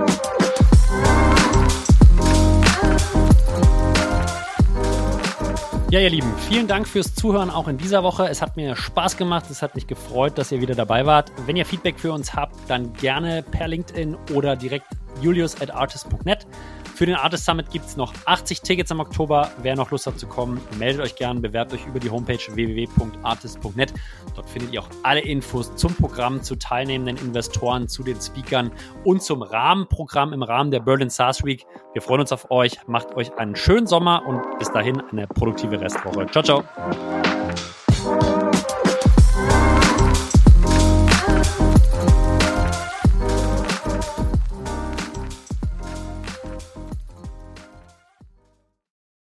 Ja, 5.90 6.02
ihr 6.02 6.10
Lieben, 6.10 6.34
vielen 6.50 6.68
Dank 6.68 6.86
fürs 6.86 7.16
Zuhören 7.16 7.50
auch 7.50 7.70
in 7.70 7.78
dieser 7.78 8.04
Woche. 8.04 8.28
Es 8.28 8.42
hat 8.42 8.58
mir 8.58 8.76
Spaß 8.76 9.16
gemacht, 9.16 9.46
es 9.50 9.62
hat 9.62 9.74
mich 9.74 9.88
gefreut, 9.88 10.38
dass 10.38 10.52
ihr 10.52 10.60
wieder 10.60 10.76
dabei 10.76 11.06
wart. 11.06 11.32
Wenn 11.46 11.56
ihr 11.56 11.66
Feedback 11.66 11.98
für 11.98 12.12
uns 12.12 12.34
habt, 12.34 12.58
dann 12.70 12.92
gerne 12.92 13.42
per 13.42 13.70
LinkedIn 13.70 14.18
oder 14.34 14.58
direkt 14.58 14.88
julius 15.22 15.62
at 15.62 15.72
artist.net. 15.72 16.46
Für 16.98 17.06
den 17.06 17.14
Artist 17.14 17.46
Summit 17.46 17.70
gibt 17.70 17.86
es 17.86 17.96
noch 17.96 18.12
80 18.26 18.62
Tickets 18.62 18.90
im 18.90 19.00
Oktober. 19.00 19.52
Wer 19.62 19.76
noch 19.76 19.92
Lust 19.92 20.08
hat 20.08 20.18
zu 20.18 20.26
kommen, 20.26 20.60
meldet 20.80 21.00
euch 21.00 21.16
gern, 21.16 21.44
bewerbt 21.44 21.72
euch 21.72 21.86
über 21.86 22.00
die 22.00 22.10
Homepage 22.10 22.40
www.artist.net. 22.40 23.94
Dort 24.36 24.50
findet 24.50 24.74
ihr 24.74 24.82
auch 24.82 24.90
alle 25.04 25.20
Infos 25.20 25.76
zum 25.76 25.94
Programm, 25.94 26.42
zu 26.42 26.56
teilnehmenden 26.56 27.24
Investoren, 27.24 27.88
zu 27.88 28.02
den 28.02 28.20
Speakern 28.20 28.72
und 29.04 29.22
zum 29.22 29.44
Rahmenprogramm 29.44 30.34
im 30.34 30.42
Rahmen 30.42 30.72
der 30.72 30.80
Berlin 30.80 31.12
SaaS 31.12 31.44
Week. 31.44 31.68
Wir 31.94 32.02
freuen 32.02 32.22
uns 32.22 32.32
auf 32.32 32.50
euch. 32.50 32.80
Macht 32.88 33.14
euch 33.16 33.32
einen 33.38 33.56
schönen 33.56 33.86
Sommer 33.86 34.26
und 34.26 34.58
bis 34.58 34.72
dahin 34.72 35.00
eine 35.12 35.28
produktive 35.28 35.80
Restwoche. 35.80 36.26
Ciao, 36.32 36.44
ciao. 36.44 36.64